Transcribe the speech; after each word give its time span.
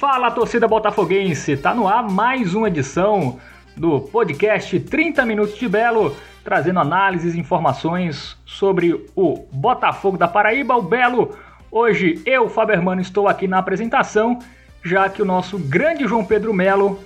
Fala 0.00 0.30
torcida 0.30 0.66
botafoguense, 0.66 1.58
tá 1.58 1.74
no 1.74 1.86
ar 1.86 2.02
mais 2.02 2.54
uma 2.54 2.68
edição 2.68 3.38
do 3.76 4.00
podcast 4.00 4.80
30 4.80 5.26
minutos 5.26 5.58
de 5.58 5.68
Belo, 5.68 6.16
trazendo 6.42 6.80
análises 6.80 7.34
e 7.34 7.38
informações 7.38 8.34
sobre 8.46 9.06
o 9.14 9.44
Botafogo 9.52 10.16
da 10.16 10.26
Paraíba, 10.26 10.74
o 10.74 10.80
Belo. 10.80 11.36
Hoje 11.70 12.18
eu, 12.24 12.48
Fabermano, 12.48 13.02
estou 13.02 13.28
aqui 13.28 13.46
na 13.46 13.58
apresentação, 13.58 14.38
já 14.82 15.06
que 15.10 15.20
o 15.20 15.26
nosso 15.26 15.58
grande 15.58 16.08
João 16.08 16.24
Pedro 16.24 16.54
Melo 16.54 16.98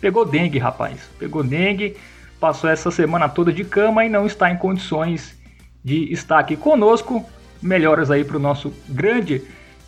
pegou 0.00 0.24
dengue, 0.24 0.58
rapaz. 0.58 1.08
Pegou 1.20 1.44
dengue, 1.44 1.96
passou 2.40 2.68
essa 2.68 2.90
semana 2.90 3.28
toda 3.28 3.52
de 3.52 3.62
cama 3.62 4.04
e 4.04 4.08
não 4.08 4.26
está 4.26 4.50
em 4.50 4.56
condições 4.56 5.38
de 5.84 6.12
estar 6.12 6.40
aqui 6.40 6.56
conosco. 6.56 7.24
Melhoras 7.62 8.10
aí 8.10 8.24
para 8.24 8.38
o 8.38 8.40
nosso 8.40 8.74
grande 8.88 9.40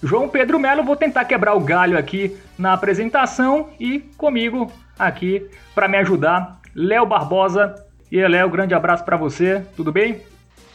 João 0.03 0.29
Pedro 0.29 0.59
Melo. 0.59 0.83
Vou 0.83 0.97
tentar 0.97 1.25
quebrar 1.25 1.55
o 1.55 1.61
galho 1.61 1.97
aqui 1.97 2.37
na 2.59 2.73
apresentação 2.73 3.71
e 3.79 4.01
comigo 4.17 4.71
aqui 4.99 5.49
para 5.75 5.89
me 5.89 5.97
ajudar, 5.99 6.61
Léo 6.75 7.07
Barbosa. 7.07 7.75
E 8.11 8.21
Léo, 8.27 8.51
grande 8.51 8.75
abraço 8.75 9.05
para 9.05 9.17
você. 9.17 9.65
Tudo 9.75 9.91
bem? 9.91 10.21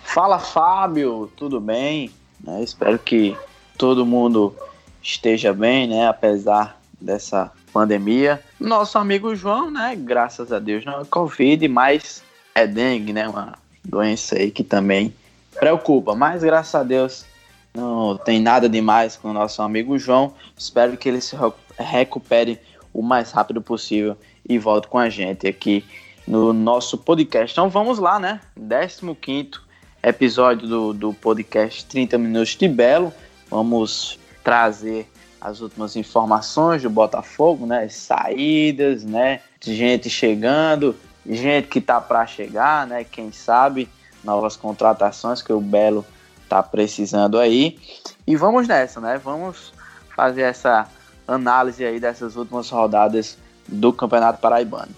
Fala, 0.03 0.39
Fábio. 0.39 1.31
Tudo 1.35 1.59
bem? 1.59 2.09
Né? 2.43 2.63
Espero 2.63 2.97
que 2.97 3.37
todo 3.77 4.05
mundo 4.05 4.55
esteja 5.03 5.53
bem, 5.53 5.87
né? 5.87 6.07
Apesar 6.07 6.79
dessa 6.99 7.51
pandemia. 7.71 8.41
Nosso 8.59 8.97
amigo 8.97 9.35
João, 9.35 9.69
né? 9.69 9.95
Graças 9.95 10.51
a 10.51 10.57
Deus 10.57 10.83
não 10.83 11.01
é 11.01 11.05
Covid, 11.05 11.67
mas 11.67 12.23
é 12.55 12.65
dengue, 12.65 13.13
né? 13.13 13.27
Uma 13.27 13.53
doença 13.85 14.35
aí 14.35 14.49
que 14.49 14.63
também 14.63 15.13
preocupa. 15.59 16.15
Mas 16.15 16.41
graças 16.41 16.73
a 16.73 16.83
Deus 16.83 17.25
não 17.77 18.17
tem 18.17 18.41
nada 18.41 18.67
demais 18.67 19.15
com 19.15 19.29
o 19.29 19.33
nosso 19.33 19.61
amigo 19.61 19.99
João. 19.99 20.33
Espero 20.57 20.97
que 20.97 21.07
ele 21.07 21.21
se 21.21 21.35
recupere 21.77 22.59
o 22.91 23.03
mais 23.03 23.31
rápido 23.31 23.61
possível 23.61 24.17
e 24.49 24.57
volte 24.57 24.87
com 24.87 24.97
a 24.97 25.09
gente 25.09 25.47
aqui 25.47 25.85
no 26.27 26.51
nosso 26.51 26.97
podcast. 26.97 27.53
Então 27.53 27.69
vamos 27.69 27.99
lá, 27.99 28.19
né? 28.19 28.41
15 28.57 29.61
episódio 30.01 30.67
do, 30.67 30.93
do 30.93 31.13
podcast 31.13 31.85
30 31.85 32.17
Minutos 32.17 32.55
de 32.55 32.67
Belo. 32.67 33.13
Vamos 33.49 34.17
trazer 34.43 35.07
as 35.39 35.61
últimas 35.61 35.95
informações 35.95 36.81
do 36.81 36.89
Botafogo, 36.89 37.67
né? 37.67 37.87
Saídas, 37.89 39.03
né? 39.03 39.41
Gente 39.61 40.09
chegando, 40.09 40.95
gente 41.23 41.67
que 41.67 41.79
tá 41.79 42.01
para 42.01 42.25
chegar, 42.25 42.87
né? 42.87 43.03
Quem 43.03 43.31
sabe 43.31 43.87
novas 44.23 44.55
contratações 44.55 45.43
que 45.43 45.53
o 45.53 45.61
Belo 45.61 46.03
tá 46.47 46.63
precisando 46.63 47.37
aí. 47.37 47.77
E 48.25 48.35
vamos 48.35 48.67
nessa, 48.67 48.99
né? 48.99 49.19
Vamos 49.23 49.73
fazer 50.15 50.41
essa 50.41 50.87
análise 51.27 51.83
aí 51.83 51.99
dessas 51.99 52.35
últimas 52.35 52.69
rodadas 52.69 53.37
do 53.67 53.91
Campeonato 53.91 54.39
Paraibano. 54.39 54.91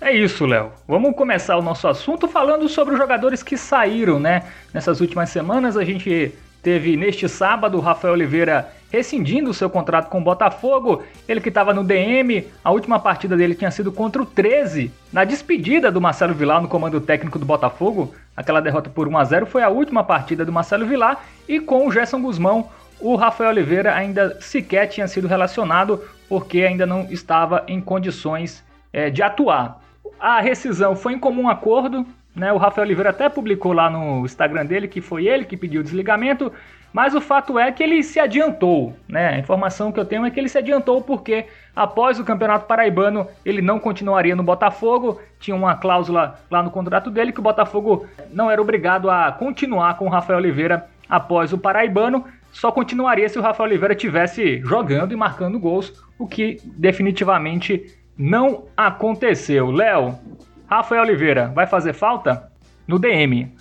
É 0.00 0.12
isso, 0.12 0.44
Léo. 0.44 0.72
Vamos 0.86 1.14
começar 1.16 1.56
o 1.56 1.62
nosso 1.62 1.88
assunto 1.88 2.28
falando 2.28 2.68
sobre 2.68 2.94
os 2.94 3.00
jogadores 3.00 3.42
que 3.42 3.56
saíram, 3.56 4.20
né? 4.20 4.42
Nessas 4.74 5.00
últimas 5.00 5.30
semanas 5.30 5.76
a 5.76 5.84
gente 5.84 6.34
teve 6.62 6.96
neste 6.96 7.28
sábado 7.28 7.78
o 7.78 7.80
Rafael 7.80 8.12
Oliveira 8.12 8.70
rescindindo 8.90 9.50
o 9.50 9.54
seu 9.54 9.70
contrato 9.70 10.08
com 10.08 10.18
o 10.18 10.24
Botafogo. 10.24 11.02
Ele 11.26 11.40
que 11.40 11.48
estava 11.48 11.72
no 11.72 11.82
DM, 11.82 12.46
a 12.62 12.70
última 12.70 12.98
partida 12.98 13.36
dele 13.36 13.54
tinha 13.54 13.70
sido 13.70 13.90
contra 13.90 14.22
o 14.22 14.26
13, 14.26 14.90
na 15.12 15.24
despedida 15.24 15.90
do 15.90 16.00
Marcelo 16.00 16.34
Vilar 16.34 16.60
no 16.60 16.68
comando 16.68 17.00
técnico 17.00 17.38
do 17.38 17.46
Botafogo. 17.46 18.14
Aquela 18.36 18.60
derrota 18.60 18.90
por 18.90 19.08
1 19.08 19.16
a 19.16 19.24
0 19.24 19.46
foi 19.46 19.62
a 19.62 19.68
última 19.68 20.04
partida 20.04 20.44
do 20.44 20.52
Marcelo 20.52 20.86
Vilar 20.86 21.24
e 21.48 21.58
com 21.58 21.86
o 21.86 21.90
Gerson 21.90 22.20
Guzmão, 22.20 22.68
o 23.00 23.14
Rafael 23.16 23.50
Oliveira 23.50 23.94
ainda 23.94 24.40
sequer 24.40 24.86
tinha 24.88 25.06
sido 25.06 25.28
relacionado 25.28 26.02
porque 26.28 26.62
ainda 26.62 26.86
não 26.86 27.02
estava 27.10 27.64
em 27.68 27.80
condições 27.80 28.64
é, 28.92 29.10
de 29.10 29.22
atuar. 29.22 29.80
A 30.18 30.40
rescisão 30.40 30.96
foi 30.96 31.12
em 31.12 31.18
comum 31.18 31.48
acordo, 31.48 32.06
né? 32.34 32.52
O 32.52 32.56
Rafael 32.56 32.86
Oliveira 32.86 33.10
até 33.10 33.28
publicou 33.28 33.72
lá 33.72 33.88
no 33.90 34.24
Instagram 34.24 34.64
dele 34.66 34.88
que 34.88 35.00
foi 35.00 35.26
ele 35.26 35.44
que 35.44 35.56
pediu 35.56 35.80
o 35.80 35.84
desligamento, 35.84 36.52
mas 36.96 37.14
o 37.14 37.20
fato 37.20 37.58
é 37.58 37.70
que 37.70 37.82
ele 37.82 38.02
se 38.02 38.18
adiantou, 38.18 38.96
né? 39.06 39.28
A 39.28 39.38
informação 39.38 39.92
que 39.92 40.00
eu 40.00 40.04
tenho 40.06 40.24
é 40.24 40.30
que 40.30 40.40
ele 40.40 40.48
se 40.48 40.56
adiantou 40.56 41.02
porque 41.02 41.44
após 41.74 42.18
o 42.18 42.24
Campeonato 42.24 42.64
Paraibano 42.64 43.28
ele 43.44 43.60
não 43.60 43.78
continuaria 43.78 44.34
no 44.34 44.42
Botafogo, 44.42 45.20
tinha 45.38 45.54
uma 45.54 45.74
cláusula 45.74 46.40
lá 46.50 46.62
no 46.62 46.70
contrato 46.70 47.10
dele 47.10 47.32
que 47.32 47.38
o 47.38 47.42
Botafogo 47.42 48.06
não 48.32 48.50
era 48.50 48.62
obrigado 48.62 49.10
a 49.10 49.30
continuar 49.30 49.98
com 49.98 50.06
o 50.06 50.08
Rafael 50.08 50.38
Oliveira 50.38 50.88
após 51.06 51.52
o 51.52 51.58
Paraibano, 51.58 52.24
só 52.50 52.72
continuaria 52.72 53.28
se 53.28 53.38
o 53.38 53.42
Rafael 53.42 53.68
Oliveira 53.68 53.94
tivesse 53.94 54.62
jogando 54.62 55.12
e 55.12 55.16
marcando 55.16 55.60
gols, 55.60 56.02
o 56.18 56.26
que 56.26 56.62
definitivamente 56.64 57.94
não 58.16 58.68
aconteceu. 58.74 59.70
Léo, 59.70 60.18
Rafael 60.66 61.02
Oliveira 61.02 61.48
vai 61.54 61.66
fazer 61.66 61.92
falta 61.92 62.50
no 62.88 62.98
DM? 62.98 63.54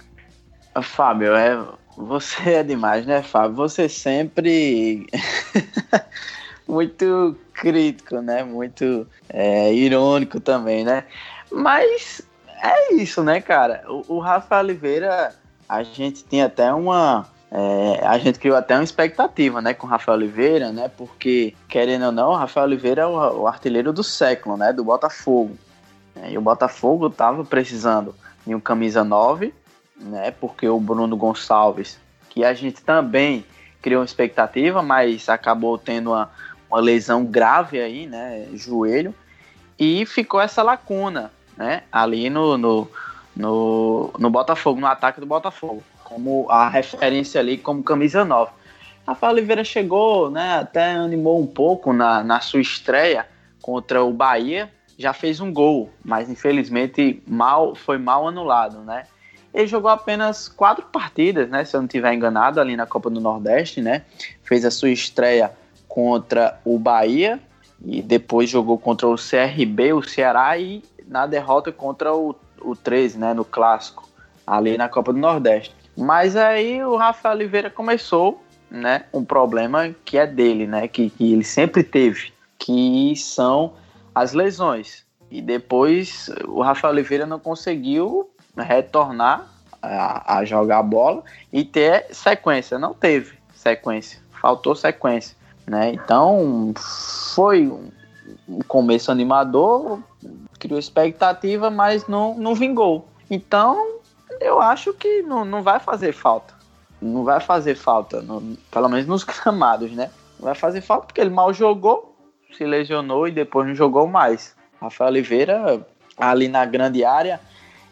Fábio, 0.82 1.36
é 1.36 1.85
você 1.98 2.56
é 2.56 2.64
demais, 2.64 3.06
né, 3.06 3.22
Fábio? 3.22 3.56
Você 3.56 3.88
sempre 3.88 5.08
muito 6.68 7.36
crítico, 7.54 8.18
né? 8.22 8.44
Muito 8.44 9.08
é, 9.30 9.74
irônico 9.74 10.40
também, 10.40 10.84
né? 10.84 11.06
Mas 11.52 12.22
é 12.62 12.94
isso, 12.96 13.24
né, 13.24 13.40
cara? 13.40 13.84
O, 13.88 14.16
o 14.16 14.20
Rafa 14.20 14.60
Oliveira, 14.60 15.34
a 15.68 15.84
gente 15.84 16.24
tinha 16.24 16.48
até 16.48 16.74
uma. 16.74 17.28
É, 17.52 18.06
a 18.06 18.18
gente 18.18 18.40
criou 18.40 18.58
até 18.58 18.76
uma 18.76 18.84
expectativa, 18.84 19.62
né, 19.62 19.74
com 19.74 19.88
o 19.88 19.90
Rafael 19.90 20.18
Oliveira, 20.18 20.72
né? 20.72 20.90
Porque, 20.90 21.56
querendo 21.70 22.08
ou 22.08 22.12
não, 22.12 22.32
o 22.32 22.36
Rafael 22.36 22.66
Oliveira 22.66 23.04
é 23.04 23.06
o, 23.06 23.42
o 23.42 23.48
artilheiro 23.48 23.94
do 23.94 24.04
século, 24.04 24.58
né? 24.58 24.74
Do 24.74 24.84
Botafogo. 24.84 25.56
É, 26.16 26.32
e 26.32 26.38
o 26.38 26.42
Botafogo 26.42 27.10
tava 27.10 27.46
precisando 27.46 28.14
de 28.46 28.54
um 28.54 28.60
camisa 28.60 29.04
9 29.04 29.54
né? 29.98 30.32
Porque 30.32 30.68
o 30.68 30.80
Bruno 30.80 31.16
Gonçalves, 31.16 32.00
que 32.30 32.44
a 32.44 32.54
gente 32.54 32.82
também 32.84 33.46
criou 33.82 34.02
uma 34.02 34.06
expectativa, 34.06 34.82
mas 34.82 35.30
acabou 35.30 35.78
tendo 35.78 36.12
uma, 36.12 36.30
uma 36.70 36.80
lesão 36.80 37.24
grave 37.24 37.80
aí, 37.80 38.08
né? 38.08 38.48
Joelho. 38.54 39.14
E 39.78 40.06
ficou 40.06 40.42
essa 40.42 40.64
lacuna, 40.64 41.32
né? 41.58 41.84
Ali 41.92 42.30
no, 42.30 42.58
no, 42.58 42.88
no, 43.36 44.12
no 44.18 44.30
Botafogo, 44.30 44.80
no 44.80 44.88
ataque 44.88 45.20
do 45.20 45.26
Botafogo. 45.26 45.84
Como 46.04 46.48
a 46.50 46.70
referência 46.70 47.40
ali 47.40 47.58
como 47.58 47.84
camisa 47.84 48.24
nova. 48.24 48.52
Rafael 49.06 49.34
Oliveira 49.34 49.64
chegou, 49.64 50.32
né? 50.32 50.60
Até 50.60 50.94
animou 50.94 51.40
um 51.40 51.48
pouco 51.48 51.94
na, 51.94 52.24
na 52.24 52.40
sua 52.40 52.62
estreia 52.62 53.28
contra 53.62 54.04
o 54.04 54.12
Bahia. 54.12 54.72
Já 54.98 55.14
fez 55.14 55.40
um 55.40 55.54
gol, 55.54 55.92
mas 56.04 56.30
infelizmente 56.30 57.22
mal 57.28 57.76
foi 57.76 57.98
mal 57.98 58.28
anulado, 58.28 58.80
né? 58.80 59.04
Ele 59.56 59.68
jogou 59.68 59.90
apenas 59.90 60.50
quatro 60.50 60.86
partidas, 60.88 61.50
né? 61.50 61.64
Se 61.64 61.78
eu 61.78 61.80
não 61.80 61.86
estiver 61.86 62.14
enganado, 62.14 62.60
ali 62.60 62.76
na 62.76 62.86
Copa 62.86 63.10
do 63.10 63.22
Nordeste, 63.22 63.82
né? 63.82 64.02
Fez 64.44 64.66
a 64.66 64.70
sua 64.70 64.90
estreia 64.90 65.50
contra 65.88 66.60
o 66.66 66.78
Bahia 66.78 67.40
e 67.86 68.02
depois 68.02 68.50
jogou 68.50 68.78
contra 68.78 69.08
o 69.08 69.16
CRB, 69.16 69.94
o 69.94 70.04
Ceará 70.04 70.58
e 70.58 70.84
na 71.08 71.26
derrota 71.26 71.72
contra 71.72 72.14
o, 72.14 72.36
o 72.62 72.76
13, 72.76 73.18
né? 73.18 73.34
No 73.34 73.46
clássico, 73.46 74.10
ali 74.46 74.78
na 74.78 74.90
Copa 74.90 75.14
do 75.14 75.20
Nordeste. 75.20 75.74
Mas 75.96 76.36
aí 76.36 76.84
o 76.84 76.98
Rafael 76.98 77.36
Oliveira 77.36 77.70
começou, 77.70 78.44
né? 78.70 79.06
Um 79.14 79.24
problema 79.24 79.96
que 80.04 80.18
é 80.18 80.28
dele, 80.28 80.68
né? 80.68 80.86
Que, 80.90 81.10
que 81.10 81.32
ele 81.32 81.46
sempre 81.46 81.82
teve, 81.82 82.34
que 82.60 83.16
são 83.16 83.72
as 84.14 84.34
lesões. 84.34 85.06
E 85.32 85.42
depois 85.42 86.30
o 86.46 86.62
Rafael 86.62 86.94
Oliveira 86.94 87.26
não 87.26 87.40
conseguiu 87.40 88.30
retornar 88.58 89.48
a, 89.82 90.38
a 90.38 90.46
jogar 90.46 90.82
bola 90.84 91.24
e 91.52 91.64
ter 91.64 92.08
sequência. 92.12 92.80
Não 92.80 92.94
teve 92.94 93.38
sequência, 93.54 94.20
faltou 94.42 94.76
sequência. 94.76 95.36
Né? 95.68 95.94
Então 95.94 96.74
foi 96.76 97.68
um 98.48 98.60
começo 98.68 99.12
animador, 99.12 100.00
criou 100.60 100.80
expectativa, 100.80 101.70
mas 101.70 102.08
não, 102.08 102.36
não 102.36 102.56
vingou. 102.56 103.08
Então 103.30 104.00
eu 104.40 104.62
acho 104.62 104.94
que 104.94 105.22
não, 105.22 105.46
não 105.46 105.64
vai 105.64 105.80
fazer 105.80 106.14
falta. 106.14 106.54
Não 107.02 107.24
vai 107.24 107.40
fazer 107.40 107.76
falta, 107.76 108.22
no, 108.22 108.58
pelo 108.72 108.90
menos 108.90 109.06
nos 109.06 109.24
gramados, 109.26 109.92
né? 109.92 110.10
Não 110.40 110.46
vai 110.46 110.56
fazer 110.56 110.82
falta 110.82 111.08
porque 111.08 111.22
ele 111.22 111.30
mal 111.30 111.54
jogou, 111.54 112.16
se 112.56 112.66
lesionou 112.66 113.28
e 113.28 113.32
depois 113.32 113.68
não 113.68 113.76
jogou 113.76 114.08
mais. 114.08 114.56
Rafael 114.82 115.10
Oliveira 115.10 115.86
ali 116.18 116.48
na 116.48 116.66
grande 116.66 117.04
área 117.04 117.40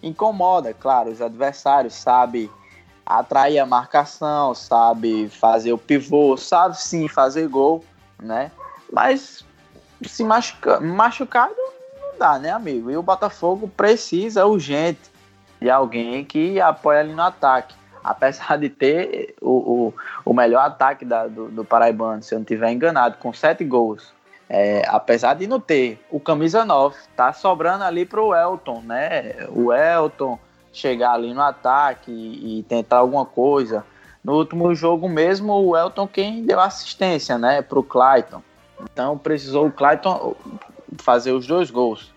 incomoda, 0.04 0.74
claro, 0.74 1.10
os 1.10 1.22
adversários, 1.22 1.96
sabe 1.96 2.52
atrair 3.06 3.60
a 3.60 3.66
marcação, 3.66 4.54
sabe 4.54 5.30
fazer 5.30 5.74
o 5.74 5.78
pivô, 5.78 6.38
sabe 6.38 6.78
sim 6.78 7.08
fazer 7.08 7.48
gol, 7.48 7.84
né? 8.22 8.52
Mas 8.92 9.46
se 10.04 10.24
machuca, 10.24 10.80
machucado 10.80 11.56
não 12.00 12.20
dá, 12.20 12.38
né, 12.38 12.52
amigo? 12.52 12.92
E 12.92 12.98
o 12.98 13.04
Botafogo 13.04 13.68
precisa 13.68 14.46
urgente 14.46 15.12
de 15.60 15.70
alguém 15.70 16.24
que 16.26 16.60
apoie 16.60 17.00
ali 17.00 17.14
no 17.14 17.24
ataque. 17.24 17.76
Apesar 18.04 18.58
de 18.58 18.70
ter 18.70 19.34
o, 19.42 19.52
o, 19.88 19.94
o 20.26 20.34
melhor 20.34 20.66
ataque 20.66 21.06
da, 21.06 21.26
do, 21.26 21.48
do 21.48 21.64
Paraibano, 21.64 22.22
se 22.22 22.36
eu 22.36 22.40
não 22.40 22.44
estiver 22.44 22.70
enganado, 22.72 23.18
com 23.18 23.32
sete 23.32 23.64
gols. 23.64 24.14
É, 24.50 24.84
apesar 24.88 25.34
de 25.36 25.48
não 25.48 25.60
ter 25.60 26.04
o 26.12 26.20
camisa 26.20 26.66
9, 26.66 26.96
tá 27.16 27.34
sobrando 27.34 27.84
ali 27.84 28.06
para 28.06 28.22
o 28.22 28.36
Elton, 28.36 28.82
né? 28.82 29.48
O 29.50 29.74
Elton 29.74 30.38
chegar 30.72 31.14
ali 31.14 31.34
no 31.34 31.42
ataque 31.42 32.12
e, 32.12 32.60
e, 32.60 32.64
tentar 32.64 32.98
alguma 32.98 33.26
coisa. 33.26 33.86
No 34.24 34.34
último 34.34 34.74
jogo 34.74 35.08
mesmo, 35.08 35.54
o 35.54 35.78
Elton 35.78 36.08
quem 36.08 36.44
deu 36.44 36.60
assistência, 36.60 37.38
né, 37.38 37.62
para 37.62 37.80
o 37.80 37.84
Clayton. 37.84 38.42
Então 38.82 39.18
precisou 39.18 39.68
o 39.68 39.72
Clayton 39.72 40.36
fazer 40.98 41.32
os 41.32 41.46
dois 41.46 41.70
gols. 41.70 42.13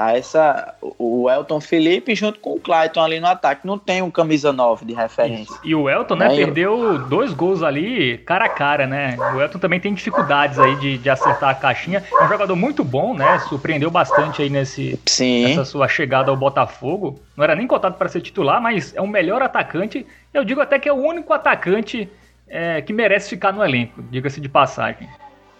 Tá 0.00 0.16
essa, 0.16 0.74
o 0.80 1.28
Elton 1.28 1.60
Felipe 1.60 2.14
junto 2.14 2.40
com 2.40 2.54
o 2.54 2.58
Clayton 2.58 3.02
ali 3.02 3.20
no 3.20 3.26
ataque. 3.26 3.66
Não 3.66 3.76
tem 3.76 4.00
um 4.00 4.10
camisa 4.10 4.50
9 4.50 4.86
de 4.86 4.94
referência. 4.94 5.52
Isso. 5.52 5.60
E 5.62 5.74
o 5.74 5.90
Elton, 5.90 6.16
né, 6.16 6.32
é, 6.32 6.36
perdeu 6.36 7.00
dois 7.00 7.34
gols 7.34 7.62
ali 7.62 8.16
cara 8.16 8.46
a 8.46 8.48
cara, 8.48 8.86
né? 8.86 9.18
O 9.34 9.38
Elton 9.42 9.58
também 9.58 9.78
tem 9.78 9.92
dificuldades 9.92 10.58
aí 10.58 10.74
de, 10.76 10.96
de 10.96 11.10
acertar 11.10 11.50
a 11.50 11.54
caixinha. 11.54 12.02
É 12.18 12.24
um 12.24 12.28
jogador 12.28 12.56
muito 12.56 12.82
bom, 12.82 13.12
né? 13.12 13.40
Surpreendeu 13.40 13.90
bastante 13.90 14.40
aí 14.40 14.48
nesse, 14.48 14.98
Sim. 15.04 15.48
nessa 15.48 15.66
sua 15.66 15.86
chegada 15.86 16.30
ao 16.30 16.36
Botafogo. 16.36 17.20
Não 17.36 17.44
era 17.44 17.54
nem 17.54 17.66
cotado 17.66 17.96
para 17.96 18.08
ser 18.08 18.22
titular, 18.22 18.58
mas 18.58 18.96
é 18.96 19.02
o 19.02 19.06
melhor 19.06 19.42
atacante. 19.42 20.06
Eu 20.32 20.46
digo 20.46 20.62
até 20.62 20.78
que 20.78 20.88
é 20.88 20.92
o 20.94 20.96
único 20.96 21.30
atacante 21.34 22.08
é, 22.48 22.80
que 22.80 22.94
merece 22.94 23.28
ficar 23.28 23.52
no 23.52 23.62
elenco, 23.62 24.02
diga-se 24.10 24.40
de 24.40 24.48
passagem. 24.48 25.06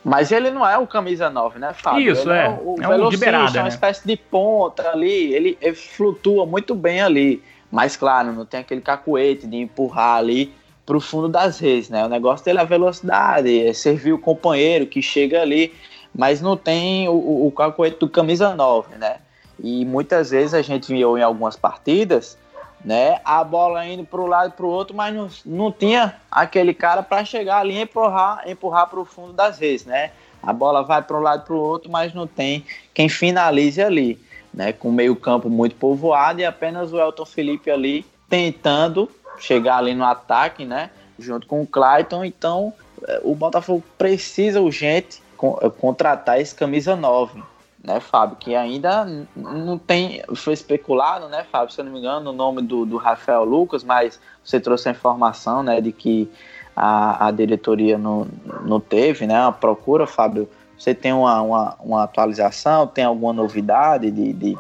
Mas 0.03 0.33
ele 0.33 0.51
não 0.51 0.67
é 0.67 0.79
o 0.79 0.87
camisa 0.87 1.29
9, 1.29 1.59
né, 1.59 1.75
Fábio? 1.75 2.13
Isso, 2.13 2.31
ele 2.31 2.39
é. 2.39 2.47
é 2.47 2.49
o, 2.49 2.77
é 2.81 2.89
um 2.89 3.09
liberado, 3.09 3.57
é 3.57 3.61
uma 3.61 3.65
né? 3.65 3.69
espécie 3.69 4.07
de 4.07 4.17
ponta 4.17 4.91
ali. 4.91 5.35
Ele, 5.35 5.59
ele, 5.61 5.75
flutua 5.75 6.47
muito 6.47 6.75
bem 6.75 7.03
ali. 7.03 7.43
Mas, 7.71 7.97
claro, 7.97 8.33
não 8.33 8.47
tem 8.47 8.61
aquele 8.61 8.81
cacuete 8.81 9.47
de 9.47 9.57
empurrar 9.57 10.17
ali 10.17 10.53
para 10.87 10.97
o 10.97 11.01
fundo 11.01 11.29
das 11.29 11.59
redes, 11.61 11.89
né? 11.89 12.05
O 12.05 12.09
negócio 12.09 12.45
dele 12.45 12.59
é 12.59 12.63
a 12.63 12.65
velocidade, 12.65 13.67
é 13.67 13.73
servir 13.73 14.13
o 14.13 14.19
companheiro 14.19 14.87
que 14.87 15.01
chega 15.01 15.41
ali, 15.41 15.73
mas 16.13 16.41
não 16.41 16.57
tem 16.57 17.09
o, 17.09 17.47
o 17.47 17.53
cacuete 17.53 17.99
do 17.99 18.09
camisa 18.09 18.55
9, 18.55 18.97
né? 18.97 19.19
E 19.63 19.85
muitas 19.85 20.31
vezes 20.31 20.55
a 20.55 20.63
gente 20.63 20.89
viu 20.89 21.17
em 21.17 21.23
algumas 21.23 21.55
partidas 21.55 22.37
né? 22.85 23.21
A 23.25 23.45
bola 23.45 23.87
indo 23.87 24.05
para 24.05 24.21
um 24.21 24.27
lado 24.27 24.51
e 24.51 24.57
para 24.57 24.67
o 24.67 24.69
outro, 24.69 24.97
mas 24.97 25.15
não, 25.15 25.29
não 25.45 25.73
tinha 25.73 26.17
aquele 26.31 26.73
cara 26.73 27.03
para 27.03 27.25
chegar 27.25 27.59
ali 27.59 27.75
e 27.75 27.83
empurrar, 27.83 28.43
empurrar 28.49 28.87
para 28.89 29.01
o 29.01 29.05
fundo 29.05 29.33
das 29.33 29.59
redes, 29.59 29.85
né? 29.85 30.11
A 30.43 30.53
bola 30.53 30.83
vai 30.83 31.03
para 31.03 31.17
um 31.17 31.21
lado 31.21 31.43
e 31.43 31.47
para 31.47 31.55
o 31.55 31.61
outro, 31.61 31.91
mas 31.91 32.15
não 32.15 32.27
tem 32.27 32.65
quem 32.95 33.09
finalize 33.09 33.83
ali, 33.83 34.19
né? 34.53 34.73
Com 34.73 34.91
meio 34.91 35.15
campo 35.15 35.51
muito 35.51 35.77
povoado 35.77 36.41
e 36.41 36.45
apenas 36.45 36.93
o 36.93 36.99
Elton 36.99 37.27
Felipe 37.27 37.71
ali 37.71 38.07
tentando 38.29 39.11
chegar 39.39 39.79
ali 39.79 39.95
no 39.95 40.05
ataque, 40.05 40.65
né? 40.65 40.91
Junto 41.19 41.47
com 41.47 41.61
o 41.61 41.67
Clayton, 41.67 42.25
então 42.25 42.73
eh, 43.07 43.21
o 43.23 43.35
Botafogo 43.35 43.85
precisa 43.99 44.61
urgente 44.61 45.23
eh, 45.61 45.71
contratar 45.79 46.41
esse 46.41 46.55
camisa 46.55 46.97
9, 46.97 47.43
né, 47.83 48.01
Fábio? 48.01 48.37
Que 48.37 48.55
ainda 48.55 49.07
não 49.35 49.79
tem. 49.79 50.23
Foi 50.35 50.53
especulado, 50.53 51.29
né, 51.29 51.45
Fábio? 51.51 51.73
Se 51.73 51.81
eu 51.81 51.85
não 51.85 51.93
me 51.93 51.99
engano, 51.99 52.31
o 52.31 52.33
nome 52.33 52.63
do, 52.63 52.85
do 52.85 52.97
Rafael 52.97 53.45
Lucas, 53.45 53.83
mas 53.83 54.21
você 54.45 54.61
trouxe 54.61 54.89
a 54.89 54.93
informação, 54.93 55.63
né, 55.63 55.81
de 55.81 55.93
que 55.93 56.31
a, 56.77 57.27
a 57.27 57.31
diretoria 57.31 57.99
não, 57.99 58.27
não 58.63 58.81
teve, 58.81 59.27
né, 59.27 59.37
a 59.37 59.53
procura, 59.53 60.07
Fábio. 60.07 60.49
Você 60.79 60.95
tem 60.95 61.13
uma, 61.13 61.43
uma, 61.43 61.77
uma 61.81 62.03
atualização, 62.05 62.87
tem 62.87 63.05
alguma 63.05 63.33
novidade 63.33 64.11
de, 64.11 64.33
de, 64.33 64.59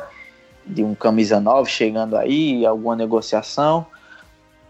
de 0.66 0.84
um 0.84 0.94
camisa 0.94 1.40
9 1.40 1.70
chegando 1.70 2.16
aí, 2.16 2.66
alguma 2.66 2.94
negociação? 2.94 3.87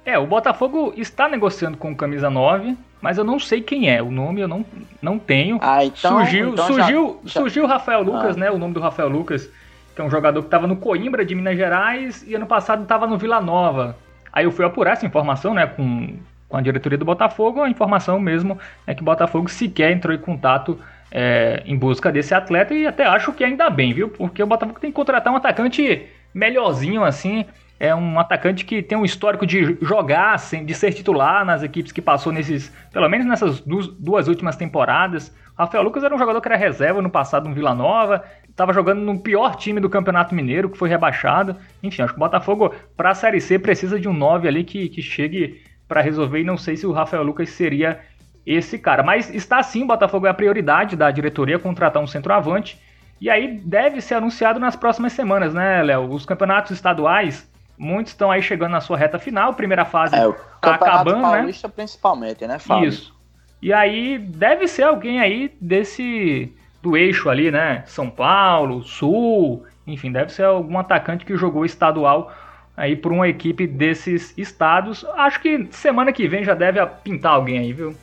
É, 0.05 0.19
o 0.19 0.27
Botafogo 0.27 0.93
está 0.97 1.29
negociando 1.29 1.77
com 1.77 1.91
o 1.93 1.97
camisa 1.97 2.31
9, 2.31 2.77
mas 3.01 3.19
eu 3.19 3.25
não 3.25 3.39
sei 3.39 3.61
quem 3.61 3.91
é. 3.91 4.03
O 4.03 4.11
nome 4.11 4.41
eu 4.41 4.49
não, 4.49 4.65
não 5.01 5.19
tenho. 5.19 5.59
Ah, 5.63 5.85
então, 5.85 6.19
surgiu, 6.19 6.51
então 6.51 6.67
surgiu, 6.67 7.21
já, 7.25 7.41
surgiu 7.41 7.65
o 7.65 7.67
Rafael 7.67 8.03
Lucas, 8.03 8.37
ah. 8.37 8.41
né? 8.41 8.51
O 8.51 8.59
nome 8.59 8.75
do 8.75 8.81
Rafael 8.81 9.09
Lucas, 9.09 9.51
que 9.95 10.01
é 10.01 10.05
um 10.05 10.11
jogador 10.11 10.41
que 10.43 10.49
estava 10.49 10.67
no 10.67 10.77
Coimbra 10.77 11.25
de 11.25 11.35
Minas 11.35 11.57
Gerais 11.57 12.25
e 12.27 12.35
ano 12.35 12.47
passado 12.47 12.83
estava 12.83 13.07
no 13.07 13.17
Vila 13.17 13.41
Nova. 13.41 13.97
Aí 14.33 14.45
eu 14.45 14.53
fui 14.53 14.65
apurar 14.65 14.93
essa 14.93 15.07
informação, 15.07 15.55
né, 15.55 15.67
com, 15.67 16.17
com 16.49 16.57
a 16.57 16.61
diretoria 16.61 16.99
do 16.99 17.05
Botafogo. 17.05 17.63
A 17.63 17.71
informação 17.71 18.21
mesmo 18.21 18.59
é 18.87 18.95
que 18.95 19.03
o 19.03 19.05
Botafogo 19.05 19.49
sequer 19.49 19.91
entrou 19.91 20.15
em 20.15 20.19
contato 20.19 20.79
é, 21.11 21.63
em 21.67 21.77
busca 21.77 22.13
desse 22.13 22.35
atleta 22.35 22.73
e 22.75 22.87
até 22.87 23.05
acho 23.05 23.33
que 23.33 23.43
ainda 23.43 23.69
bem, 23.69 23.93
viu? 23.93 24.09
Porque 24.09 24.43
o 24.43 24.47
Botafogo 24.47 24.79
tem 24.79 24.91
que 24.91 24.97
contratar 24.97 25.33
um 25.33 25.37
atacante 25.37 26.07
melhorzinho 26.33 27.03
assim 27.03 27.45
é 27.81 27.95
um 27.95 28.21
atacante 28.21 28.67
que 28.67 28.83
tem 28.83 28.97
um 28.97 29.07
histórico 29.07 29.47
de 29.47 29.79
jogar, 29.81 30.37
de 30.37 30.75
ser 30.75 30.93
titular 30.93 31.47
nas 31.47 31.63
equipes 31.63 31.91
que 31.93 32.03
passou 32.03 32.31
nesses, 32.31 32.71
pelo 32.93 33.09
menos 33.09 33.27
nessas 33.27 33.61
duas 33.63 34.29
últimas 34.29 34.55
temporadas. 34.55 35.35
Rafael 35.59 35.83
Lucas 35.83 36.05
era 36.05 36.15
um 36.15 36.19
jogador 36.19 36.43
que 36.43 36.49
era 36.49 36.59
reserva 36.59 37.01
no 37.01 37.09
passado 37.09 37.49
no 37.49 37.55
Vila 37.55 37.75
Nova, 37.75 38.23
estava 38.49 38.75
jogando 38.75 39.01
no 39.01 39.19
pior 39.19 39.57
time 39.57 39.81
do 39.81 39.89
Campeonato 39.89 40.35
Mineiro, 40.35 40.69
que 40.69 40.77
foi 40.77 40.91
rebaixado. 40.91 41.57
Enfim, 41.83 42.03
acho 42.03 42.13
que 42.13 42.19
o 42.19 42.21
Botafogo, 42.21 42.75
para 42.95 43.11
a 43.11 43.15
Série 43.15 43.41
C, 43.41 43.59
precisa 43.59 43.99
de 43.99 44.07
um 44.07 44.13
9 44.13 44.47
ali 44.47 44.63
que, 44.63 44.91
que 44.91 45.01
chegue 45.01 45.63
para 45.89 46.03
resolver, 46.03 46.41
e 46.41 46.45
não 46.45 46.59
sei 46.59 46.77
se 46.77 46.87
o 46.87 46.93
Rafael 46.93 47.23
Lucas 47.23 47.49
seria 47.49 47.99
esse 48.45 48.79
cara. 48.79 49.03
Mas 49.03 49.35
está 49.35 49.63
sim, 49.63 49.85
o 49.85 49.87
Botafogo 49.87 50.27
é 50.27 50.31
a 50.31 50.35
prioridade 50.35 50.97
da 50.97 51.11
diretoria 51.11 51.59
contratar 51.59 52.03
um 52.03 52.07
centroavante. 52.07 52.79
E 53.19 53.31
aí 53.31 53.59
deve 53.65 54.03
ser 54.03 54.17
anunciado 54.17 54.61
nas 54.61 54.77
próximas 54.77 55.15
semanas, 55.15 55.55
né, 55.55 55.83
Léo? 55.83 56.11
Os 56.11 56.27
campeonatos 56.27 56.73
estaduais 56.73 57.51
Muitos 57.83 58.13
estão 58.13 58.31
aí 58.31 58.43
chegando 58.43 58.73
na 58.73 58.81
sua 58.83 58.99
reta 58.99 59.19
final, 59.19 59.55
primeira 59.55 59.87
fase 59.87 60.15
é, 60.15 60.31
tá 60.61 60.75
acabando, 60.75 61.23
né? 61.23 61.39
Paulista 61.39 61.67
né? 61.67 61.73
principalmente, 61.75 62.47
né, 62.47 62.59
Fábio? 62.59 62.91
Isso. 62.91 63.19
E 63.63 63.73
aí 63.73 64.19
deve 64.19 64.69
ser 64.69 64.83
alguém 64.83 65.19
aí 65.19 65.57
desse 65.59 66.55
do 66.83 66.95
eixo 66.95 67.31
ali, 67.31 67.51
né? 67.51 67.83
São 67.87 68.11
Paulo, 68.11 68.83
Sul, 68.83 69.65
enfim, 69.87 70.13
deve 70.13 70.31
ser 70.31 70.45
algum 70.45 70.79
atacante 70.79 71.25
que 71.25 71.35
jogou 71.39 71.65
estadual 71.65 72.31
aí 72.77 72.95
por 72.95 73.13
uma 73.13 73.27
equipe 73.27 73.67
desses 73.67 74.37
estados. 74.37 75.03
Acho 75.15 75.41
que 75.41 75.67
semana 75.71 76.13
que 76.13 76.29
vem 76.29 76.45
já 76.45 76.55
deve 76.55 76.85
pintar 77.03 77.33
alguém 77.33 77.61
aí, 77.61 77.73
viu? 77.73 77.97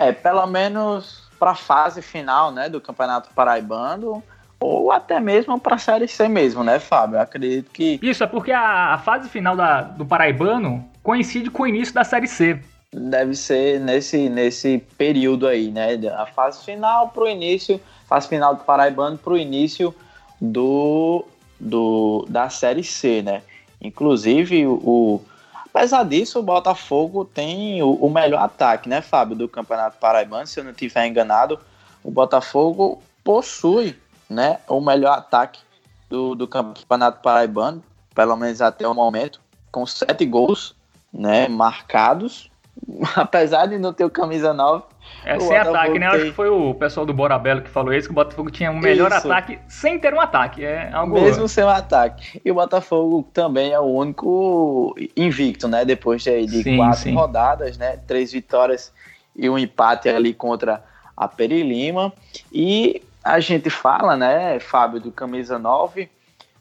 É, 0.00 0.10
pelo 0.10 0.44
menos 0.48 1.28
para 1.38 1.52
a 1.52 1.56
fase 1.56 2.02
final, 2.02 2.50
né, 2.50 2.68
do 2.68 2.80
Campeonato 2.80 3.30
Paraibano, 3.32 4.20
ou 4.62 4.92
até 4.92 5.18
mesmo 5.20 5.58
para 5.58 5.74
a 5.74 5.78
Série 5.78 6.06
C 6.06 6.28
mesmo, 6.28 6.62
né, 6.62 6.78
Fábio? 6.78 7.16
Eu 7.16 7.20
acredito 7.20 7.70
que. 7.70 7.98
Isso, 8.02 8.22
é 8.22 8.26
porque 8.26 8.52
a, 8.52 8.94
a 8.94 8.98
fase 8.98 9.28
final 9.28 9.56
da, 9.56 9.82
do 9.82 10.06
Paraibano 10.06 10.84
coincide 11.02 11.50
com 11.50 11.64
o 11.64 11.66
início 11.66 11.92
da 11.92 12.04
Série 12.04 12.28
C. 12.28 12.58
Deve 12.92 13.34
ser 13.34 13.80
nesse, 13.80 14.28
nesse 14.28 14.78
período 14.96 15.46
aí, 15.46 15.70
né? 15.70 15.94
A 16.14 16.26
fase 16.26 16.64
final 16.64 17.08
para 17.08 17.24
o 17.24 17.28
início, 17.28 17.80
fase 18.06 18.28
final 18.28 18.54
do 18.54 18.64
Paraibano 18.64 19.18
para 19.18 19.32
o 19.32 19.38
início 19.38 19.94
do, 20.40 21.24
do, 21.58 22.26
da 22.28 22.50
Série 22.50 22.84
C, 22.84 23.22
né? 23.22 23.42
Inclusive, 23.80 24.66
o, 24.66 25.20
apesar 25.66 26.04
disso, 26.04 26.38
o 26.38 26.42
Botafogo 26.42 27.24
tem 27.24 27.82
o, 27.82 27.92
o 27.94 28.10
melhor 28.10 28.42
ataque, 28.42 28.88
né, 28.88 29.00
Fábio, 29.00 29.34
do 29.34 29.48
Campeonato 29.48 29.98
Paraibano. 29.98 30.46
Se 30.46 30.60
eu 30.60 30.64
não 30.64 30.70
estiver 30.70 31.06
enganado, 31.06 31.58
o 32.04 32.10
Botafogo 32.10 33.02
possui 33.24 33.96
né, 34.32 34.58
o 34.68 34.80
melhor 34.80 35.18
ataque 35.18 35.60
do, 36.08 36.34
do 36.34 36.48
Campeonato 36.48 37.20
Paraibano, 37.22 37.82
pelo 38.14 38.36
menos 38.36 38.60
até 38.60 38.86
o 38.86 38.94
momento, 38.94 39.40
com 39.70 39.86
sete 39.86 40.26
gols 40.26 40.74
né, 41.12 41.48
marcados, 41.48 42.50
apesar 43.16 43.66
de 43.66 43.78
não 43.78 43.92
ter 43.92 44.04
o 44.04 44.10
camisa 44.10 44.52
9. 44.52 44.84
É 45.24 45.38
sem 45.38 45.56
ataque, 45.56 45.98
né? 45.98 46.10
Tem... 46.10 46.16
Acho 46.16 46.24
que 46.26 46.32
foi 46.32 46.48
o 46.48 46.74
pessoal 46.74 47.04
do 47.04 47.12
Borabelo 47.12 47.62
que 47.62 47.70
falou 47.70 47.92
isso, 47.92 48.08
que 48.08 48.12
o 48.12 48.14
Botafogo 48.14 48.50
tinha 48.50 48.70
um 48.70 48.78
melhor 48.78 49.10
isso. 49.12 49.30
ataque 49.30 49.58
sem 49.68 49.98
ter 49.98 50.14
um 50.14 50.20
ataque. 50.20 50.64
É 50.64 50.90
algo... 50.92 51.20
Mesmo 51.20 51.48
sem 51.48 51.64
um 51.64 51.68
ataque. 51.68 52.40
E 52.44 52.50
o 52.50 52.54
Botafogo 52.54 53.28
também 53.32 53.72
é 53.72 53.80
o 53.80 53.84
único 53.84 54.94
invicto, 55.16 55.68
né? 55.68 55.84
Depois 55.84 56.22
de, 56.22 56.46
de 56.46 56.62
sim, 56.62 56.76
quatro 56.76 57.00
sim. 57.00 57.14
rodadas, 57.14 57.76
né? 57.76 57.98
Três 58.06 58.32
vitórias 58.32 58.92
e 59.34 59.48
um 59.48 59.58
empate 59.58 60.08
ali 60.08 60.32
contra 60.32 60.82
a 61.16 61.28
Perilima. 61.28 62.12
E 62.52 63.02
a 63.24 63.40
gente 63.40 63.70
fala, 63.70 64.16
né, 64.16 64.58
Fábio, 64.58 65.00
do 65.00 65.12
camisa 65.12 65.58
9, 65.58 66.08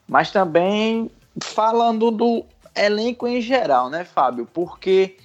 mas 0.07 0.31
também 0.31 1.09
falando 1.41 2.11
do 2.11 2.45
elenco 2.75 3.27
em 3.27 3.41
geral, 3.41 3.89
né, 3.89 4.03
Fábio? 4.03 4.47
Porque 4.53 5.17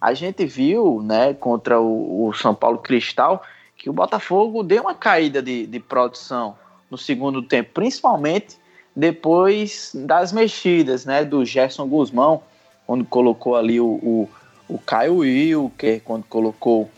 a 0.00 0.12
gente 0.12 0.44
viu, 0.44 1.00
né, 1.02 1.34
contra 1.34 1.80
o, 1.80 2.28
o 2.28 2.32
São 2.34 2.54
Paulo 2.54 2.78
Cristal, 2.78 3.42
que 3.76 3.88
o 3.88 3.92
Botafogo 3.92 4.62
deu 4.62 4.82
uma 4.82 4.94
caída 4.94 5.42
de, 5.42 5.66
de 5.66 5.80
produção 5.80 6.56
no 6.90 6.98
segundo 6.98 7.42
tempo, 7.42 7.70
principalmente 7.74 8.58
depois 8.94 9.92
das 9.94 10.32
mexidas, 10.32 11.04
né, 11.04 11.24
do 11.24 11.44
Gerson 11.44 11.86
Guzmão, 11.88 12.42
quando 12.86 13.04
colocou 13.04 13.56
ali 13.56 13.80
o, 13.80 13.86
o, 13.86 14.28
o 14.68 14.78
Caio 14.78 15.16
Wilker, 15.16 16.02
quando 16.04 16.24
colocou 16.24 16.90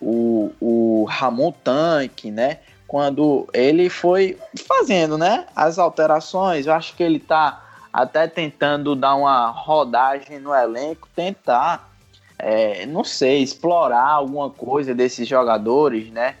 o, 0.00 0.50
o 0.60 1.04
Ramon 1.04 1.52
Tanque, 1.52 2.30
né, 2.30 2.58
quando 2.94 3.48
ele 3.52 3.90
foi 3.90 4.38
fazendo, 4.68 5.18
né, 5.18 5.46
as 5.56 5.80
alterações. 5.80 6.64
Eu 6.64 6.74
acho 6.74 6.94
que 6.94 7.02
ele 7.02 7.16
está 7.16 7.60
até 7.92 8.28
tentando 8.28 8.94
dar 8.94 9.16
uma 9.16 9.48
rodagem 9.48 10.38
no 10.38 10.54
elenco, 10.54 11.08
tentar, 11.12 11.90
é, 12.38 12.86
não 12.86 13.02
sei, 13.02 13.42
explorar 13.42 14.10
alguma 14.10 14.48
coisa 14.48 14.94
desses 14.94 15.26
jogadores, 15.26 16.08
né? 16.12 16.36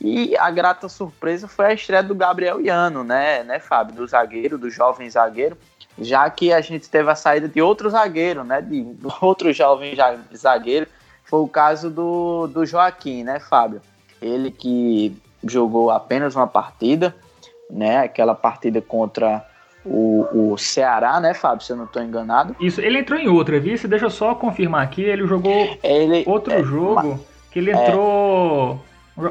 E 0.00 0.34
a 0.38 0.50
grata 0.50 0.88
surpresa 0.88 1.46
foi 1.46 1.66
a 1.66 1.74
estreia 1.74 2.02
do 2.02 2.14
Gabriel 2.14 2.58
Iano, 2.58 3.04
né, 3.04 3.44
né, 3.44 3.58
Fábio? 3.58 3.96
Do 3.96 4.06
zagueiro, 4.06 4.56
do 4.56 4.70
jovem 4.70 5.10
zagueiro, 5.10 5.58
já 5.98 6.30
que 6.30 6.54
a 6.54 6.62
gente 6.62 6.88
teve 6.88 7.10
a 7.10 7.14
saída 7.14 7.46
de 7.46 7.60
outro 7.60 7.90
zagueiro, 7.90 8.44
né? 8.44 8.62
De 8.62 8.96
outro 9.20 9.52
jovem 9.52 9.94
zagueiro. 10.34 10.86
Foi 11.22 11.40
o 11.40 11.48
caso 11.48 11.90
do, 11.90 12.46
do 12.46 12.64
Joaquim, 12.64 13.24
né, 13.24 13.38
Fábio? 13.38 13.82
Ele 14.22 14.50
que 14.50 15.14
jogou 15.44 15.90
apenas 15.90 16.34
uma 16.34 16.46
partida, 16.46 17.14
né? 17.70 17.98
Aquela 17.98 18.34
partida 18.34 18.80
contra 18.80 19.44
o, 19.84 20.52
o 20.52 20.58
Ceará, 20.58 21.20
né, 21.20 21.34
Fábio? 21.34 21.64
Se 21.64 21.72
eu 21.72 21.76
não 21.76 21.84
estou 21.84 22.02
enganado. 22.02 22.54
Isso, 22.60 22.80
ele 22.80 22.98
entrou 22.98 23.18
em 23.18 23.28
outra, 23.28 23.58
viu? 23.58 23.76
Deixa 23.88 24.06
eu 24.06 24.10
só 24.10 24.34
confirmar 24.34 24.82
aqui. 24.82 25.02
Ele 25.02 25.26
jogou 25.26 25.78
ele, 25.82 26.24
outro 26.26 26.52
é, 26.52 26.62
jogo 26.62 27.20
que 27.50 27.58
ele 27.58 27.72
entrou. 27.72 28.82
É, 29.18 29.30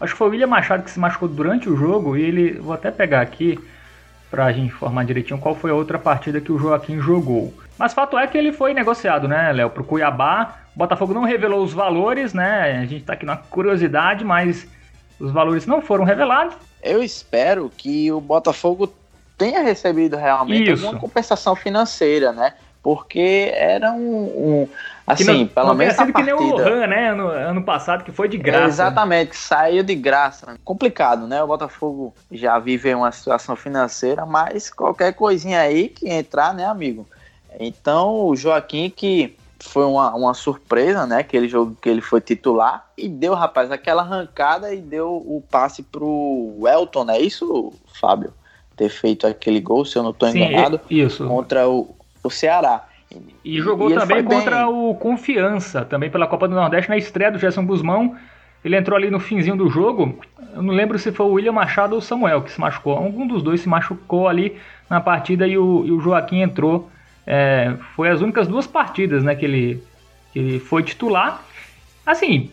acho 0.00 0.12
que 0.12 0.18
foi 0.18 0.28
o 0.28 0.30
William 0.30 0.46
Machado 0.46 0.82
que 0.82 0.90
se 0.90 0.98
machucou 0.98 1.28
durante 1.28 1.68
o 1.68 1.76
jogo 1.76 2.16
e 2.16 2.22
ele. 2.22 2.52
Vou 2.58 2.72
até 2.72 2.90
pegar 2.90 3.20
aqui 3.20 3.58
para 4.30 4.46
a 4.46 4.52
gente 4.52 4.74
informar 4.74 5.04
direitinho 5.04 5.38
qual 5.38 5.54
foi 5.54 5.70
a 5.70 5.74
outra 5.74 5.98
partida 5.98 6.40
que 6.40 6.52
o 6.52 6.58
Joaquim 6.58 7.00
jogou. 7.00 7.54
Mas 7.78 7.94
fato 7.94 8.18
é 8.18 8.26
que 8.26 8.36
ele 8.36 8.52
foi 8.52 8.74
negociado, 8.74 9.28
né, 9.28 9.52
Léo, 9.52 9.70
para 9.70 9.82
o 9.82 9.84
Cuiabá. 9.84 10.56
O 10.74 10.78
Botafogo 10.78 11.14
não 11.14 11.24
revelou 11.24 11.62
os 11.62 11.72
valores, 11.72 12.34
né? 12.34 12.78
A 12.82 12.86
gente 12.86 12.96
está 12.96 13.12
aqui 13.12 13.24
na 13.24 13.36
curiosidade, 13.36 14.24
mas 14.24 14.66
os 15.18 15.32
valores 15.32 15.66
não 15.66 15.80
foram 15.80 16.04
revelados. 16.04 16.56
Eu 16.82 17.02
espero 17.02 17.70
que 17.76 18.10
o 18.12 18.20
Botafogo 18.20 18.92
tenha 19.36 19.62
recebido 19.62 20.16
realmente 20.16 20.72
Isso. 20.72 20.84
alguma 20.84 21.00
compensação 21.00 21.54
financeira, 21.54 22.32
né? 22.32 22.54
Porque 22.82 23.50
era 23.52 23.92
um, 23.92 24.24
um 24.24 24.68
assim, 25.04 25.24
não, 25.24 25.46
pelo 25.48 25.66
não 25.68 25.74
menos 25.74 25.96
sido 25.96 26.12
que 26.12 26.22
nem 26.22 26.32
o 26.32 26.40
Lohan, 26.40 26.86
né, 26.86 27.10
ano, 27.10 27.28
ano 27.28 27.62
passado, 27.62 28.04
que 28.04 28.12
foi 28.12 28.28
de 28.28 28.38
graça. 28.38 28.64
É, 28.64 28.68
exatamente, 28.68 29.36
saiu 29.36 29.82
de 29.82 29.94
graça. 29.94 30.56
Complicado, 30.64 31.26
né? 31.26 31.42
O 31.42 31.48
Botafogo 31.48 32.14
já 32.30 32.58
vive 32.60 32.94
uma 32.94 33.10
situação 33.10 33.56
financeira, 33.56 34.24
mas 34.24 34.70
qualquer 34.70 35.14
coisinha 35.14 35.60
aí 35.60 35.88
que 35.88 36.08
entrar, 36.08 36.54
né, 36.54 36.64
amigo? 36.64 37.06
Então, 37.58 38.26
o 38.26 38.36
Joaquim 38.36 38.88
que 38.94 39.36
foi 39.68 39.84
uma, 39.84 40.14
uma 40.14 40.34
surpresa, 40.34 41.06
né? 41.06 41.18
Aquele 41.18 41.48
jogo 41.48 41.76
que 41.80 41.88
ele 41.88 42.00
foi 42.00 42.20
titular 42.20 42.86
e 42.96 43.08
deu, 43.08 43.34
rapaz, 43.34 43.70
aquela 43.70 44.02
arrancada 44.02 44.74
e 44.74 44.80
deu 44.80 45.16
o 45.16 45.42
passe 45.50 45.82
pro 45.82 46.56
Elton, 46.66 47.10
é 47.10 47.20
isso, 47.20 47.72
Fábio? 48.00 48.32
Ter 48.76 48.88
feito 48.88 49.26
aquele 49.26 49.60
gol, 49.60 49.84
se 49.84 49.96
eu 49.96 50.02
não 50.02 50.10
estou 50.10 50.28
enganado, 50.28 50.80
isso. 50.90 51.26
contra 51.26 51.68
o, 51.68 51.94
o 52.22 52.30
Ceará. 52.30 52.86
E 53.44 53.60
jogou 53.60 53.90
e 53.90 53.94
também 53.94 54.24
contra 54.24 54.66
bem. 54.66 54.66
o 54.66 54.94
Confiança, 54.94 55.84
também 55.84 56.10
pela 56.10 56.26
Copa 56.26 56.48
do 56.48 56.54
Nordeste, 56.54 56.90
na 56.90 56.96
estreia 56.96 57.30
do 57.30 57.38
Gerson 57.38 57.64
Guzmão. 57.64 58.16
Ele 58.64 58.76
entrou 58.76 58.96
ali 58.96 59.10
no 59.10 59.20
finzinho 59.20 59.56
do 59.56 59.70
jogo. 59.70 60.18
Eu 60.52 60.62
não 60.62 60.74
lembro 60.74 60.98
se 60.98 61.12
foi 61.12 61.26
o 61.26 61.32
William 61.32 61.52
Machado 61.52 61.92
ou 61.92 61.98
o 61.98 62.02
Samuel 62.02 62.42
que 62.42 62.50
se 62.50 62.60
machucou. 62.60 62.96
Algum 62.96 63.26
dos 63.26 63.42
dois 63.42 63.60
se 63.60 63.68
machucou 63.68 64.26
ali 64.26 64.58
na 64.90 65.00
partida 65.00 65.46
e 65.46 65.56
o, 65.56 65.84
e 65.86 65.92
o 65.92 66.00
Joaquim 66.00 66.40
entrou 66.40 66.90
é, 67.26 67.74
foi 67.94 68.08
as 68.08 68.20
únicas 68.20 68.46
duas 68.46 68.66
partidas 68.66 69.24
né, 69.24 69.34
que, 69.34 69.44
ele, 69.44 69.82
que 70.32 70.38
ele 70.38 70.60
foi 70.60 70.82
titular. 70.82 71.42
Assim, 72.04 72.50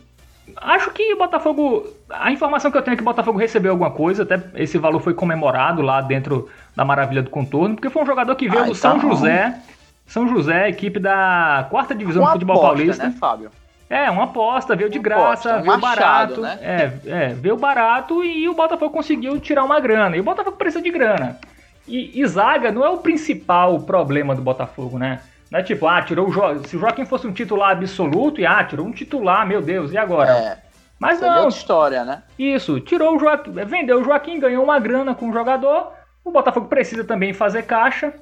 acho 0.58 0.90
que 0.92 1.14
o 1.14 1.18
Botafogo. 1.18 1.88
A 2.10 2.32
informação 2.32 2.72
que 2.72 2.78
eu 2.78 2.82
tenho 2.82 2.94
é 2.94 2.98
que 2.98 3.02
o 3.02 3.06
Botafogo 3.06 3.38
recebeu 3.38 3.72
alguma 3.72 3.92
coisa, 3.92 4.24
até 4.24 4.42
esse 4.56 4.78
valor 4.78 5.00
foi 5.00 5.14
comemorado 5.14 5.82
lá 5.82 6.02
dentro 6.02 6.50
da 6.76 6.84
Maravilha 6.84 7.22
do 7.22 7.30
Contorno, 7.30 7.76
porque 7.76 7.90
foi 7.90 8.02
um 8.02 8.06
jogador 8.06 8.36
que 8.36 8.50
veio 8.50 8.64
ah, 8.64 8.68
do 8.68 8.76
São 8.76 8.98
então. 8.98 9.10
José. 9.10 9.60
São 10.06 10.28
José, 10.28 10.68
equipe 10.68 11.00
da 11.00 11.66
quarta 11.70 11.96
divisão 11.96 12.24
uma 12.24 12.30
do 12.30 12.34
futebol 12.34 12.58
aposta, 12.58 12.76
paulista. 12.76 13.04
Né, 13.06 13.16
Fábio? 13.18 13.52
É, 13.90 14.10
uma 14.10 14.24
aposta, 14.24 14.76
veio 14.76 14.90
de 14.90 14.98
uma 14.98 15.04
graça, 15.04 15.52
aposta, 15.52 15.62
veio 15.62 15.78
barato. 15.78 16.42
Né? 16.42 16.60
É, 16.62 16.94
é, 17.06 17.28
veio 17.30 17.56
barato 17.56 18.24
e 18.24 18.50
o 18.50 18.54
Botafogo 18.54 18.92
conseguiu 18.92 19.40
tirar 19.40 19.64
uma 19.64 19.80
grana. 19.80 20.18
E 20.18 20.20
o 20.20 20.24
Botafogo 20.24 20.58
precisa 20.58 20.84
de 20.84 20.90
grana. 20.90 21.40
E, 21.88 22.22
e, 22.22 22.26
zaga 22.26 22.72
não 22.72 22.86
é 22.86 22.90
o 22.90 22.98
principal 22.98 23.80
problema 23.82 24.34
do 24.36 24.42
Botafogo, 24.42 24.98
né? 24.98 25.20
Não 25.52 25.60
é 25.60 25.64
tipo, 25.64 25.86
ah, 25.88 26.02
tirou 26.02 26.28
o 26.28 26.32
jo 26.32 26.42
Se 26.66 26.76
o 26.76 26.80
Joaquim 26.80 27.06
fosse 27.06 27.28
um 27.28 27.34
titular 27.34 27.72
absoluto, 27.72 28.40
e 28.40 28.46
ah, 28.46 28.64
tirou 28.64 28.86
um 28.86 28.92
titular, 28.92 29.46
meu 29.46 29.62
Deus, 29.62 29.92
e 29.92 29.98
agora? 29.98 30.32
É. 30.32 30.58
Mas 30.98 31.20
não. 31.20 31.50
história, 31.50 32.06
né? 32.06 32.24
Isso, 32.40 32.80
tirou 32.80 33.16
o 33.16 33.20
Joaquim, 33.20 33.52
vendeu 33.52 34.00
o 34.00 34.04
Joaquim, 34.04 34.40
ganhou 34.40 34.64
uma 34.64 34.80
grana 34.80 35.14
com 35.14 35.30
o 35.30 35.34
jogador. 35.34 35.92
O 36.24 36.32
Botafogo 36.32 36.68
precisa 36.68 37.04
também 37.04 37.34
fazer 37.34 37.64
caixa. 37.64 38.14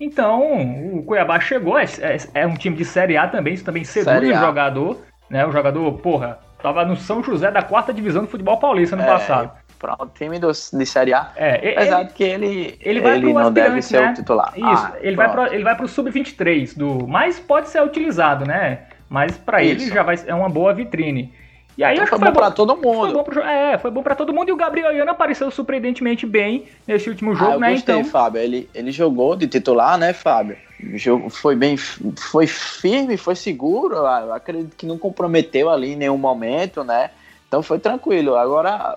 Então, 0.00 0.96
o 0.96 1.02
Cuiabá 1.02 1.40
chegou, 1.40 1.76
é, 1.76 1.84
é, 1.84 2.16
é 2.34 2.46
um 2.46 2.54
time 2.54 2.76
de 2.76 2.84
Série 2.84 3.16
A 3.16 3.26
também, 3.26 3.54
isso 3.54 3.64
também 3.64 3.82
seduz 3.82 4.30
o 4.30 4.40
jogador. 4.40 4.96
Né? 5.28 5.44
O 5.44 5.50
jogador, 5.50 5.92
porra, 5.94 6.38
tava 6.62 6.84
no 6.84 6.96
São 6.96 7.22
José 7.22 7.50
da 7.50 7.62
quarta 7.62 7.92
divisão 7.92 8.22
do 8.22 8.28
futebol 8.28 8.58
paulista 8.58 8.94
no 8.94 9.02
é, 9.02 9.06
passado 9.06 9.50
para 9.78 9.96
o 10.02 10.06
time 10.06 10.38
do, 10.38 10.50
de 10.50 10.86
Série 10.86 11.14
A. 11.14 11.32
É, 11.36 11.72
apesar 11.72 12.02
de 12.04 12.12
que 12.12 12.24
ele, 12.24 12.78
ele, 12.80 13.00
vai 13.00 13.16
ele 13.16 13.32
não 13.32 13.52
deve 13.52 13.80
ser 13.80 14.00
né? 14.00 14.10
o 14.10 14.14
titular. 14.14 14.52
Isso, 14.56 14.64
ah, 14.66 14.94
ele, 15.00 15.16
vai 15.16 15.30
pro, 15.30 15.46
ele 15.46 15.62
vai 15.62 15.76
para 15.76 15.84
o 15.84 15.88
Sub-23, 15.88 16.76
do, 16.76 17.06
mas 17.06 17.38
pode 17.38 17.68
ser 17.68 17.82
utilizado, 17.82 18.44
né? 18.44 18.80
Mas 19.08 19.36
para 19.38 19.62
ele 19.62 19.88
já 19.88 20.02
vai 20.02 20.16
é 20.26 20.34
uma 20.34 20.48
boa 20.48 20.74
vitrine. 20.74 21.32
E 21.78 21.84
aí 21.84 21.94
então 21.94 22.08
foi, 22.08 22.18
foi 22.18 22.28
bom 22.28 22.34
para 22.34 22.50
todo 22.50 22.76
mundo. 22.76 23.00
Foi 23.00 23.12
bom 23.12 23.22
pro, 23.22 23.40
é, 23.40 23.78
foi 23.78 23.90
bom 23.90 24.02
para 24.02 24.16
todo 24.16 24.34
mundo 24.34 24.48
e 24.48 24.52
o 24.52 24.56
Gabriel 24.56 24.92
Iano 24.92 25.12
apareceu 25.12 25.48
surpreendentemente 25.48 26.26
bem 26.26 26.64
nesse 26.84 27.08
último 27.08 27.36
jogo, 27.36 27.52
ah, 27.52 27.54
eu 27.54 27.60
né? 27.60 27.70
Gostei, 27.70 27.94
então, 27.94 28.10
Fábio. 28.10 28.40
Ele, 28.40 28.68
ele 28.74 28.90
jogou 28.90 29.36
de 29.36 29.46
titular, 29.46 29.96
né, 29.96 30.12
Fábio? 30.12 30.56
O 30.82 30.98
jogo 30.98 31.30
foi 31.30 31.54
bem, 31.54 31.76
foi 31.76 32.48
firme, 32.48 33.16
foi 33.16 33.36
seguro. 33.36 33.94
Eu 33.94 34.32
acredito 34.32 34.74
que 34.76 34.86
não 34.86 34.98
comprometeu 34.98 35.70
ali 35.70 35.92
em 35.92 35.96
nenhum 35.96 36.18
momento, 36.18 36.82
né? 36.82 37.10
Então 37.48 37.62
foi 37.62 37.78
tranquilo. 37.78 38.36
Agora. 38.36 38.96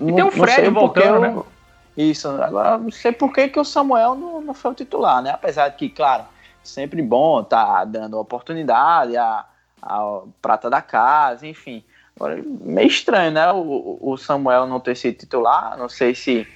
E 0.00 0.12
tem 0.12 0.22
o 0.22 0.30
Fred 0.30 0.68
voltando, 0.70 1.20
né? 1.20 1.42
Isso. 1.96 2.28
Agora 2.28 2.76
não 2.78 2.90
sei 2.90 3.10
por 3.10 3.32
que, 3.32 3.48
que 3.48 3.58
o 3.58 3.64
Samuel 3.64 4.14
não, 4.14 4.40
não 4.42 4.54
foi 4.54 4.70
o 4.70 4.74
titular, 4.74 5.22
né? 5.22 5.30
Apesar 5.30 5.70
de 5.70 5.76
que, 5.76 5.88
claro, 5.88 6.24
sempre 6.62 7.00
bom 7.00 7.42
tá 7.42 7.84
dando 7.84 8.18
oportunidade, 8.18 9.16
a, 9.16 9.46
a 9.80 10.20
prata 10.42 10.68
da 10.68 10.82
casa, 10.82 11.46
enfim. 11.46 11.82
Agora, 12.14 12.42
meio 12.44 12.88
estranho, 12.88 13.32
né? 13.32 13.50
O, 13.52 13.98
o 14.00 14.16
Samuel 14.16 14.66
não 14.66 14.78
ter 14.78 14.94
sido 14.94 15.16
titular. 15.16 15.76
Não 15.78 15.88
sei 15.88 16.14
se 16.14 16.46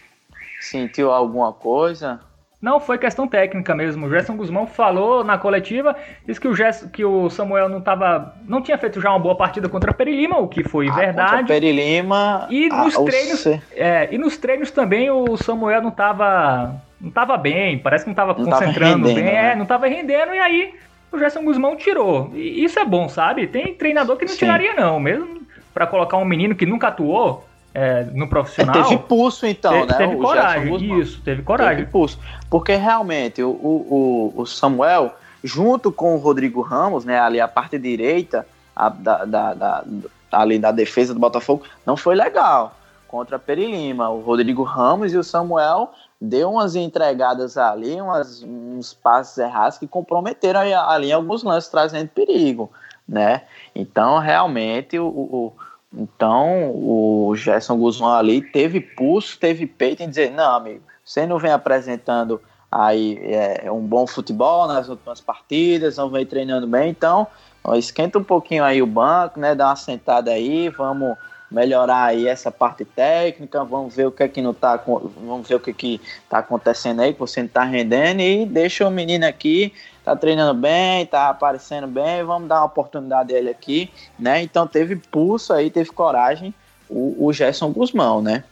sentiu 0.60 1.10
alguma 1.10 1.52
coisa. 1.52 2.20
Não, 2.60 2.78
foi 2.78 2.98
questão 2.98 3.26
técnica 3.26 3.74
mesmo. 3.74 4.06
O 4.06 4.10
Gerson 4.10 4.36
Guzmão 4.36 4.66
falou 4.66 5.24
na 5.24 5.38
coletiva, 5.38 5.96
disse 6.26 6.38
que 6.38 6.46
o, 6.46 6.54
Gerson, 6.54 6.88
que 6.88 7.02
o 7.02 7.30
Samuel 7.30 7.70
não 7.70 7.80
tava, 7.80 8.34
não 8.46 8.60
tinha 8.60 8.76
feito 8.76 9.00
já 9.00 9.08
uma 9.08 9.18
boa 9.18 9.34
partida 9.34 9.66
contra 9.66 9.90
a 9.90 9.94
Perilima, 9.94 10.36
o 10.36 10.46
que 10.46 10.62
foi 10.62 10.88
ah, 10.88 10.92
verdade. 10.92 11.48
Perilima. 11.48 12.46
E 12.50 12.68
ah, 12.70 12.84
nos 12.84 12.98
treinos, 12.98 13.46
é, 13.72 14.08
e 14.10 14.18
nos 14.18 14.36
treinos 14.36 14.70
também 14.70 15.10
o 15.10 15.38
Samuel 15.38 15.80
não 15.80 15.90
tava, 15.90 16.74
não 17.00 17.10
tava 17.10 17.38
bem, 17.38 17.78
parece 17.78 18.04
que 18.04 18.10
não 18.10 18.14
tava 18.14 18.34
não 18.34 18.44
concentrando 18.44 19.08
tava 19.08 19.14
bem, 19.14 19.24
né? 19.24 19.52
é, 19.52 19.56
não 19.56 19.64
tava 19.64 19.86
rendendo 19.86 20.34
e 20.34 20.38
aí 20.38 20.74
o 21.10 21.18
Gerson 21.18 21.42
Guzmão 21.42 21.76
tirou. 21.76 22.30
E 22.34 22.62
isso 22.62 22.78
é 22.78 22.84
bom, 22.84 23.08
sabe? 23.08 23.46
Tem 23.46 23.74
treinador 23.74 24.18
que 24.18 24.26
não 24.26 24.32
Sim. 24.32 24.38
tiraria 24.38 24.74
não, 24.74 25.00
mesmo 25.00 25.40
para 25.72 25.86
colocar 25.86 26.18
um 26.18 26.26
menino 26.26 26.54
que 26.54 26.66
nunca 26.66 26.88
atuou, 26.88 27.48
é, 27.72 28.04
no 28.12 28.28
profissional. 28.28 28.76
É, 28.76 28.82
teve 28.82 28.98
pulso, 28.98 29.46
então, 29.46 29.72
teve, 29.72 29.86
né? 29.86 29.98
Teve 29.98 30.14
o 30.14 30.18
coragem, 30.18 31.00
isso, 31.00 31.20
teve 31.22 31.42
coragem. 31.42 31.78
Teve 31.78 31.90
pulso. 31.90 32.18
Porque 32.48 32.74
realmente 32.74 33.42
o, 33.42 33.50
o, 33.50 34.32
o, 34.36 34.46
Samuel, 34.46 35.14
junto 35.42 35.92
com 35.92 36.14
o 36.14 36.18
Rodrigo 36.18 36.60
Ramos, 36.60 37.04
né, 37.04 37.18
ali 37.20 37.40
a 37.40 37.48
parte 37.48 37.78
direita 37.78 38.46
a, 38.74 38.88
da, 38.88 39.24
da, 39.24 39.54
da, 39.54 39.84
ali 40.32 40.58
da 40.58 40.72
defesa 40.72 41.14
do 41.14 41.20
Botafogo, 41.20 41.62
não 41.86 41.96
foi 41.96 42.14
legal 42.14 42.74
contra 43.06 43.36
a 43.36 43.38
Perilima. 43.38 44.08
O 44.08 44.20
Rodrigo 44.20 44.62
Ramos 44.62 45.12
e 45.12 45.16
o 45.16 45.24
Samuel 45.24 45.92
deu 46.20 46.52
umas 46.52 46.74
entregadas 46.76 47.56
ali, 47.56 48.00
umas, 48.00 48.42
uns 48.42 48.92
passos 48.92 49.38
errados 49.38 49.78
que 49.78 49.86
comprometeram 49.86 50.60
ali 50.88 51.12
alguns 51.12 51.42
lances, 51.42 51.70
trazendo 51.70 52.08
perigo, 52.08 52.70
né? 53.08 53.42
Então, 53.74 54.18
realmente, 54.18 54.98
o, 54.98 55.06
o 55.06 55.52
então, 55.92 56.70
o 56.72 57.34
Gerson 57.34 57.76
Guzmão 57.76 58.14
ali 58.14 58.40
teve 58.40 58.80
pulso, 58.80 59.38
teve 59.38 59.66
peito 59.66 60.02
em 60.02 60.08
dizer: 60.08 60.30
não, 60.30 60.54
amigo, 60.54 60.82
você 61.04 61.26
não 61.26 61.38
vem 61.38 61.50
apresentando 61.50 62.40
aí 62.70 63.18
é, 63.24 63.70
um 63.70 63.80
bom 63.80 64.06
futebol 64.06 64.68
nas 64.68 64.88
últimas 64.88 65.20
partidas, 65.20 65.96
não 65.96 66.08
vem 66.08 66.24
treinando 66.24 66.68
bem, 66.68 66.90
então 66.90 67.26
ó, 67.64 67.74
esquenta 67.74 68.18
um 68.18 68.24
pouquinho 68.24 68.62
aí 68.62 68.80
o 68.80 68.86
banco, 68.86 69.40
né? 69.40 69.54
Dá 69.56 69.66
uma 69.66 69.76
sentada 69.76 70.30
aí, 70.30 70.68
vamos 70.68 71.16
melhorar 71.50 72.04
aí 72.04 72.28
essa 72.28 72.50
parte 72.50 72.84
técnica, 72.84 73.64
vamos 73.64 73.96
ver 73.96 74.06
o 74.06 74.12
que 74.12 74.22
é 74.22 74.28
que 74.28 74.40
não 74.40 74.54
tá, 74.54 74.76
vamos 74.76 75.48
ver 75.48 75.56
o 75.56 75.60
que 75.60 75.70
é 75.70 75.74
que 75.74 76.00
tá 76.28 76.38
acontecendo 76.38 77.00
aí, 77.00 77.12
que 77.12 77.18
você 77.18 77.42
não 77.42 77.48
tá 77.48 77.64
rendendo 77.64 78.20
e 78.20 78.46
deixa 78.46 78.86
o 78.86 78.90
menino 78.90 79.26
aqui 79.26 79.72
tá 80.04 80.16
treinando 80.16 80.54
bem, 80.54 81.06
tá 81.06 81.28
aparecendo 81.28 81.86
bem, 81.86 82.24
vamos 82.24 82.48
dar 82.48 82.60
uma 82.60 82.66
oportunidade 82.66 83.34
a 83.34 83.38
ele 83.38 83.50
aqui, 83.50 83.90
né? 84.18 84.42
Então 84.42 84.66
teve 84.66 84.96
pulso 84.96 85.52
aí, 85.52 85.70
teve 85.70 85.90
coragem 85.90 86.54
o, 86.88 87.26
o 87.26 87.32
Gerson 87.32 87.70
Guzmão, 87.70 88.20
né? 88.20 88.44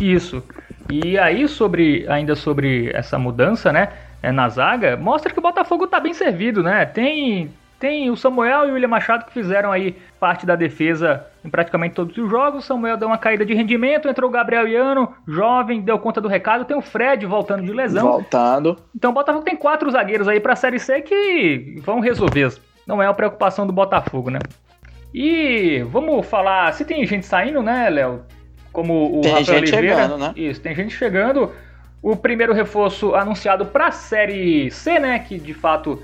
Isso. 0.00 0.42
E 0.90 1.18
aí 1.18 1.46
sobre 1.46 2.06
ainda 2.08 2.34
sobre 2.34 2.90
essa 2.92 3.18
mudança, 3.18 3.72
né, 3.72 3.92
é, 4.22 4.32
na 4.32 4.48
zaga, 4.48 4.96
mostra 4.96 5.32
que 5.32 5.38
o 5.38 5.42
Botafogo 5.42 5.86
tá 5.86 6.00
bem 6.00 6.14
servido, 6.14 6.62
né? 6.62 6.84
Tem 6.84 7.50
tem 7.82 8.08
o 8.10 8.16
Samuel 8.16 8.68
e 8.68 8.70
o 8.70 8.74
William 8.74 8.86
Machado 8.86 9.24
que 9.24 9.32
fizeram 9.32 9.72
aí 9.72 9.96
parte 10.20 10.46
da 10.46 10.54
defesa 10.54 11.26
em 11.44 11.50
praticamente 11.50 11.96
todos 11.96 12.16
os 12.16 12.30
jogos. 12.30 12.62
O 12.62 12.66
Samuel 12.68 12.96
deu 12.96 13.08
uma 13.08 13.18
caída 13.18 13.44
de 13.44 13.52
rendimento, 13.54 14.08
entrou 14.08 14.30
o 14.30 14.32
Gabriel 14.32 14.68
Iano, 14.68 15.12
jovem, 15.26 15.80
deu 15.80 15.98
conta 15.98 16.20
do 16.20 16.28
recado. 16.28 16.64
Tem 16.64 16.76
o 16.76 16.80
Fred 16.80 17.26
voltando 17.26 17.64
de 17.64 17.72
lesão. 17.72 18.08
Voltando. 18.08 18.78
Então 18.94 19.10
o 19.10 19.14
Botafogo 19.14 19.44
tem 19.44 19.56
quatro 19.56 19.90
zagueiros 19.90 20.28
aí 20.28 20.38
para 20.38 20.52
a 20.52 20.56
Série 20.56 20.78
C 20.78 21.00
que 21.00 21.74
vão 21.78 21.98
resolver. 21.98 22.54
Não 22.86 23.02
é 23.02 23.08
uma 23.08 23.14
preocupação 23.14 23.66
do 23.66 23.72
Botafogo, 23.72 24.30
né? 24.30 24.38
E 25.12 25.84
vamos 25.90 26.24
falar, 26.24 26.72
se 26.74 26.84
tem 26.84 27.04
gente 27.04 27.26
saindo, 27.26 27.64
né, 27.64 27.90
Léo? 27.90 28.22
Como 28.72 29.18
o 29.18 29.22
tem 29.22 29.32
Rafael 29.32 29.58
gente 29.58 29.74
Oliveira. 29.74 30.02
chegando, 30.02 30.18
né? 30.18 30.32
Isso, 30.36 30.60
tem 30.60 30.72
gente 30.72 30.96
chegando. 30.96 31.50
O 32.00 32.14
primeiro 32.14 32.52
reforço 32.52 33.16
anunciado 33.16 33.66
para 33.66 33.88
a 33.88 33.90
Série 33.90 34.70
C, 34.70 35.00
né, 35.00 35.18
que 35.18 35.36
de 35.36 35.52
fato 35.52 36.00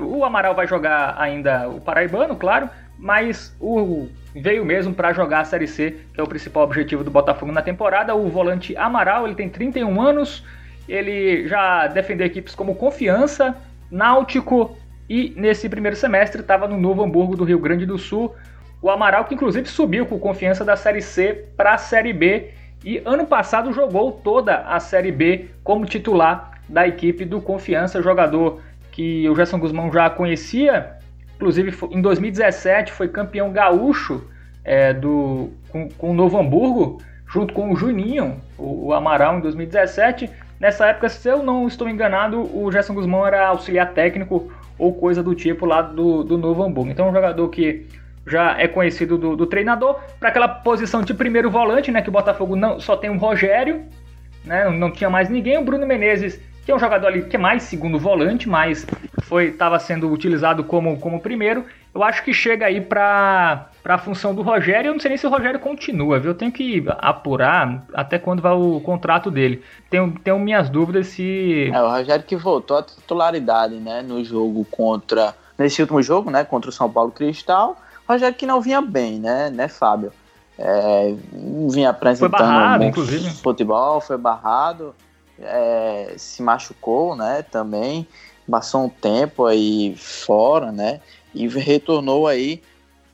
o 0.00 0.24
Amaral 0.24 0.54
vai 0.54 0.66
jogar 0.66 1.14
ainda 1.18 1.68
o 1.68 1.80
Paraibano, 1.80 2.36
claro, 2.36 2.68
mas 2.98 3.54
o 3.60 4.08
veio 4.34 4.64
mesmo 4.64 4.94
para 4.94 5.12
jogar 5.12 5.40
a 5.40 5.44
Série 5.44 5.66
C, 5.66 5.96
que 6.12 6.20
é 6.20 6.22
o 6.22 6.26
principal 6.26 6.64
objetivo 6.64 7.04
do 7.04 7.10
Botafogo 7.10 7.52
na 7.52 7.62
temporada. 7.62 8.14
O 8.14 8.28
volante 8.28 8.76
Amaral, 8.76 9.26
ele 9.26 9.34
tem 9.34 9.48
31 9.48 10.00
anos, 10.00 10.44
ele 10.88 11.46
já 11.46 11.86
defendeu 11.86 12.26
equipes 12.26 12.54
como 12.54 12.74
Confiança, 12.74 13.56
Náutico 13.90 14.76
e 15.08 15.32
nesse 15.36 15.68
primeiro 15.68 15.96
semestre 15.96 16.40
estava 16.40 16.66
no 16.66 16.78
Novo 16.78 17.04
Hamburgo 17.04 17.36
do 17.36 17.44
Rio 17.44 17.58
Grande 17.58 17.86
do 17.86 17.98
Sul. 17.98 18.34
O 18.82 18.90
Amaral 18.90 19.24
que 19.24 19.34
inclusive 19.34 19.68
subiu 19.68 20.06
com 20.06 20.18
Confiança 20.18 20.64
da 20.64 20.76
Série 20.76 21.02
C 21.02 21.46
para 21.56 21.74
a 21.74 21.78
Série 21.78 22.12
B 22.12 22.50
e 22.84 23.00
ano 23.04 23.26
passado 23.26 23.72
jogou 23.72 24.12
toda 24.12 24.58
a 24.58 24.80
Série 24.80 25.12
B 25.12 25.48
como 25.62 25.86
titular 25.86 26.60
da 26.68 26.86
equipe 26.86 27.24
do 27.24 27.40
Confiança, 27.40 28.02
jogador 28.02 28.60
que 28.94 29.28
o 29.28 29.34
Gerson 29.34 29.58
Guzmão 29.58 29.92
já 29.92 30.08
conhecia, 30.08 30.92
inclusive 31.34 31.76
em 31.90 32.00
2017 32.00 32.92
foi 32.92 33.08
campeão 33.08 33.50
gaúcho 33.50 34.24
é, 34.64 34.94
do, 34.94 35.50
com, 35.68 35.88
com, 35.88 36.12
o 36.12 36.14
Novo 36.14 36.38
Hamburgo, 36.38 37.02
junto 37.26 37.52
com 37.52 37.72
o 37.72 37.76
Juninho, 37.76 38.40
o, 38.56 38.86
o, 38.86 38.92
Amaral, 38.92 39.38
em 39.38 39.40
2017. 39.40 40.30
Nessa 40.60 40.86
época, 40.86 41.08
se 41.08 41.28
eu 41.28 41.42
não 41.42 41.66
estou 41.66 41.88
enganado, 41.88 42.40
o 42.56 42.70
Gerson 42.70 42.94
Guzmão 42.94 43.26
era 43.26 43.48
auxiliar 43.48 43.92
técnico 43.92 44.52
ou 44.78 44.94
coisa 44.94 45.24
do 45.24 45.34
tipo 45.34 45.66
lá 45.66 45.82
do, 45.82 46.22
do 46.22 46.38
Novo 46.38 46.62
Hamburgo. 46.62 46.92
Então, 46.92 47.08
um 47.08 47.12
jogador 47.12 47.48
que 47.48 47.86
já 48.24 48.56
é 48.60 48.68
conhecido 48.68 49.18
do, 49.18 49.34
do 49.34 49.44
treinador, 49.44 49.98
para 50.20 50.28
aquela 50.28 50.46
posição 50.46 51.02
de 51.02 51.12
primeiro 51.12 51.50
volante, 51.50 51.90
né, 51.90 52.00
que 52.00 52.08
o 52.08 52.12
Botafogo 52.12 52.54
não, 52.54 52.78
só 52.78 52.96
tem 52.96 53.10
o 53.10 53.18
Rogério, 53.18 53.82
né, 54.44 54.70
não 54.70 54.92
tinha 54.92 55.10
mais 55.10 55.28
ninguém, 55.28 55.58
o 55.58 55.64
Bruno 55.64 55.84
Menezes 55.84 56.40
que 56.64 56.72
é 56.72 56.74
um 56.74 56.78
jogador 56.78 57.08
ali 57.08 57.22
que 57.24 57.36
é 57.36 57.38
mais 57.38 57.64
segundo 57.64 57.98
volante, 57.98 58.48
mas 58.48 58.86
foi 59.22 59.48
estava 59.48 59.78
sendo 59.78 60.10
utilizado 60.10 60.64
como, 60.64 60.98
como 60.98 61.20
primeiro. 61.20 61.64
Eu 61.94 62.02
acho 62.02 62.24
que 62.24 62.32
chega 62.32 62.66
aí 62.66 62.80
para 62.80 63.68
a 63.84 63.98
função 63.98 64.34
do 64.34 64.42
Rogério. 64.42 64.88
Eu 64.88 64.92
não 64.94 65.00
sei 65.00 65.10
nem 65.10 65.18
se 65.18 65.26
o 65.26 65.30
Rogério 65.30 65.60
continua, 65.60 66.18
viu? 66.18 66.30
Eu 66.30 66.34
tenho 66.36 66.50
que 66.50 66.84
apurar 66.98 67.84
até 67.92 68.18
quando 68.18 68.42
vai 68.42 68.52
o 68.52 68.80
contrato 68.80 69.30
dele. 69.30 69.62
Tenho, 69.90 70.12
tenho 70.24 70.38
minhas 70.38 70.70
dúvidas 70.70 71.08
se. 71.08 71.70
É, 71.72 71.82
o 71.82 71.88
Rogério 71.90 72.24
que 72.24 72.34
voltou 72.34 72.78
à 72.78 72.82
titularidade, 72.82 73.76
né? 73.76 74.02
No 74.02 74.24
jogo 74.24 74.64
contra. 74.70 75.34
Nesse 75.56 75.80
último 75.82 76.02
jogo, 76.02 76.30
né? 76.30 76.42
Contra 76.42 76.70
o 76.70 76.72
São 76.72 76.90
Paulo 76.90 77.12
Cristal. 77.12 77.76
Rogério 78.08 78.34
que 78.34 78.44
não 78.44 78.60
vinha 78.60 78.82
bem, 78.82 79.18
né, 79.18 79.48
né 79.50 79.68
Fábio? 79.68 80.12
É, 80.58 81.14
vinha 81.70 81.90
apresentando 81.90 82.30
foi 82.30 82.38
barrado, 82.38 82.84
um 82.84 82.88
inclusive. 82.88 83.30
futebol, 83.30 84.00
foi 84.00 84.18
barrado 84.18 84.94
é, 85.40 86.14
se 86.16 86.42
machucou, 86.42 87.16
né, 87.16 87.42
também, 87.42 88.06
passou 88.48 88.84
um 88.84 88.88
tempo 88.88 89.46
aí 89.46 89.94
fora, 89.96 90.70
né, 90.70 91.00
e 91.34 91.48
retornou 91.48 92.26
aí 92.26 92.62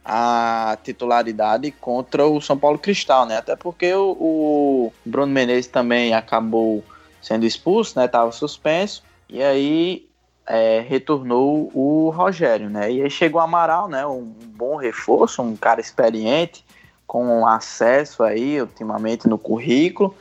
a 0.05 0.77
titularidade 0.83 1.71
contra 1.71 2.27
o 2.27 2.41
São 2.41 2.59
Paulo 2.59 2.79
Cristal, 2.79 3.27
né, 3.27 3.37
até 3.37 3.57
porque 3.57 3.93
o, 3.95 4.17
o 4.19 4.93
Bruno 5.05 5.33
Menezes 5.33 5.67
também 5.67 6.15
acabou 6.15 6.85
sendo 7.23 7.45
expulso, 7.45 7.99
né, 7.99 8.07
estava 8.07 8.33
suspenso, 8.33 9.03
e 9.29 9.43
aí 9.43 10.09
é, 10.47 10.81
retornou 10.81 11.71
o 11.75 12.11
Rogério, 12.11 12.69
né, 12.69 12.91
e 12.91 13.03
aí 13.03 13.11
chegou 13.11 13.41
o 13.41 13.45
Amaral, 13.45 13.89
né, 13.89 14.07
um 14.07 14.23
bom 14.23 14.77
reforço, 14.77 15.43
um 15.43 15.57
cara 15.57 15.81
experiente, 15.81 16.65
com 17.07 17.47
acesso 17.47 18.23
aí 18.23 18.61
ultimamente 18.61 19.29
no 19.29 19.37
currículo, 19.37 20.15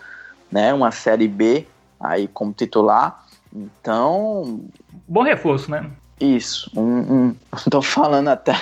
né, 0.51 0.73
uma 0.73 0.91
Série 0.91 1.27
B 1.27 1.65
aí 1.99 2.27
como 2.27 2.53
titular. 2.53 3.25
Então. 3.53 4.61
Bom 5.07 5.23
reforço, 5.23 5.69
né? 5.71 5.89
Isso. 6.19 6.69
Um, 6.75 6.81
um, 6.81 7.35
tô 7.69 7.81
falando 7.81 8.27
até. 8.27 8.53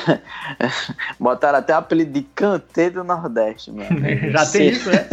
botaram 1.19 1.60
até 1.60 1.73
o 1.73 1.78
apelido 1.78 2.12
de 2.12 2.21
Cantê 2.21 2.89
do 2.89 3.04
Nordeste, 3.04 3.71
mano. 3.71 3.89
já 4.32 4.45
tem 4.45 4.69
isso, 4.69 4.89
né? 4.89 5.08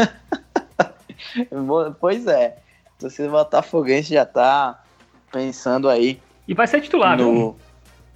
pois 2.01 2.27
é. 2.27 2.59
Você 2.99 3.29
Botafoguense 3.29 4.15
já 4.15 4.25
tá 4.25 4.81
pensando 5.33 5.89
aí. 5.89 6.21
E 6.47 6.55
vai 6.55 6.67
ser 6.67 6.81
titular, 6.81 7.17
no... 7.19 7.33
Viu? 7.33 7.57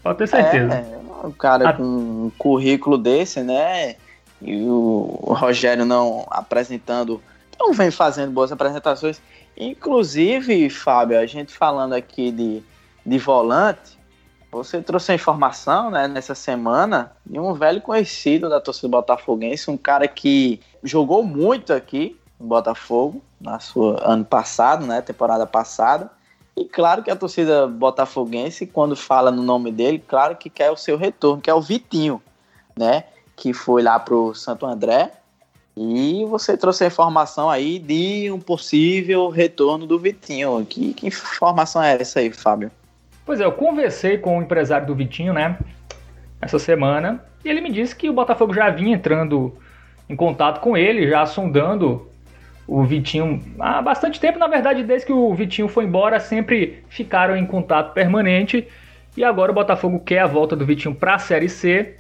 Pode 0.03 0.19
ter 0.19 0.29
certeza. 0.29 0.75
É, 0.75 1.27
um 1.27 1.33
cara 1.33 1.71
a... 1.71 1.73
com 1.73 1.83
um 1.83 2.33
currículo 2.39 2.97
desse, 2.97 3.43
né? 3.43 3.97
E 4.41 4.65
o 4.65 5.35
Rogério 5.35 5.85
não 5.85 6.27
apresentando. 6.31 7.21
Não 7.59 7.73
vem 7.73 7.91
fazendo 7.91 8.31
boas 8.31 8.53
apresentações. 8.53 9.21
Inclusive, 9.59 10.71
Fábio, 10.71 11.19
a 11.19 11.27
gente 11.27 11.53
falando 11.53 11.93
aqui 11.93 12.31
de, 12.31 12.63
de 13.05 13.19
volante, 13.19 13.99
você 14.53 14.81
trouxe 14.81 15.11
a 15.11 15.15
informação 15.17 15.91
né, 15.91 16.07
nessa 16.07 16.33
semana 16.33 17.11
de 17.27 17.41
um 17.41 17.53
velho 17.55 17.83
conhecido 17.83 18.49
da 18.49 18.61
torcida 18.61 18.89
botafoguense, 18.89 19.69
um 19.69 19.77
cara 19.77 20.07
que 20.07 20.61
jogou 20.85 21.25
muito 21.25 21.73
aqui 21.73 22.17
no 22.39 22.47
Botafogo, 22.47 23.21
na 23.41 23.59
sua 23.59 24.01
ano 24.09 24.25
passado, 24.25 24.87
né, 24.87 25.03
temporada 25.03 25.45
passada. 25.45 26.09
E 26.57 26.65
claro 26.65 27.03
que 27.03 27.11
a 27.11 27.17
torcida 27.17 27.67
botafoguense, 27.67 28.65
quando 28.65 28.95
fala 28.95 29.33
no 29.33 29.43
nome 29.43 29.73
dele, 29.73 29.99
claro 30.07 30.37
que 30.37 30.49
quer 30.49 30.71
o 30.71 30.77
seu 30.77 30.97
retorno, 30.97 31.43
que 31.43 31.51
é 31.51 31.55
o 31.55 31.61
Vitinho, 31.61 32.23
né, 32.77 33.05
que 33.35 33.53
foi 33.53 33.83
lá 33.83 33.99
pro 33.99 34.33
Santo 34.37 34.65
André 34.67 35.18
e 35.81 36.25
você 36.25 36.57
trouxe 36.57 36.83
a 36.83 36.89
informação 36.89 37.49
aí 37.49 37.79
de 37.79 38.31
um 38.33 38.41
possível 38.41 39.29
retorno 39.29 39.87
do 39.87 39.99
Vitinho. 39.99 40.67
Que, 40.69 40.93
que 40.93 41.07
informação 41.07 41.81
é 41.81 42.01
essa 42.01 42.19
aí, 42.19 42.33
Fábio? 42.33 42.71
Pois 43.25 43.41
é, 43.41 43.45
eu 43.45 43.53
conversei 43.53 44.19
com 44.19 44.39
o 44.39 44.43
empresário 44.43 44.87
do 44.87 44.95
Vitinho, 44.95 45.33
né, 45.33 45.57
essa 46.41 46.59
semana, 46.59 47.25
e 47.45 47.49
ele 47.49 47.61
me 47.61 47.71
disse 47.71 47.95
que 47.95 48.09
o 48.11 48.13
Botafogo 48.13 48.53
já 48.53 48.71
vinha 48.71 48.97
entrando 48.97 49.57
em 50.09 50.17
contato 50.17 50.61
com 50.61 50.77
ele, 50.77 51.09
já 51.09 51.25
sondando 51.27 52.09
o 52.67 52.83
Vitinho 52.85 53.41
há 53.59 53.81
bastante 53.81 54.19
tempo, 54.19 54.39
na 54.39 54.49
verdade, 54.49 54.83
desde 54.83 55.07
que 55.07 55.13
o 55.13 55.33
Vitinho 55.35 55.69
foi 55.69 55.85
embora, 55.85 56.19
sempre 56.19 56.83
ficaram 56.89 57.37
em 57.37 57.47
contato 57.47 57.93
permanente. 57.95 58.67
E 59.17 59.25
agora 59.25 59.51
o 59.51 59.55
Botafogo 59.55 60.01
quer 60.01 60.21
a 60.21 60.27
volta 60.27 60.55
do 60.55 60.67
Vitinho 60.67 60.95
para 60.95 61.15
a 61.15 61.19
Série 61.19 61.49
C. 61.49 61.97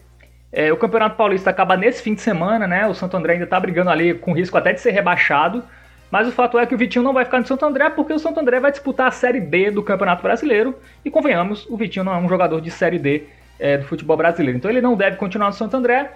É, 0.52 0.72
o 0.72 0.76
Campeonato 0.76 1.16
Paulista 1.16 1.50
acaba 1.50 1.76
nesse 1.76 2.02
fim 2.02 2.14
de 2.14 2.22
semana, 2.22 2.66
né? 2.66 2.86
O 2.86 2.94
Santo 2.94 3.16
André 3.16 3.34
ainda 3.34 3.46
tá 3.46 3.60
brigando 3.60 3.90
ali 3.90 4.14
com 4.14 4.32
risco 4.32 4.56
até 4.56 4.72
de 4.72 4.80
ser 4.80 4.92
rebaixado. 4.92 5.62
Mas 6.10 6.26
o 6.26 6.32
fato 6.32 6.58
é 6.58 6.64
que 6.64 6.74
o 6.74 6.78
Vitinho 6.78 7.02
não 7.02 7.12
vai 7.12 7.24
ficar 7.24 7.38
no 7.38 7.46
Santo 7.46 7.64
André 7.66 7.90
porque 7.90 8.12
o 8.12 8.18
Santo 8.18 8.40
André 8.40 8.58
vai 8.58 8.70
disputar 8.70 9.08
a 9.08 9.10
Série 9.10 9.40
D 9.40 9.70
do 9.70 9.82
Campeonato 9.82 10.22
Brasileiro. 10.22 10.74
E 11.04 11.10
convenhamos, 11.10 11.66
o 11.68 11.76
Vitinho 11.76 12.04
não 12.04 12.14
é 12.14 12.16
um 12.16 12.28
jogador 12.28 12.60
de 12.62 12.70
Série 12.70 12.98
D 12.98 13.24
é, 13.58 13.76
do 13.76 13.84
futebol 13.84 14.16
brasileiro. 14.16 14.56
Então 14.56 14.70
ele 14.70 14.80
não 14.80 14.96
deve 14.96 15.16
continuar 15.16 15.48
no 15.48 15.52
Santo 15.52 15.76
André. 15.76 16.10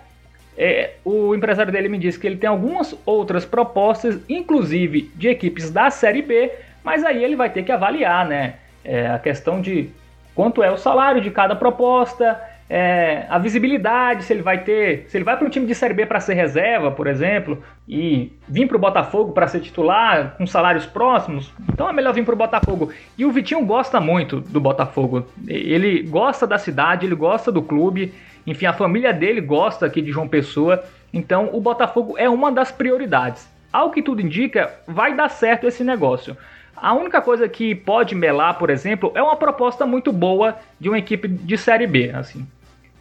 É, 0.57 0.93
o 1.05 1.35
empresário 1.35 1.73
dele 1.73 1.89
me 1.89 1.99
disse 1.99 2.19
que 2.19 2.27
ele 2.27 2.37
tem 2.37 2.49
algumas 2.49 2.97
outras 3.05 3.45
propostas, 3.45 4.19
inclusive 4.29 5.11
de 5.15 5.29
equipes 5.29 5.71
da 5.71 5.91
Série 5.91 6.23
B. 6.23 6.51
Mas 6.83 7.05
aí 7.05 7.23
ele 7.23 7.37
vai 7.37 7.51
ter 7.51 7.63
que 7.63 7.73
avaliar, 7.73 8.27
né? 8.27 8.55
É, 8.83 9.09
a 9.09 9.19
questão 9.19 9.61
de 9.61 9.91
quanto 10.35 10.63
é 10.63 10.71
o 10.71 10.79
salário 10.79 11.21
de 11.21 11.31
cada 11.31 11.55
proposta 11.55 12.41
é, 12.75 13.27
a 13.29 13.39
visibilidade, 13.39 14.25
se 14.25 14.33
ele 14.33 14.41
vai 14.41 14.65
ter, 14.65 15.05
se 15.07 15.19
ele 15.19 15.25
vai 15.25 15.37
para 15.37 15.47
um 15.47 15.51
time 15.51 15.67
de 15.67 15.75
Série 15.75 15.93
B 15.93 16.07
para 16.07 16.19
ser 16.21 16.33
reserva, 16.33 16.91
por 16.91 17.07
exemplo, 17.07 17.63
e 17.87 18.33
vir 18.49 18.67
para 18.67 18.79
o 18.79 18.81
Botafogo 18.81 19.33
para 19.33 19.47
ser 19.47 19.61
titular 19.61 20.37
com 20.39 20.47
salários 20.47 20.87
próximos, 20.87 21.53
então 21.71 21.87
é 21.87 21.93
melhor 21.93 22.15
vir 22.15 22.25
para 22.25 22.33
o 22.33 22.37
Botafogo. 22.37 22.91
E 23.19 23.27
o 23.27 23.31
Vitinho 23.31 23.63
gosta 23.67 24.01
muito 24.01 24.41
do 24.41 24.59
Botafogo, 24.59 25.27
ele 25.47 26.03
gosta 26.05 26.47
da 26.47 26.57
cidade, 26.57 27.05
ele 27.05 27.15
gosta 27.15 27.53
do 27.53 27.61
clube, 27.61 28.15
enfim, 28.47 28.65
a 28.65 28.73
família 28.73 29.13
dele 29.13 29.43
gosta 29.43 29.85
aqui 29.85 30.01
de 30.01 30.11
João 30.11 30.27
Pessoa, 30.27 30.83
então 31.13 31.51
o 31.53 31.61
Botafogo 31.61 32.15
é 32.17 32.31
uma 32.31 32.51
das 32.51 32.73
prioridades. 32.73 33.47
Ao 33.71 33.91
que 33.91 34.01
tudo 34.01 34.23
indica, 34.23 34.73
vai 34.89 35.15
dar 35.15 35.29
certo 35.29 35.67
esse 35.67 35.85
negócio. 35.85 36.35
A 36.75 36.95
única 36.95 37.21
coisa 37.21 37.47
que 37.51 37.75
pode 37.75 38.15
melar, 38.15 38.59
por 38.59 38.71
exemplo, 38.71 39.13
é 39.15 39.23
uma 39.23 39.37
proposta 39.37 39.85
muito 39.85 40.11
boa 40.11 40.57
de 40.81 40.89
uma 40.89 40.99
equipe 40.99 41.29
de 41.29 41.59
Série 41.59 41.87
B, 41.87 42.11
assim. 42.15 42.47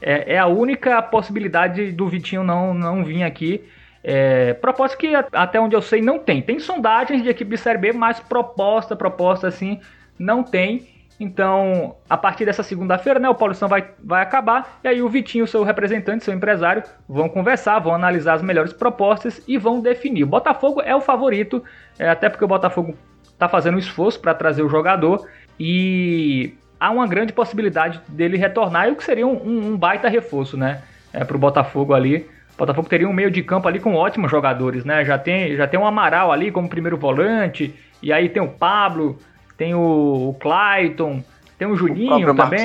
É, 0.02 0.36
é 0.36 0.40
a 0.40 0.48
única 0.48 1.02
possibilidade 1.02 1.92
do 1.92 2.08
Vitinho 2.10 2.44
não, 2.44 2.74
não 2.74 3.04
vir 3.04 3.24
aqui. 3.24 3.64
É, 4.04 4.54
proposta 4.56 4.98
que 4.98 5.14
até 5.32 5.60
onde 5.60 5.76
eu 5.76 5.82
sei 5.82 6.02
não 6.02 6.18
tem. 6.18 6.42
Tem 6.42 6.60
sondagens 6.60 7.22
de 7.22 7.30
equipe 7.30 7.52
de 7.52 7.58
Série 7.58 7.78
B, 7.78 7.94
mas 7.94 8.20
proposta, 8.20 8.96
proposta 8.96 9.48
assim, 9.48 9.80
não 10.18 10.44
tem. 10.44 10.88
Então, 11.20 11.98
a 12.10 12.18
partir 12.18 12.46
dessa 12.46 12.64
segunda-feira, 12.64 13.20
né, 13.20 13.30
o 13.30 13.36
Paulistão 13.36 13.70
vai, 13.70 13.92
vai 14.04 14.24
acabar 14.24 14.80
e 14.84 14.88
aí 14.88 15.04
o 15.04 15.08
Vitinho, 15.08 15.46
seu 15.46 15.62
representante, 15.62 16.24
seu 16.24 16.34
empresário, 16.34 16.82
vão 17.08 17.30
conversar, 17.30 17.78
vão 17.78 17.94
analisar 17.94 18.34
as 18.34 18.42
melhores 18.42 18.74
propostas 18.74 19.40
e 19.48 19.56
vão 19.56 19.82
definir. 19.82 20.24
O 20.24 20.28
Botafogo 20.28 20.82
é 20.82 20.96
o 20.96 21.02
favorito, 21.02 21.64
é, 22.00 22.10
até 22.10 22.28
porque 22.28 22.44
o 22.44 22.48
Botafogo 22.48 22.96
está 23.24 23.48
fazendo 23.48 23.76
um 23.76 23.80
esforço 23.80 24.20
para 24.20 24.34
trazer 24.34 24.64
o 24.64 24.70
jogador 24.70 25.28
e 25.60 26.56
há 26.82 26.90
uma 26.90 27.06
grande 27.06 27.32
possibilidade 27.32 28.02
dele 28.08 28.38
retornar, 28.38 28.88
e 28.88 28.92
o 28.92 28.96
que 28.96 29.04
seria 29.04 29.28
um, 29.28 29.36
um, 29.36 29.68
um 29.68 29.78
baita 29.78 30.10
reforço, 30.10 30.58
né, 30.58 30.82
é, 31.14 31.24
para 31.24 31.38
o 31.38 31.40
Botafogo 31.40 31.94
ali. 31.94 32.28
O 32.56 32.58
Botafogo 32.58 32.90
teria 32.90 33.08
um 33.08 33.14
meio 33.14 33.30
de 33.30 33.44
campo 33.44 33.68
ali 33.68 33.80
com 33.80 33.94
ótimos 33.94 34.30
jogadores, 34.30 34.84
né? 34.84 35.06
Já 35.06 35.18
tem, 35.18 35.56
já 35.56 35.68
tem 35.68 35.80
um 35.80 35.86
Amaral 35.86 36.32
ali 36.32 36.52
como 36.52 36.68
primeiro 36.68 36.98
volante, 36.98 37.74
e 38.02 38.12
aí 38.12 38.30
tem 38.30 38.42
o 38.42 38.48
Pablo, 38.48 39.18
tem 39.56 39.74
o, 39.74 40.30
o 40.30 40.38
Clayton, 40.40 41.24
tem 41.58 41.68
o 41.68 41.76
Juninho 41.76 42.32
o 42.32 42.36
também, 42.36 42.60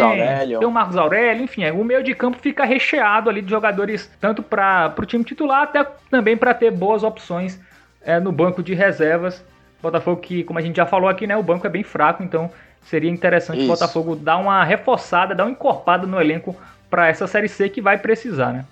tem 0.59 0.67
o 0.67 0.71
Marcos 0.71 0.97
Aurélio, 0.97 1.45
enfim, 1.45 1.65
é, 1.65 1.73
o 1.73 1.85
meio 1.85 2.03
de 2.03 2.15
campo 2.15 2.39
fica 2.39 2.65
recheado 2.65 3.29
ali 3.29 3.43
de 3.43 3.51
jogadores, 3.51 4.11
tanto 4.19 4.43
para 4.43 4.95
o 4.99 5.05
time 5.05 5.23
titular, 5.23 5.63
até 5.63 5.87
também 6.11 6.37
para 6.37 6.55
ter 6.55 6.71
boas 6.71 7.03
opções 7.03 7.61
é, 8.03 8.19
no 8.19 8.33
banco 8.33 8.63
de 8.63 8.75
reservas. 8.75 9.45
Botafogo 9.83 10.21
que, 10.21 10.43
como 10.43 10.59
a 10.59 10.63
gente 10.63 10.77
já 10.77 10.87
falou 10.87 11.09
aqui, 11.09 11.27
né, 11.27 11.37
o 11.37 11.43
banco 11.43 11.67
é 11.67 11.71
bem 11.71 11.83
fraco, 11.83 12.23
então 12.23 12.51
seria 12.89 13.11
interessante 13.11 13.65
o 13.65 13.67
Botafogo 13.67 14.17
dar 14.17 14.37
uma 14.37 14.65
reforçada, 14.65 15.35
dar 15.35 15.45
uma 15.45 15.51
encorpada 15.51 16.07
no 16.07 16.21
elenco 16.21 16.55
para 16.89 17.09
essa 17.09 17.27
Série 17.27 17.49
C 17.49 17.69
que 17.69 17.81
vai 17.81 17.99
precisar, 17.99 18.53
né? 18.53 18.65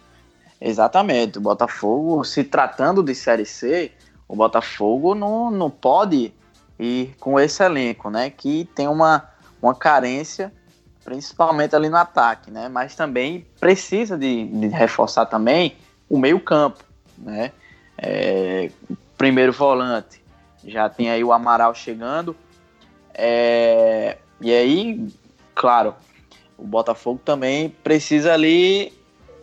Exatamente, 0.61 1.38
o 1.38 1.40
Botafogo, 1.40 2.24
se 2.24 2.44
tratando 2.44 3.03
de 3.03 3.14
Série 3.14 3.44
C, 3.44 3.92
o 4.27 4.35
Botafogo 4.35 5.14
não, 5.14 5.50
não 5.50 5.68
pode 5.68 6.33
ir 6.79 7.14
com 7.20 7.38
esse 7.38 7.62
elenco, 7.62 8.09
né? 8.09 8.31
Que 8.31 8.68
tem 8.74 8.88
uma, 8.88 9.29
uma 9.61 9.74
carência, 9.74 10.53
principalmente 11.05 11.77
ali 11.77 11.88
no 11.88 11.96
ataque, 11.96 12.50
né? 12.50 12.68
Mas 12.68 12.94
também 12.94 13.46
precisa 13.61 14.16
de, 14.16 14.46
de 14.46 14.68
reforçar 14.68 15.27
também 15.27 15.77
o 16.09 16.18
meio 16.18 16.40
campo, 16.40 16.83
né? 17.18 17.53
É, 17.98 18.70
primeiro 19.18 19.53
volante, 19.53 20.22
já 20.64 20.88
tem 20.88 21.11
aí 21.11 21.22
o 21.22 21.33
Amaral 21.33 21.74
chegando, 21.74 22.35
é, 23.14 24.18
e 24.40 24.53
aí, 24.53 25.09
claro, 25.55 25.94
o 26.59 26.64
Botafogo 26.64 27.20
também 27.24 27.68
precisa 27.68 28.33
ali 28.33 28.92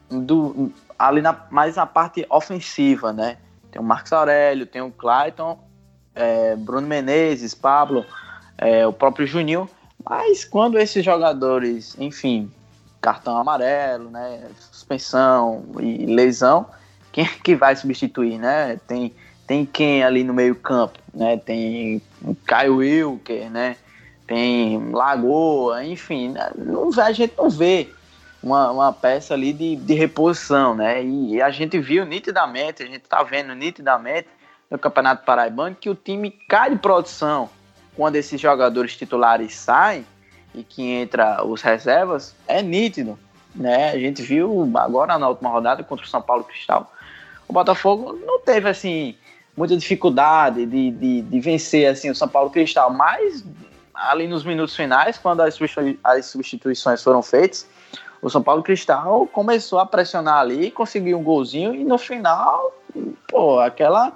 do 0.09 0.71
ali 0.99 1.21
na, 1.21 1.35
mais 1.49 1.77
na 1.77 1.85
parte 1.85 2.25
ofensiva, 2.29 3.11
né? 3.11 3.37
Tem 3.71 3.81
o 3.81 3.85
Marcos 3.85 4.13
Aurélio, 4.13 4.67
tem 4.67 4.81
o 4.81 4.91
Clayton, 4.91 5.57
é, 6.13 6.55
Bruno 6.55 6.85
Menezes, 6.85 7.55
Pablo, 7.55 8.05
é, 8.57 8.85
o 8.85 8.93
próprio 8.93 9.25
Juninho. 9.25 9.67
Mas 10.07 10.45
quando 10.45 10.77
esses 10.77 11.03
jogadores, 11.03 11.95
enfim, 11.97 12.51
cartão 12.99 13.37
amarelo, 13.37 14.09
né, 14.09 14.47
suspensão 14.59 15.65
e 15.79 16.05
lesão, 16.05 16.67
quem 17.11 17.23
é 17.23 17.29
que 17.43 17.55
vai 17.55 17.75
substituir, 17.75 18.37
né? 18.37 18.79
Tem, 18.87 19.13
tem 19.47 19.65
quem 19.65 20.03
ali 20.03 20.23
no 20.23 20.33
meio 20.33 20.55
campo, 20.55 20.99
né? 21.13 21.37
Tem 21.37 22.01
Caio 22.45 22.77
Wilker, 22.77 23.49
né? 23.49 23.75
Tem 24.27 24.91
Lagoa, 24.91 25.83
enfim, 25.83 26.29
né? 26.29 26.51
não, 26.55 26.89
a 27.01 27.11
gente 27.11 27.33
não 27.37 27.49
vê 27.49 27.89
uma, 28.41 28.71
uma 28.71 28.93
peça 28.93 29.33
ali 29.33 29.53
de, 29.53 29.75
de 29.75 29.93
reposição, 29.93 30.75
né? 30.75 31.03
E, 31.03 31.41
a 31.41 31.49
gente 31.51 31.79
viu 31.79 32.05
nitidamente, 32.05 32.81
a 32.81 32.85
gente 32.85 33.01
tá 33.01 33.21
vendo 33.23 33.53
nitidamente 33.53 34.27
no 34.69 34.79
Campeonato 34.79 35.25
Paraibano 35.25 35.75
que 35.75 35.89
o 35.89 35.95
time 35.95 36.31
cai 36.47 36.71
de 36.71 36.77
produção 36.77 37.49
quando 37.95 38.15
esses 38.15 38.39
jogadores 38.39 38.95
titulares 38.95 39.53
saem 39.55 40.05
e 40.55 40.63
que 40.63 40.81
entra 40.81 41.45
os 41.45 41.61
reservas, 41.61 42.35
é 42.47 42.61
nítido, 42.61 43.17
né? 43.53 43.91
A 43.91 43.99
gente 43.99 44.21
viu 44.21 44.69
agora 44.75 45.17
na 45.17 45.27
última 45.27 45.49
rodada 45.49 45.83
contra 45.83 46.05
o 46.05 46.09
São 46.09 46.21
Paulo 46.21 46.43
Cristal, 46.43 46.91
o 47.47 47.53
Botafogo 47.53 48.17
não 48.25 48.39
teve 48.39 48.69
assim 48.69 49.15
muita 49.61 49.77
dificuldade 49.77 50.65
de, 50.65 50.89
de, 50.89 51.21
de 51.21 51.39
vencer 51.39 51.87
assim 51.87 52.09
o 52.09 52.15
São 52.15 52.27
Paulo 52.27 52.49
Cristal, 52.49 52.91
mas 52.91 53.45
ali 53.93 54.27
nos 54.27 54.43
minutos 54.43 54.75
finais, 54.75 55.19
quando 55.19 55.39
as 55.41 56.25
substituições 56.25 57.03
foram 57.03 57.21
feitas, 57.21 57.69
o 58.23 58.27
São 58.27 58.41
Paulo 58.41 58.63
Cristal 58.63 59.27
começou 59.27 59.77
a 59.77 59.85
pressionar 59.85 60.39
ali, 60.39 60.71
conseguiu 60.71 61.19
um 61.19 61.23
golzinho 61.23 61.75
e 61.75 61.83
no 61.83 61.99
final, 61.99 62.73
pô, 63.27 63.59
aquela 63.59 64.11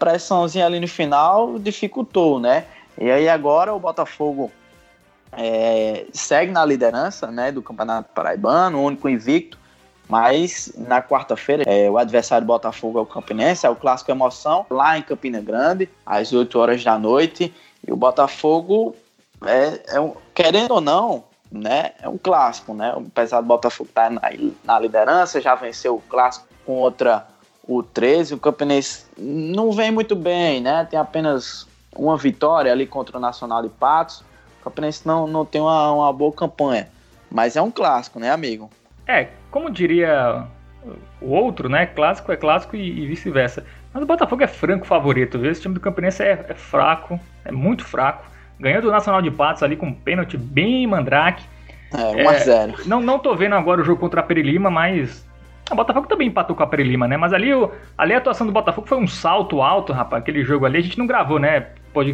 pressãozinha 0.00 0.66
ali 0.66 0.80
no 0.80 0.88
final 0.88 1.60
dificultou, 1.60 2.40
né? 2.40 2.64
E 2.98 3.08
aí 3.08 3.28
agora 3.28 3.72
o 3.72 3.78
Botafogo 3.78 4.50
é, 5.30 6.06
segue 6.12 6.50
na 6.50 6.64
liderança 6.64 7.28
né, 7.28 7.52
do 7.52 7.62
Campeonato 7.62 8.08
Paraibano, 8.12 8.78
o 8.80 8.84
único 8.84 9.08
invicto, 9.08 9.56
mas 10.12 10.70
na 10.76 11.00
quarta-feira 11.00 11.64
é, 11.66 11.90
o 11.90 11.96
adversário 11.96 12.44
do 12.44 12.48
Botafogo 12.48 12.98
é 12.98 13.00
o 13.00 13.06
Campinense, 13.06 13.64
é 13.64 13.70
o 13.70 13.74
Clássico 13.74 14.10
Emoção, 14.10 14.66
lá 14.68 14.98
em 14.98 15.00
Campina 15.00 15.40
Grande, 15.40 15.88
às 16.04 16.34
8 16.34 16.58
horas 16.58 16.84
da 16.84 16.98
noite. 16.98 17.50
E 17.88 17.90
o 17.90 17.96
Botafogo, 17.96 18.94
é, 19.42 19.96
é 19.96 19.98
um, 19.98 20.12
querendo 20.34 20.72
ou 20.72 20.82
não, 20.82 21.24
né, 21.50 21.92
é 21.98 22.10
um 22.10 22.18
clássico, 22.18 22.74
né? 22.74 22.92
Apesar 22.94 23.40
do 23.40 23.46
Botafogo 23.46 23.88
estar 23.88 24.10
tá 24.10 24.10
na, 24.10 24.20
na 24.62 24.78
liderança, 24.78 25.40
já 25.40 25.54
venceu 25.54 25.94
o 25.94 26.00
clássico 26.02 26.46
com 26.66 26.74
outra 26.74 27.26
o 27.66 27.82
13, 27.82 28.34
o 28.34 28.38
Campinense 28.38 29.06
não 29.16 29.72
vem 29.72 29.90
muito 29.90 30.14
bem, 30.14 30.60
né? 30.60 30.86
Tem 30.90 30.98
apenas 30.98 31.66
uma 31.96 32.18
vitória 32.18 32.70
ali 32.70 32.86
contra 32.86 33.16
o 33.16 33.20
Nacional 33.20 33.62
de 33.62 33.70
Patos. 33.70 34.22
O 34.60 34.64
Campinense 34.64 35.06
não, 35.06 35.26
não 35.26 35.46
tem 35.46 35.62
uma, 35.62 35.90
uma 35.90 36.12
boa 36.12 36.32
campanha. 36.32 36.86
Mas 37.30 37.56
é 37.56 37.62
um 37.62 37.70
clássico, 37.70 38.20
né, 38.20 38.30
amigo? 38.30 38.68
É, 39.06 39.28
como 39.52 39.70
diria 39.70 40.44
o 41.20 41.30
outro, 41.30 41.68
né? 41.68 41.86
Clássico 41.86 42.32
é 42.32 42.36
clássico 42.36 42.74
e, 42.74 43.02
e 43.02 43.06
vice-versa. 43.06 43.64
Mas 43.94 44.02
o 44.02 44.06
Botafogo 44.06 44.42
é 44.42 44.48
franco 44.48 44.86
favorito, 44.86 45.38
viu? 45.38 45.50
Esse 45.50 45.62
time 45.62 45.74
do 45.74 45.80
Campinense 45.80 46.22
é, 46.22 46.46
é, 46.48 46.54
fraco, 46.54 47.20
é 47.44 47.52
muito 47.52 47.84
fraco. 47.84 48.24
Ganhou 48.58 48.82
do 48.82 48.90
Nacional 48.90 49.22
de 49.22 49.30
Patos 49.30 49.62
ali 49.62 49.76
com 49.76 49.86
um 49.86 49.94
pênalti 49.94 50.36
bem 50.36 50.86
mandrake. 50.86 51.44
É, 51.92 52.24
1x0. 52.24 52.80
É, 52.80 52.88
não, 52.88 53.00
não 53.00 53.18
tô 53.18 53.36
vendo 53.36 53.54
agora 53.54 53.80
o 53.80 53.84
jogo 53.84 54.00
contra 54.00 54.20
a 54.20 54.24
Perilima, 54.24 54.70
mas 54.70 55.24
o 55.70 55.74
Botafogo 55.74 56.06
também 56.06 56.28
empatou 56.28 56.56
com 56.56 56.62
a 56.62 56.66
Perelima, 56.66 57.06
né? 57.06 57.16
Mas 57.16 57.32
ali, 57.32 57.50
ali 57.96 58.14
a 58.14 58.18
atuação 58.18 58.46
do 58.46 58.52
Botafogo 58.52 58.86
foi 58.86 58.98
um 58.98 59.06
salto 59.06 59.60
alto, 59.60 59.92
rapaz. 59.92 60.22
Aquele 60.22 60.42
jogo 60.42 60.64
ali, 60.64 60.78
a 60.78 60.82
gente 60.82 60.98
não 60.98 61.06
gravou, 61.06 61.38
né? 61.38 61.66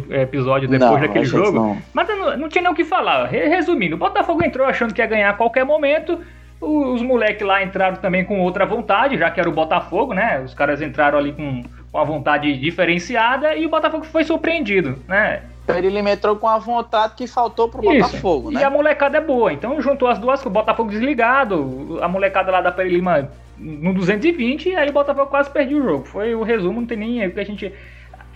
É, 0.09 0.23
episódio 0.23 0.67
depois 0.67 0.91
não, 0.91 0.99
daquele 0.99 1.23
jogo. 1.23 1.57
Não. 1.57 1.77
Mas 1.93 2.07
não, 2.09 2.37
não, 2.37 2.49
tinha 2.49 2.61
nem 2.61 2.71
o 2.71 2.75
que 2.75 2.83
falar. 2.83 3.27
Resumindo, 3.27 3.95
o 3.95 3.99
Botafogo 3.99 4.43
entrou 4.43 4.67
achando 4.67 4.93
que 4.93 5.01
ia 5.01 5.07
ganhar 5.07 5.29
a 5.29 5.33
qualquer 5.33 5.63
momento. 5.63 6.19
Os 6.61 7.01
moleques 7.01 7.45
lá 7.45 7.63
entraram 7.63 7.95
também 7.97 8.25
com 8.25 8.41
outra 8.41 8.65
vontade, 8.65 9.17
já 9.17 9.31
que 9.31 9.39
era 9.39 9.47
o 9.47 9.53
Botafogo, 9.53 10.13
né? 10.13 10.41
Os 10.41 10.53
caras 10.53 10.81
entraram 10.81 11.17
ali 11.17 11.31
com 11.31 11.63
uma 11.93 12.03
vontade 12.03 12.57
diferenciada 12.57 13.55
e 13.55 13.65
o 13.65 13.69
Botafogo 13.69 14.05
foi 14.05 14.23
surpreendido, 14.23 14.97
né? 15.07 15.41
Ele 15.67 15.99
entrou 15.99 16.35
com 16.35 16.47
a 16.47 16.57
vontade 16.57 17.13
que 17.15 17.27
faltou 17.27 17.69
pro 17.69 17.81
Isso. 17.93 18.09
Botafogo, 18.09 18.51
né? 18.51 18.61
E 18.61 18.63
a 18.63 18.69
molecada 18.69 19.17
é 19.17 19.21
boa. 19.21 19.53
Então 19.53 19.79
juntou 19.81 20.07
as 20.07 20.17
duas 20.17 20.41
com 20.41 20.49
o 20.49 20.51
Botafogo 20.51 20.89
desligado, 20.89 21.99
a 22.01 22.07
molecada 22.07 22.51
lá 22.51 22.59
da 22.59 22.71
Perilima 22.71 23.29
no 23.57 23.93
220 23.93 24.69
e 24.69 24.75
aí 24.75 24.89
o 24.89 24.93
Botafogo 24.93 25.29
quase 25.29 25.49
perdeu 25.49 25.79
o 25.79 25.83
jogo. 25.83 26.05
Foi 26.05 26.33
o 26.33 26.43
resumo, 26.43 26.81
não 26.81 26.87
tem 26.87 26.97
nem 26.97 27.27
o 27.27 27.31
que 27.31 27.39
a 27.39 27.45
gente 27.45 27.71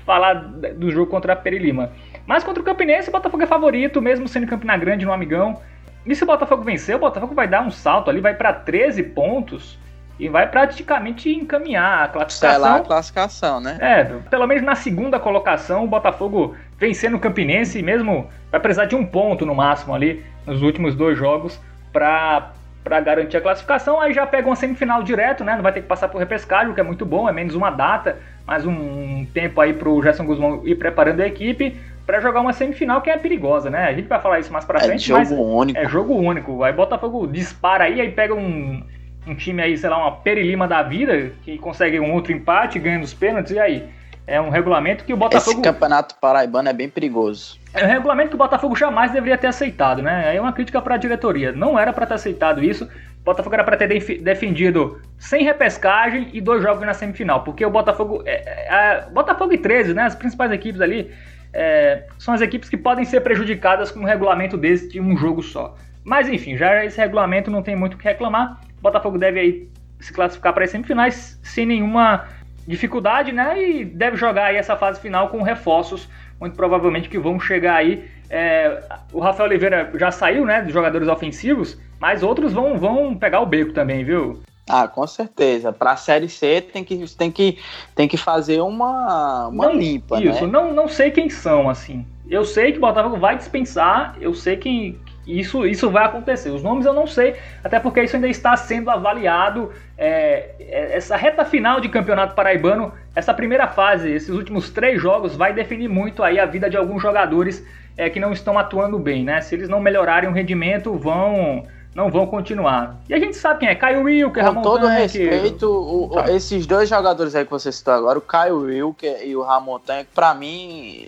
falar 0.05 0.33
do 0.33 0.91
jogo 0.91 1.09
contra 1.09 1.33
a 1.33 1.35
Perilima. 1.35 1.91
Mas 2.25 2.43
contra 2.43 2.61
o 2.61 2.65
Campinense, 2.65 3.09
o 3.09 3.11
Botafogo 3.11 3.43
é 3.43 3.47
favorito, 3.47 4.01
mesmo 4.01 4.27
sendo 4.27 4.47
Campina 4.47 4.77
Grande 4.77 5.05
no 5.05 5.11
Amigão. 5.11 5.59
E 6.05 6.15
se 6.15 6.23
o 6.23 6.27
Botafogo 6.27 6.63
vencer, 6.63 6.95
o 6.95 6.99
Botafogo 6.99 7.33
vai 7.33 7.47
dar 7.47 7.61
um 7.61 7.71
salto 7.71 8.09
ali, 8.09 8.19
vai 8.19 8.33
para 8.33 8.51
13 8.53 9.03
pontos 9.03 9.79
e 10.19 10.29
vai 10.29 10.47
praticamente 10.47 11.29
encaminhar 11.33 12.03
a 12.03 12.07
classificação. 12.07 12.61
lá 12.61 12.75
a 12.75 12.79
classificação, 12.81 13.59
né? 13.59 13.77
É, 13.79 14.03
pelo 14.29 14.45
menos 14.45 14.63
na 14.63 14.75
segunda 14.75 15.19
colocação, 15.19 15.83
o 15.83 15.87
Botafogo 15.87 16.55
vencendo 16.77 17.15
o 17.15 17.19
Campinense, 17.19 17.81
mesmo 17.81 18.29
vai 18.51 18.59
precisar 18.59 18.85
de 18.85 18.95
um 18.95 19.05
ponto 19.05 19.45
no 19.45 19.55
máximo 19.55 19.95
ali 19.95 20.23
nos 20.45 20.61
últimos 20.61 20.95
dois 20.95 21.17
jogos 21.17 21.59
para 21.91 22.51
para 22.83 22.99
garantir 22.99 23.37
a 23.37 23.41
classificação, 23.41 23.99
aí 24.01 24.13
já 24.13 24.25
pega 24.27 24.47
uma 24.47 24.55
semifinal 24.55 25.01
direto, 25.01 25.43
né? 25.43 25.55
Não 25.55 25.63
vai 25.63 25.71
ter 25.71 25.81
que 25.81 25.87
passar 25.87 26.09
por 26.09 26.17
repescagem, 26.17 26.71
o 26.71 26.73
que 26.73 26.81
é 26.81 26.83
muito 26.83 27.05
bom, 27.05 27.29
é 27.29 27.31
menos 27.31 27.55
uma 27.55 27.69
data, 27.69 28.19
mais 28.45 28.65
um 28.65 29.25
tempo 29.33 29.61
aí 29.61 29.73
para 29.73 29.89
o 29.89 30.03
Gerson 30.03 30.25
Guzmão 30.25 30.61
ir 30.65 30.75
preparando 30.75 31.21
a 31.21 31.27
equipe 31.27 31.77
para 32.05 32.19
jogar 32.19 32.41
uma 32.41 32.51
semifinal 32.51 33.01
que 33.01 33.09
é 33.09 33.17
perigosa, 33.17 33.69
né? 33.69 33.85
A 33.85 33.93
gente 33.93 34.07
vai 34.07 34.19
falar 34.19 34.39
isso 34.39 34.51
mais 34.51 34.65
para 34.65 34.79
é 34.79 34.83
frente, 34.83 35.07
jogo 35.07 35.19
mas 35.19 35.31
único. 35.31 35.79
é 35.79 35.87
jogo 35.87 36.13
único. 36.15 36.63
Aí 36.63 36.73
Botafogo 36.73 37.25
dispara 37.25 37.85
aí, 37.85 38.01
aí 38.01 38.11
pega 38.11 38.33
um, 38.33 38.83
um 39.25 39.35
time 39.35 39.61
aí, 39.61 39.77
sei 39.77 39.89
lá, 39.89 39.97
uma 39.97 40.11
perilima 40.17 40.67
da 40.67 40.83
vida, 40.83 41.31
que 41.43 41.57
consegue 41.57 41.99
um 41.99 42.11
outro 42.13 42.33
empate, 42.33 42.79
ganha 42.79 42.99
os 42.99 43.13
pênaltis, 43.13 43.53
e 43.53 43.59
aí? 43.59 43.87
É 44.25 44.39
um 44.39 44.49
regulamento 44.49 45.03
que 45.03 45.13
o 45.13 45.17
Botafogo. 45.17 45.59
Esse 45.59 45.61
campeonato 45.61 46.15
paraibano 46.15 46.69
é 46.69 46.73
bem 46.73 46.89
perigoso. 46.89 47.59
É 47.73 47.83
um 47.83 47.87
regulamento 47.87 48.29
que 48.29 48.35
o 48.35 48.37
Botafogo 48.37 48.75
jamais 48.75 49.11
deveria 49.11 49.37
ter 49.37 49.47
aceitado, 49.47 50.01
né? 50.01 50.29
Aí 50.29 50.37
é 50.37 50.41
uma 50.41 50.53
crítica 50.53 50.81
para 50.81 50.95
a 50.95 50.97
diretoria. 50.97 51.51
Não 51.51 51.77
era 51.77 51.91
para 51.91 52.05
ter 52.05 52.13
aceitado 52.13 52.63
isso. 52.63 52.85
O 52.85 53.23
Botafogo 53.23 53.53
era 53.55 53.63
para 53.63 53.75
ter 53.75 53.87
defendido 54.21 55.01
sem 55.17 55.43
repescagem 55.43 56.29
e 56.31 56.39
dois 56.39 56.61
jogos 56.61 56.85
na 56.85 56.93
semifinal. 56.93 57.43
Porque 57.43 57.65
o 57.65 57.69
Botafogo. 57.69 58.23
É, 58.25 58.43
é, 58.45 58.67
é 58.69 59.09
Botafogo 59.11 59.51
e 59.53 59.57
13, 59.57 59.93
né? 59.93 60.03
As 60.03 60.15
principais 60.15 60.51
equipes 60.51 60.79
ali. 60.79 61.11
é, 61.53 62.05
são 62.17 62.33
as 62.33 62.41
equipes 62.41 62.69
que 62.69 62.77
podem 62.77 63.03
ser 63.03 63.21
prejudicadas 63.21 63.91
com 63.91 63.99
um 63.99 64.05
regulamento 64.05 64.57
desse 64.57 64.87
de 64.87 65.01
um 65.01 65.17
jogo 65.17 65.43
só. 65.43 65.75
Mas 66.03 66.27
enfim, 66.27 66.57
já 66.57 66.83
esse 66.83 66.97
regulamento 66.97 67.51
não 67.51 67.61
tem 67.61 67.75
muito 67.75 67.95
o 67.95 67.97
que 67.97 68.03
reclamar. 68.03 68.59
O 68.79 68.81
Botafogo 68.81 69.17
deve 69.17 69.39
aí 69.39 69.69
se 69.99 70.11
classificar 70.11 70.53
para 70.53 70.65
as 70.65 70.69
semifinais 70.69 71.39
sem 71.43 71.65
nenhuma 71.65 72.27
dificuldade, 72.67 73.31
né? 73.31 73.61
E 73.61 73.85
deve 73.85 74.17
jogar 74.17 74.45
aí 74.45 74.55
essa 74.55 74.75
fase 74.75 74.99
final 74.99 75.29
com 75.29 75.41
reforços, 75.41 76.07
muito 76.39 76.55
provavelmente 76.55 77.09
que 77.09 77.17
vão 77.17 77.39
chegar 77.39 77.75
aí. 77.75 78.09
É, 78.29 78.81
o 79.11 79.19
Rafael 79.19 79.49
Oliveira 79.49 79.91
já 79.95 80.11
saiu, 80.11 80.45
né, 80.45 80.61
dos 80.61 80.73
jogadores 80.73 81.07
ofensivos, 81.07 81.77
mas 81.99 82.23
outros 82.23 82.51
vão, 82.51 82.77
vão 82.77 83.15
pegar 83.15 83.41
o 83.41 83.45
beco 83.45 83.73
também, 83.73 84.03
viu? 84.03 84.41
Ah, 84.67 84.87
com 84.87 85.05
certeza. 85.05 85.73
Para 85.73 85.91
a 85.91 85.95
Série 85.97 86.29
C 86.29 86.61
tem 86.61 86.83
que, 86.83 87.05
tem 87.15 87.31
que, 87.31 87.59
tem 87.95 88.07
que 88.07 88.17
fazer 88.17 88.61
uma, 88.61 89.47
uma 89.47 89.65
não, 89.65 89.75
limpa, 89.75 90.21
Isso, 90.21 90.45
né? 90.45 90.51
não, 90.51 90.73
não 90.73 90.87
sei 90.87 91.11
quem 91.11 91.29
são, 91.29 91.69
assim. 91.69 92.05
Eu 92.29 92.45
sei 92.45 92.71
que 92.71 92.77
o 92.77 92.81
Botafogo 92.81 93.17
vai 93.17 93.35
dispensar, 93.37 94.15
eu 94.19 94.33
sei 94.33 94.55
que 94.55 94.97
isso, 95.25 95.65
isso 95.65 95.89
vai 95.89 96.05
acontecer. 96.05 96.49
Os 96.49 96.61
nomes 96.63 96.85
eu 96.85 96.93
não 96.93 97.07
sei, 97.07 97.35
até 97.63 97.79
porque 97.79 98.01
isso 98.03 98.15
ainda 98.15 98.27
está 98.27 98.55
sendo 98.57 98.89
avaliado. 98.89 99.71
É, 99.97 100.49
é, 100.59 100.97
essa 100.97 101.15
reta 101.15 101.45
final 101.45 101.79
de 101.79 101.87
campeonato 101.89 102.35
paraibano, 102.35 102.91
essa 103.15 103.33
primeira 103.33 103.67
fase, 103.67 104.11
esses 104.11 104.29
últimos 104.29 104.69
três 104.69 105.01
jogos, 105.01 105.35
vai 105.35 105.53
definir 105.53 105.87
muito 105.87 106.23
aí 106.23 106.39
a 106.39 106.45
vida 106.45 106.69
de 106.69 106.75
alguns 106.77 107.01
jogadores 107.01 107.65
é, 107.97 108.09
que 108.09 108.19
não 108.19 108.33
estão 108.33 108.57
atuando 108.57 108.97
bem, 108.99 109.23
né? 109.23 109.39
Se 109.41 109.55
eles 109.55 109.69
não 109.69 109.79
melhorarem 109.79 110.29
o 110.29 110.33
rendimento, 110.33 110.93
vão 110.93 111.65
não 111.95 112.09
vão 112.09 112.25
continuar. 112.25 112.99
E 113.07 113.13
a 113.13 113.19
gente 113.19 113.37
sabe 113.37 113.59
quem 113.59 113.69
é, 113.69 113.75
Caio 113.75 114.01
Wilker, 114.01 114.41
Com 114.43 114.49
Ramon 114.49 114.61
todo 114.63 114.87
Tanque, 114.87 114.99
respeito, 115.19 115.69
o- 115.69 116.11
o- 116.15 116.19
esses 116.27 116.65
dois 116.65 116.89
jogadores 116.89 117.35
aí 117.35 117.45
que 117.45 117.51
você 117.51 117.71
citou 117.71 117.93
agora, 117.93 118.17
o 118.17 118.21
Caio 118.21 118.61
Wilker 118.61 119.21
e 119.23 119.35
o 119.35 119.43
Ramon 119.43 119.77
Tanque, 119.77 120.09
pra 120.11 120.33
mim, 120.33 121.07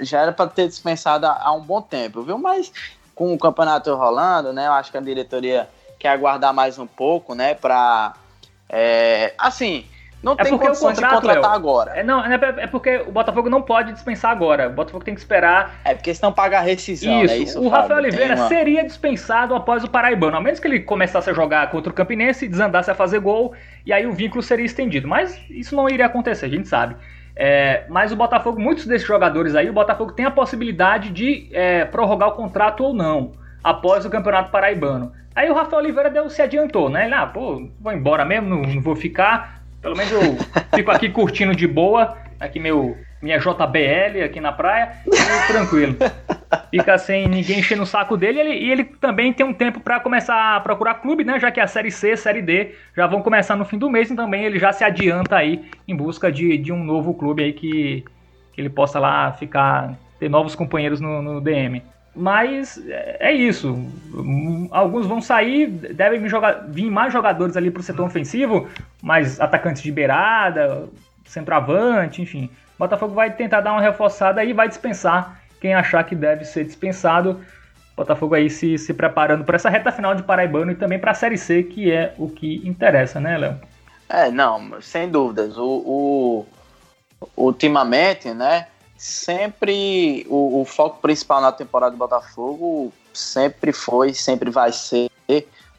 já 0.00 0.22
era 0.22 0.32
pra 0.32 0.46
ter 0.46 0.68
dispensado 0.68 1.26
há 1.26 1.38
há 1.38 1.52
um 1.52 1.60
bom 1.60 1.82
tempo, 1.82 2.22
viu? 2.22 2.38
Mas 2.38 2.72
com 3.14 3.32
o 3.32 3.38
campeonato 3.38 3.94
rolando, 3.94 4.52
né, 4.52 4.66
eu 4.66 4.72
acho 4.72 4.90
que 4.90 4.98
a 4.98 5.00
diretoria 5.00 5.68
quer 5.98 6.08
aguardar 6.08 6.52
mais 6.52 6.78
um 6.78 6.86
pouco, 6.86 7.34
né, 7.34 7.54
pra... 7.54 8.14
é, 8.68 9.34
assim, 9.38 9.84
não 10.22 10.34
É 10.38 10.44
tem 10.44 10.56
condições 10.56 10.94
de 10.96 11.02
contrato, 11.02 11.22
contratar 11.22 11.50
Léo, 11.50 11.54
agora. 11.54 11.96
É, 11.96 12.02
não, 12.04 12.24
é, 12.24 12.34
é 12.58 12.66
porque 12.68 12.98
o 12.98 13.10
Botafogo 13.10 13.50
não 13.50 13.60
pode 13.60 13.92
dispensar 13.92 14.30
agora. 14.30 14.68
O 14.68 14.72
Botafogo 14.72 15.04
tem 15.04 15.14
que 15.14 15.20
esperar 15.20 15.80
É 15.84 15.94
porque 15.94 16.14
senão 16.14 16.32
paga 16.32 16.58
a 16.58 16.60
rescisão, 16.60 17.24
Isso, 17.24 17.34
né? 17.34 17.40
Isso, 17.40 17.58
o 17.58 17.64
Fábio, 17.64 17.76
Rafael 17.76 17.98
Oliveira 17.98 18.36
uma- 18.36 18.46
seria 18.46 18.84
dispensado 18.84 19.52
após 19.52 19.82
o 19.82 19.88
Paraibano, 19.88 20.36
a 20.36 20.40
menos 20.40 20.60
que 20.60 20.68
ele 20.68 20.78
começasse 20.78 21.28
a 21.28 21.32
jogar 21.32 21.68
contra 21.72 21.90
o 21.90 21.92
Campinense, 21.92 22.46
desandasse 22.46 22.88
a 22.88 22.94
fazer 22.94 23.18
gol, 23.18 23.52
e 23.84 23.92
aí 23.92 24.06
o 24.06 24.12
vínculo 24.12 24.44
seria 24.44 24.64
estendido. 24.64 25.08
Mas 25.08 25.36
isso 25.50 25.74
não 25.74 25.88
iria 25.88 26.06
acontecer, 26.06 26.46
a 26.46 26.48
gente 26.48 26.68
sabe. 26.68 26.94
É, 27.34 27.84
mas 27.88 28.12
o 28.12 28.16
Botafogo, 28.16 28.60
muitos 28.60 28.86
desses 28.86 29.06
jogadores 29.06 29.54
aí, 29.54 29.68
o 29.68 29.72
Botafogo 29.72 30.12
tem 30.12 30.26
a 30.26 30.30
possibilidade 30.30 31.10
de 31.10 31.48
é, 31.52 31.84
prorrogar 31.84 32.28
o 32.28 32.32
contrato 32.32 32.84
ou 32.84 32.94
não, 32.94 33.32
após 33.62 34.04
o 34.04 34.10
Campeonato 34.10 34.50
Paraibano. 34.50 35.12
Aí 35.34 35.50
o 35.50 35.54
Rafael 35.54 35.82
Oliveira 35.82 36.10
deu, 36.10 36.28
se 36.28 36.42
adiantou, 36.42 36.90
né? 36.90 37.06
Ele, 37.06 37.14
ah, 37.14 37.26
pô, 37.26 37.68
vou 37.80 37.92
embora 37.92 38.24
mesmo, 38.24 38.48
não, 38.48 38.62
não 38.62 38.82
vou 38.82 38.94
ficar. 38.94 39.62
Pelo 39.80 39.96
menos 39.96 40.12
eu 40.12 40.20
fico 40.74 40.90
aqui 40.90 41.08
curtindo 41.08 41.56
de 41.56 41.66
boa, 41.66 42.16
aqui 42.38 42.60
meu 42.60 42.96
minha 43.22 43.38
JBL 43.38 44.24
aqui 44.24 44.40
na 44.40 44.52
praia, 44.52 44.96
tranquilo. 45.46 45.96
Fica 46.70 46.98
sem 46.98 47.28
ninguém 47.28 47.60
enchendo 47.60 47.82
o 47.82 47.86
saco 47.86 48.16
dele. 48.16 48.38
E 48.38 48.40
ele, 48.40 48.64
e 48.66 48.70
ele 48.70 48.84
também 48.84 49.32
tem 49.32 49.44
um 49.44 49.52
tempo 49.52 49.80
para 49.80 50.00
começar 50.00 50.56
a 50.56 50.60
procurar 50.60 50.94
clube, 50.94 51.24
né? 51.24 51.38
Já 51.38 51.50
que 51.50 51.60
a 51.60 51.66
Série 51.66 51.90
C, 51.90 52.16
Série 52.16 52.42
D 52.42 52.74
já 52.96 53.06
vão 53.06 53.22
começar 53.22 53.56
no 53.56 53.64
fim 53.64 53.78
do 53.78 53.90
mês, 53.90 54.10
e 54.10 54.16
também 54.16 54.44
ele 54.44 54.58
já 54.58 54.72
se 54.72 54.84
adianta 54.84 55.36
aí 55.36 55.64
em 55.86 55.94
busca 55.94 56.30
de, 56.30 56.56
de 56.58 56.72
um 56.72 56.82
novo 56.82 57.14
clube 57.14 57.42
aí 57.42 57.52
que, 57.52 58.04
que 58.52 58.60
ele 58.60 58.70
possa 58.70 58.98
lá 58.98 59.32
ficar, 59.32 59.94
ter 60.18 60.28
novos 60.28 60.54
companheiros 60.54 61.00
no, 61.00 61.22
no 61.22 61.40
DM. 61.40 61.82
Mas 62.14 62.78
é 62.88 63.16
é 63.20 63.32
isso. 63.32 63.74
Alguns 64.70 65.06
vão 65.06 65.20
sair, 65.20 65.66
devem 65.68 66.20
vir, 66.20 66.28
jogar, 66.28 66.66
vir 66.68 66.90
mais 66.90 67.12
jogadores 67.12 67.56
ali 67.56 67.70
pro 67.70 67.82
setor 67.82 68.04
ofensivo, 68.04 68.68
mais 69.02 69.40
atacantes 69.40 69.82
de 69.82 69.90
beirada, 69.90 70.88
centroavante, 71.24 72.20
enfim. 72.20 72.50
O 72.76 72.78
Botafogo 72.78 73.14
vai 73.14 73.30
tentar 73.30 73.60
dar 73.60 73.72
uma 73.72 73.80
reforçada 73.80 74.44
e 74.44 74.52
vai 74.52 74.68
dispensar 74.68 75.41
quem 75.62 75.74
achar 75.74 76.02
que 76.04 76.16
deve 76.16 76.44
ser 76.44 76.64
dispensado. 76.64 77.40
Botafogo 77.96 78.34
aí 78.34 78.50
se, 78.50 78.76
se 78.78 78.92
preparando 78.92 79.44
para 79.44 79.54
essa 79.54 79.70
reta 79.70 79.92
final 79.92 80.12
de 80.14 80.22
Paraibano 80.24 80.72
e 80.72 80.74
também 80.74 80.98
para 80.98 81.12
a 81.12 81.14
Série 81.14 81.38
C, 81.38 81.62
que 81.62 81.90
é 81.92 82.14
o 82.18 82.28
que 82.28 82.60
interessa, 82.66 83.20
né, 83.20 83.38
Léo? 83.38 83.60
É, 84.08 84.28
não, 84.30 84.80
sem 84.82 85.08
dúvidas. 85.08 85.56
O, 85.56 85.64
o- 85.86 86.46
ultimamente, 87.36 88.30
né? 88.34 88.66
Sempre 88.96 90.26
o, 90.28 90.60
o 90.60 90.64
foco 90.64 91.00
principal 91.00 91.40
na 91.40 91.52
temporada 91.52 91.92
do 91.92 91.98
Botafogo 91.98 92.92
sempre 93.12 93.72
foi, 93.72 94.14
sempre 94.14 94.50
vai 94.50 94.72
ser, 94.72 95.08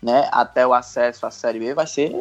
né? 0.02 0.30
Até 0.32 0.66
o 0.68 0.74
acesso 0.74 1.26
à 1.26 1.32
Série 1.32 1.60
B 1.60 1.74
vai 1.74 1.88
ser 1.88 2.12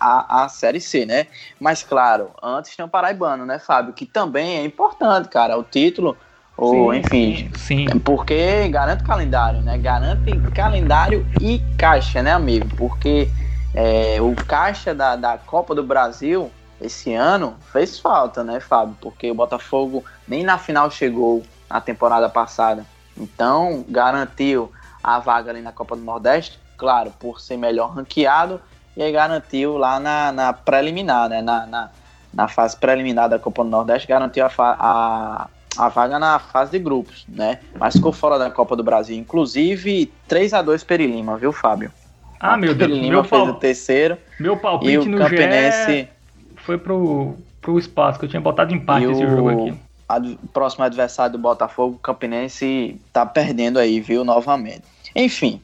a, 0.00 0.44
a 0.44 0.48
Série 0.48 0.80
C, 0.80 1.04
né? 1.04 1.26
Mas 1.60 1.82
claro, 1.82 2.30
antes 2.42 2.74
tem 2.74 2.84
o 2.84 2.88
Paraibano, 2.88 3.44
né, 3.44 3.58
Fábio? 3.58 3.92
Que 3.92 4.06
também 4.06 4.58
é 4.58 4.64
importante, 4.64 5.28
cara. 5.28 5.58
O 5.58 5.62
título, 5.64 6.16
ou 6.56 6.92
Sim, 6.92 6.98
enfim, 6.98 7.50
Sim. 7.54 7.98
porque 7.98 8.68
garante 8.68 9.02
calendário, 9.02 9.60
né? 9.60 9.76
Garante 9.76 10.38
calendário 10.54 11.26
e 11.38 11.60
caixa, 11.76 12.22
né, 12.22 12.32
amigo? 12.32 12.70
Porque 12.76 13.28
é, 13.74 14.16
o 14.20 14.34
caixa 14.46 14.94
da, 14.94 15.16
da 15.16 15.36
Copa 15.36 15.74
do 15.74 15.82
Brasil 15.82 16.50
esse 16.80 17.12
ano 17.14 17.56
fez 17.72 17.98
falta, 17.98 18.42
né, 18.42 18.60
Fábio? 18.60 18.96
Porque 19.00 19.30
o 19.30 19.34
Botafogo 19.34 20.04
nem 20.26 20.42
na 20.42 20.58
final 20.58 20.90
chegou 20.90 21.42
na 21.68 21.80
temporada 21.80 22.28
passada. 22.28 22.84
Então, 23.16 23.84
garantiu 23.88 24.70
a 25.02 25.18
vaga 25.18 25.50
ali 25.50 25.62
na 25.62 25.72
Copa 25.72 25.96
do 25.96 26.02
Nordeste, 26.02 26.58
claro, 26.76 27.12
por 27.18 27.40
ser 27.40 27.56
melhor 27.56 27.90
ranqueado, 27.90 28.60
e 28.96 29.02
aí 29.02 29.12
garantiu 29.12 29.76
lá 29.76 29.98
na, 30.00 30.32
na 30.32 30.52
preliminar, 30.52 31.28
né? 31.28 31.40
Na, 31.40 31.66
na, 31.66 31.90
na 32.32 32.48
fase 32.48 32.76
preliminar 32.76 33.28
da 33.28 33.38
Copa 33.38 33.62
do 33.62 33.70
Nordeste, 33.70 34.08
garantiu 34.08 34.44
a, 34.44 34.50
a, 34.58 35.48
a 35.76 35.88
vaga 35.88 36.18
na 36.18 36.38
fase 36.38 36.70
de 36.72 36.78
grupos, 36.78 37.24
né? 37.28 37.58
Mas 37.78 37.94
ficou 37.96 38.12
fora 38.12 38.38
da 38.38 38.50
Copa 38.50 38.74
do 38.76 38.82
Brasil. 38.82 39.16
Inclusive, 39.16 40.12
3 40.28 40.52
a 40.54 40.62
2 40.62 40.82
Perilima, 40.84 41.36
viu, 41.36 41.52
Fábio? 41.52 41.92
Ah, 42.40 42.56
meu 42.56 42.74
Deus. 42.74 42.90
Perilima 42.90 43.12
Meu, 43.14 43.24
fez 43.24 43.42
o 43.42 43.46
pal, 43.46 43.54
terceiro 43.54 44.18
meu 44.38 44.54
e 44.54 44.58
palpite 44.58 44.98
o 44.98 45.06
no 45.06 45.18
Campinense, 45.18 45.92
GE 46.02 46.08
foi 46.56 46.76
pro, 46.78 47.34
pro 47.60 47.78
espaço, 47.78 48.18
que 48.18 48.24
eu 48.24 48.28
tinha 48.28 48.40
botado 48.40 48.74
empate 48.74 49.06
E 49.06 49.10
esse 49.10 49.24
o- 49.24 49.30
jogo 49.30 49.48
aqui. 49.48 49.74
ad- 50.08 50.38
próximo 50.52 50.84
adversário 50.84 51.32
do 51.32 51.38
Botafogo, 51.38 51.96
o 51.96 51.98
Campinense, 51.98 53.00
tá 53.12 53.24
perdendo 53.24 53.78
aí, 53.78 54.00
viu, 54.00 54.24
novamente. 54.24 54.82
Enfim, 55.14 55.60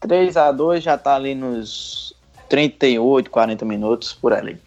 3 0.00 0.36
a 0.36 0.50
2 0.52 0.82
já 0.82 0.98
tá 0.98 1.14
ali 1.14 1.34
nos 1.34 2.14
38, 2.48 3.30
40 3.30 3.64
minutos 3.64 4.12
por 4.12 4.32
ali. 4.32 4.58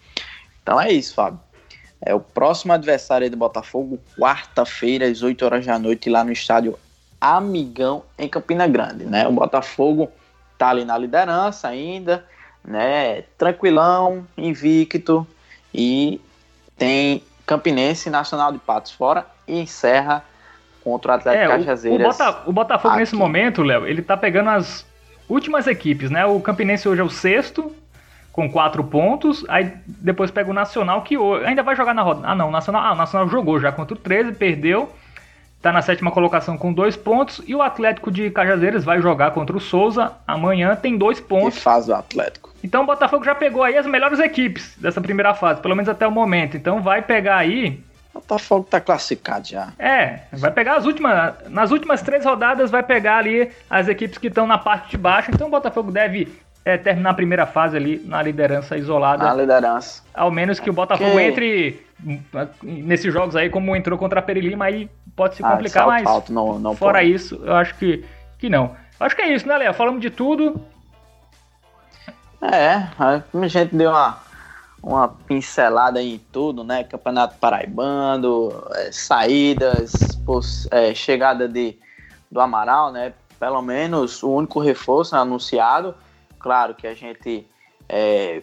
Então 0.63 0.79
é 0.79 0.91
isso, 0.91 1.13
Fábio. 1.15 1.39
É 2.01 2.13
o 2.15 2.19
próximo 2.19 2.71
adversário 2.73 3.29
do 3.29 3.35
Botafogo, 3.37 3.99
quarta-feira, 4.17 5.05
às 5.05 5.21
8 5.21 5.43
horas 5.43 5.65
da 5.65 5.77
noite, 5.77 6.09
lá 6.09 6.23
no 6.23 6.31
estádio 6.31 6.77
Amigão, 7.19 8.03
em 8.17 8.29
Campina 8.29 8.65
Grande, 8.67 9.03
né? 9.05 9.27
O 9.27 9.31
Botafogo 9.33 10.09
tá 10.57 10.69
ali 10.69 10.85
na 10.85 10.97
liderança 10.97 11.67
ainda, 11.67 12.23
né? 12.63 13.23
Tranquilão, 13.37 14.25
invicto 14.37 15.27
e 15.73 16.21
tem 16.77 17.21
Campinense 17.45 18.09
Nacional 18.09 18.51
de 18.53 18.59
Patos 18.59 18.91
fora 18.91 19.25
e 19.45 19.59
encerra 19.59 20.23
contra 20.83 21.11
o 21.11 21.15
Atlético 21.15 21.43
É, 21.43 21.47
o, 21.49 21.51
o, 21.51 21.57
Cajazeiras. 21.59 22.17
Bota- 22.17 22.43
o 22.49 22.53
Botafogo 22.53 22.89
aqui. 22.93 22.99
nesse 23.01 23.15
momento, 23.15 23.61
Léo, 23.61 23.85
ele 23.85 24.01
tá 24.01 24.15
pegando 24.15 24.49
as 24.51 24.85
últimas 25.27 25.67
equipes, 25.67 26.09
né? 26.09 26.25
O 26.25 26.39
Campinense 26.39 26.87
hoje 26.87 27.01
é 27.01 27.03
o 27.03 27.09
sexto, 27.09 27.75
com 28.39 28.49
quatro 28.49 28.83
pontos. 28.83 29.43
Aí 29.49 29.71
depois 29.85 30.31
pega 30.31 30.49
o 30.49 30.53
Nacional, 30.53 31.01
que 31.01 31.15
ainda 31.45 31.61
vai 31.61 31.75
jogar 31.75 31.93
na 31.93 32.01
roda. 32.01 32.21
Ah, 32.23 32.33
não, 32.33 32.47
o 32.47 32.51
Nacional, 32.51 32.81
ah, 32.83 32.93
o 32.93 32.95
Nacional 32.95 33.27
jogou 33.27 33.59
já 33.59 33.69
contra 33.71 33.93
o 33.93 33.97
13, 33.99 34.31
perdeu. 34.33 34.89
Tá 35.61 35.73
na 35.73 35.81
sétima 35.81 36.09
colocação 36.09 36.57
com 36.57 36.71
dois 36.71 36.95
pontos. 36.95 37.41
E 37.45 37.53
o 37.53 37.61
Atlético 37.61 38.09
de 38.09 38.29
Cajazeiras 38.29 38.85
vai 38.85 39.01
jogar 39.01 39.31
contra 39.31 39.57
o 39.57 39.59
Souza 39.59 40.13
amanhã, 40.25 40.73
tem 40.75 40.97
dois 40.97 41.19
que 41.19 41.27
pontos. 41.27 41.61
faz 41.61 41.89
o 41.89 41.93
Atlético. 41.93 42.49
Então 42.63 42.83
o 42.83 42.85
Botafogo 42.85 43.25
já 43.25 43.35
pegou 43.35 43.61
aí 43.63 43.77
as 43.77 43.85
melhores 43.85 44.19
equipes 44.19 44.75
dessa 44.77 45.01
primeira 45.01 45.33
fase, 45.33 45.59
pelo 45.61 45.75
menos 45.75 45.89
até 45.89 46.07
o 46.07 46.11
momento. 46.11 46.55
Então 46.55 46.81
vai 46.81 47.01
pegar 47.01 47.35
aí 47.37 47.81
O 48.13 48.19
Botafogo 48.19 48.67
tá 48.69 48.79
classificado 48.79 49.47
já. 49.47 49.69
é, 49.77 50.19
vai 50.31 50.49
pegar 50.51 50.75
as 50.77 50.85
últimas. 50.85 51.33
Nas 51.49 51.71
últimas 51.71 52.01
três 52.01 52.23
rodadas, 52.25 52.71
vai 52.71 52.81
pegar 52.83 53.17
ali 53.17 53.49
as 53.69 53.87
equipes 53.89 54.17
que 54.17 54.27
estão 54.27 54.47
na 54.47 54.57
parte 54.57 54.91
de 54.91 54.97
baixo. 54.97 55.29
Então 55.29 55.47
o 55.47 55.51
Botafogo 55.51 55.91
deve 55.91 56.27
é, 56.65 56.77
terminar 56.77 57.11
a 57.11 57.13
primeira 57.13 57.45
fase 57.45 57.75
ali 57.77 58.01
na 58.05 58.21
liderança 58.21 58.77
isolada. 58.77 59.23
Na 59.23 59.33
liderança. 59.33 60.03
Ao 60.13 60.29
menos 60.31 60.59
que 60.59 60.69
o 60.69 60.73
Botafogo 60.73 61.17
Que- 61.17 61.23
entre 61.23 61.85
hum, 62.05 62.19
nesses 62.63 63.11
jogos 63.13 63.35
aí, 63.35 63.49
como 63.49 63.75
entrou 63.75 63.97
contra 63.97 64.19
a 64.19 64.23
Perilima, 64.23 64.65
aí 64.65 64.89
pode 65.15 65.35
se 65.35 65.43
Ah, 65.43 65.51
complicar, 65.51 65.83
salto 65.83 65.93
mas 65.93 66.07
alto 66.07 66.33
não, 66.33 66.59
não 66.59 66.75
fora 66.75 66.99
pode. 66.99 67.13
isso, 67.13 67.41
eu 67.43 67.55
acho 67.55 67.75
que, 67.75 68.05
que 68.37 68.49
não. 68.49 68.75
Acho 68.99 69.15
que 69.15 69.21
é 69.21 69.33
isso, 69.33 69.47
né, 69.47 69.57
Léo? 69.57 69.73
Falamos 69.73 70.01
de 70.01 70.09
tudo. 70.09 70.61
É, 72.41 72.87
a 72.97 73.47
gente 73.47 73.75
deu 73.75 73.89
uma, 73.89 74.17
uma 74.81 75.07
pincelada 75.09 76.01
em 76.01 76.17
tudo, 76.31 76.63
né? 76.63 76.83
Campeonato 76.83 77.37
Paraibano, 77.37 78.49
é, 78.75 78.91
saídas, 78.91 80.17
é, 80.71 80.93
chegada 80.93 81.47
de, 81.47 81.77
do 82.31 82.39
Amaral, 82.39 82.91
né? 82.91 83.13
Pelo 83.39 83.61
menos 83.61 84.21
o 84.23 84.31
único 84.31 84.59
reforço 84.59 85.15
anunciado. 85.15 85.95
Claro 86.39 86.73
que 86.73 86.87
a 86.87 86.93
gente, 86.93 87.45
é, 87.87 88.41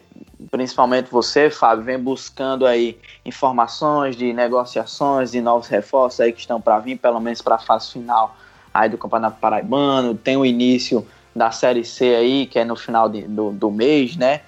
principalmente 0.50 1.11
você, 1.11 1.50
Fábio, 1.50 1.85
vem 1.85 1.98
buscando 1.98 2.66
aí 2.66 2.98
informações 3.24 4.14
de 4.14 4.32
negociações, 4.32 5.32
de 5.32 5.40
novos 5.40 5.66
reforços 5.68 6.20
aí 6.20 6.32
que 6.32 6.40
estão 6.40 6.61
para 6.61 6.78
vir, 6.78 6.98
pelo 6.98 7.18
menos 7.18 7.40
para 7.40 7.54
a 7.54 7.59
fase 7.59 7.92
final 7.92 8.37
aí 8.72 8.88
do 8.88 8.98
Campeonato 8.98 9.38
Paraibano. 9.40 10.14
Tem 10.14 10.37
o 10.37 10.44
início 10.44 11.06
da 11.35 11.50
Série 11.50 11.85
C 11.85 12.14
aí, 12.14 12.46
que 12.46 12.59
é 12.59 12.64
no 12.64 12.76
final 12.76 13.09
de, 13.09 13.22
do, 13.22 13.50
do 13.50 13.70
mês, 13.70 14.16
né? 14.16 14.42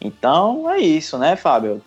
Então 0.00 0.70
é 0.70 0.78
isso, 0.78 1.18
né, 1.18 1.36
Fábio? 1.36 1.82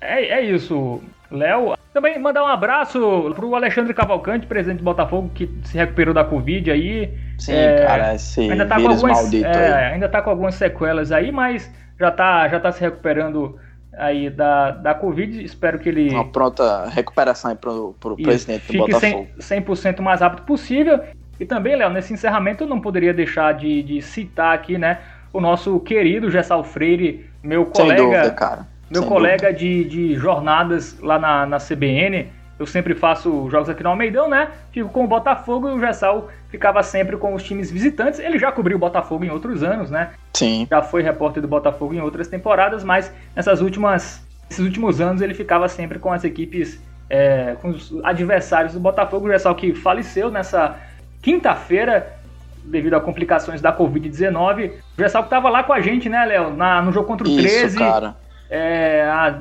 É, 0.00 0.24
é 0.26 0.42
isso, 0.42 1.00
Léo. 1.30 1.74
Também 1.92 2.18
mandar 2.18 2.42
um 2.42 2.46
abraço 2.46 3.32
pro 3.34 3.54
Alexandre 3.54 3.92
Cavalcante, 3.92 4.46
presidente 4.46 4.78
do 4.78 4.84
Botafogo, 4.84 5.30
que 5.34 5.50
se 5.64 5.76
recuperou 5.76 6.14
da 6.14 6.24
Covid 6.24 6.70
aí. 6.70 7.12
Sim, 7.38 7.52
é, 7.52 7.84
cara, 7.84 8.14
esse 8.14 8.40
ainda 8.50 8.66
tá 8.66 8.76
vírus 8.76 9.00
com 9.00 9.06
algumas, 9.06 9.22
maldito 9.22 9.46
é. 9.46 9.92
Ainda 9.92 10.08
tá 10.08 10.22
com 10.22 10.30
algumas 10.30 10.54
sequelas 10.54 11.12
aí, 11.12 11.30
mas 11.30 11.70
já 12.00 12.10
tá, 12.10 12.48
já 12.48 12.58
tá 12.58 12.72
se 12.72 12.80
recuperando 12.80 13.58
aí 13.92 14.30
da, 14.30 14.70
da 14.70 14.94
Covid. 14.94 15.44
Espero 15.44 15.78
que 15.78 15.88
ele. 15.88 16.08
Uma 16.10 16.28
pronta 16.28 16.88
recuperação 16.88 17.50
aí 17.50 17.56
pro, 17.56 17.94
pro 18.00 18.14
Isso, 18.14 18.24
presidente 18.24 18.72
do 18.72 18.78
Botafogo. 18.78 19.26
100%, 19.38 19.64
100% 19.66 20.00
mais 20.00 20.20
rápido 20.22 20.44
possível. 20.44 20.98
E 21.38 21.44
também, 21.44 21.76
Léo, 21.76 21.90
nesse 21.90 22.12
encerramento 22.14 22.64
eu 22.64 22.68
não 22.68 22.80
poderia 22.80 23.12
deixar 23.12 23.52
de, 23.52 23.82
de 23.82 24.00
citar 24.00 24.54
aqui, 24.54 24.78
né, 24.78 24.98
o 25.32 25.40
nosso 25.40 25.78
querido 25.80 26.30
Gessal 26.30 26.62
Freire, 26.62 27.28
meu 27.42 27.66
colega, 27.66 28.02
dúvida, 28.02 28.30
cara. 28.30 28.71
Meu 28.92 29.02
Sem 29.02 29.08
colega 29.08 29.52
de, 29.52 29.84
de 29.84 30.14
jornadas 30.14 30.98
lá 31.00 31.18
na, 31.18 31.46
na 31.46 31.56
CBN. 31.58 32.28
Eu 32.58 32.66
sempre 32.66 32.94
faço 32.94 33.48
jogos 33.50 33.68
aqui 33.68 33.82
no 33.82 33.88
Almeidão, 33.88 34.28
né? 34.28 34.48
Fico 34.70 34.90
com 34.90 35.04
o 35.04 35.08
Botafogo 35.08 35.68
e 35.68 35.72
o 35.72 35.80
Gessal 35.80 36.28
ficava 36.48 36.82
sempre 36.82 37.16
com 37.16 37.34
os 37.34 37.42
times 37.42 37.70
visitantes. 37.70 38.20
Ele 38.20 38.38
já 38.38 38.52
cobriu 38.52 38.76
o 38.76 38.80
Botafogo 38.80 39.24
em 39.24 39.30
outros 39.30 39.62
anos, 39.62 39.90
né? 39.90 40.10
Sim. 40.34 40.66
Já 40.70 40.82
foi 40.82 41.02
repórter 41.02 41.40
do 41.40 41.48
Botafogo 41.48 41.94
em 41.94 42.00
outras 42.00 42.28
temporadas, 42.28 42.84
mas 42.84 43.10
nessas 43.34 43.62
últimas, 43.62 44.22
esses 44.48 44.64
últimos 44.64 45.00
anos 45.00 45.22
ele 45.22 45.34
ficava 45.34 45.66
sempre 45.68 45.98
com 45.98 46.12
as 46.12 46.22
equipes, 46.22 46.80
é, 47.08 47.56
com 47.60 47.70
os 47.70 47.98
adversários 48.04 48.74
do 48.74 48.80
Botafogo. 48.80 49.26
O 49.26 49.30
Gessal 49.30 49.54
que 49.54 49.74
faleceu 49.74 50.30
nessa 50.30 50.76
quinta-feira 51.22 52.18
devido 52.64 52.94
a 52.94 53.00
complicações 53.00 53.60
da 53.60 53.76
Covid-19. 53.76 54.70
O 54.70 55.00
Gessal 55.00 55.22
que 55.22 55.26
estava 55.26 55.48
lá 55.48 55.64
com 55.64 55.72
a 55.72 55.80
gente, 55.80 56.08
né, 56.08 56.24
Léo? 56.26 56.50
No 56.84 56.92
jogo 56.92 57.06
contra 57.06 57.26
o 57.26 57.30
Isso, 57.30 57.42
13. 57.42 57.78
cara. 57.78 58.21
É, 58.52 59.02
a... 59.04 59.38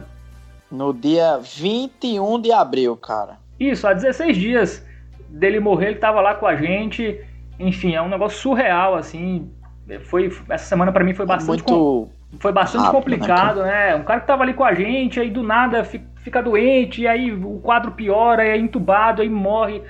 No 0.71 0.93
dia 0.93 1.37
21 1.37 2.39
de 2.39 2.53
abril, 2.53 2.95
cara. 2.95 3.37
Isso, 3.59 3.85
há 3.85 3.93
16 3.93 4.37
dias 4.37 4.87
dele 5.27 5.59
morrer, 5.59 5.87
ele 5.87 5.95
estava 5.95 6.21
lá 6.21 6.33
com 6.33 6.47
a 6.47 6.55
gente. 6.55 7.19
Enfim, 7.59 7.93
é 7.93 8.01
um 8.01 8.07
negócio 8.07 8.39
surreal, 8.39 8.95
assim. 8.95 9.51
Foi, 10.05 10.31
essa 10.49 10.63
semana 10.63 10.93
para 10.93 11.03
mim 11.03 11.13
foi 11.13 11.25
bastante, 11.25 11.49
Muito 11.49 11.65
com... 11.65 12.09
foi 12.39 12.53
bastante 12.53 12.83
rápido, 12.83 12.93
né, 12.93 13.17
complicado, 13.17 13.63
né, 13.63 13.89
né, 13.89 13.95
Um 13.95 14.03
cara 14.03 14.21
que 14.21 14.27
tava 14.27 14.43
ali 14.43 14.53
com 14.53 14.63
a 14.63 14.73
gente, 14.73 15.19
aí 15.19 15.29
do 15.29 15.43
nada 15.43 15.83
fica 15.83 16.41
doente, 16.41 17.01
e 17.01 17.07
aí 17.07 17.33
o 17.33 17.59
quadro 17.59 17.91
piora, 17.91 18.43
aí 18.43 18.49
é 18.51 18.57
entubado, 18.57 19.21
aí 19.21 19.27
morre. 19.27 19.81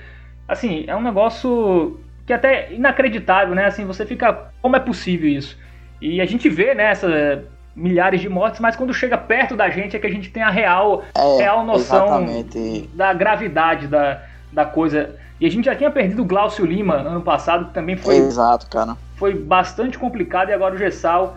Assim, 0.48 0.84
é 0.88 0.96
um 0.96 1.02
negócio 1.02 2.00
que 2.26 2.32
é 2.32 2.36
até 2.36 2.72
inacreditável, 2.72 3.54
né? 3.54 3.66
Assim, 3.66 3.84
você 3.84 4.04
fica, 4.04 4.50
como 4.60 4.74
é 4.74 4.80
possível 4.80 5.28
isso? 5.28 5.56
E 6.00 6.20
a 6.20 6.24
gente 6.24 6.48
vê, 6.48 6.74
né, 6.74 6.90
essa, 6.90 7.44
milhares 7.74 8.20
de 8.20 8.28
mortes, 8.28 8.60
mas 8.60 8.76
quando 8.76 8.92
chega 8.92 9.16
perto 9.16 9.56
da 9.56 9.70
gente 9.70 9.96
é 9.96 9.98
que 9.98 10.06
a 10.06 10.10
gente 10.10 10.30
tem 10.30 10.42
a 10.42 10.50
real, 10.50 11.02
é, 11.14 11.36
real 11.38 11.64
noção 11.64 12.06
exatamente. 12.06 12.90
da 12.94 13.12
gravidade 13.12 13.86
da, 13.86 14.22
da 14.52 14.64
coisa. 14.64 15.16
E 15.40 15.46
a 15.46 15.50
gente 15.50 15.64
já 15.64 15.74
tinha 15.74 15.90
perdido 15.90 16.22
o 16.22 16.24
Glaucio 16.24 16.64
Lima 16.64 17.02
no 17.02 17.08
ano 17.08 17.22
passado, 17.22 17.66
que 17.66 17.74
também 17.74 17.96
foi, 17.96 18.16
Exato, 18.16 18.66
cara. 18.68 18.96
foi 19.16 19.34
bastante 19.34 19.98
complicado, 19.98 20.50
e 20.50 20.52
agora 20.52 20.74
o 20.74 20.78
Gessal, 20.78 21.36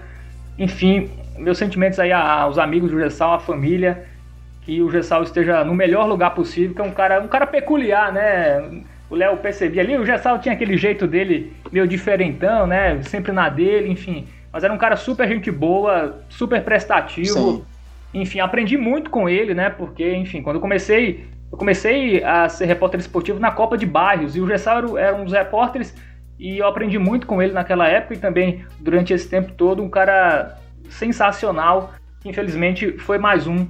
enfim, 0.59 1.09
meus 1.37 1.57
sentimentos 1.57 1.99
aí 1.99 2.11
aos 2.11 2.57
amigos 2.57 2.91
do 2.91 2.99
Gessal, 2.99 3.33
à 3.33 3.39
família, 3.39 4.05
que 4.61 4.81
o 4.81 4.91
Gessal 4.91 5.23
esteja 5.23 5.63
no 5.63 5.73
melhor 5.73 6.05
lugar 6.05 6.35
possível, 6.35 6.75
que 6.75 6.81
é 6.81 6.83
um 6.83 6.91
cara, 6.91 7.21
um 7.21 7.27
cara 7.27 7.47
peculiar, 7.47 8.11
né? 8.11 8.83
o 9.09 9.15
Léo 9.15 9.37
percebia 9.37 9.81
ali, 9.81 9.97
o 9.97 10.05
Gessal 10.05 10.39
tinha 10.39 10.53
aquele 10.53 10.77
jeito 10.77 11.07
dele 11.07 11.53
meio 11.71 11.87
diferentão, 11.87 12.65
né? 12.65 13.01
Sempre 13.03 13.31
na 13.31 13.49
dele, 13.49 13.89
enfim. 13.89 14.27
Mas 14.55 14.63
era 14.63 14.71
um 14.71 14.77
cara 14.77 14.95
super 14.95 15.27
gente 15.27 15.51
boa, 15.51 16.23
super 16.29 16.63
prestativo. 16.63 17.27
Sim. 17.27 17.65
Enfim, 18.13 18.39
aprendi 18.39 18.77
muito 18.77 19.09
com 19.09 19.27
ele, 19.27 19.53
né? 19.53 19.69
Porque, 19.69 20.15
enfim, 20.15 20.41
quando 20.41 20.55
eu 20.55 20.61
comecei, 20.61 21.27
eu 21.51 21.57
comecei 21.57 22.23
a 22.23 22.47
ser 22.47 22.63
repórter 22.63 23.01
esportivo 23.01 23.37
na 23.37 23.51
Copa 23.51 23.77
de 23.77 23.85
Bairros 23.85 24.33
e 24.33 24.39
o 24.39 24.47
Gessal 24.47 24.97
era, 24.97 25.13
um 25.13 25.25
dos 25.25 25.33
repórteres 25.33 25.93
e 26.39 26.57
eu 26.57 26.67
aprendi 26.67 26.97
muito 26.97 27.27
com 27.27 27.41
ele 27.41 27.51
naquela 27.51 27.85
época 27.89 28.13
e 28.13 28.17
também 28.17 28.63
durante 28.79 29.13
esse 29.13 29.27
tempo 29.27 29.51
todo, 29.51 29.83
um 29.83 29.89
cara 29.89 30.57
sensacional. 30.89 31.93
Infelizmente 32.23 32.97
foi 32.99 33.17
mais 33.17 33.47
um 33.47 33.67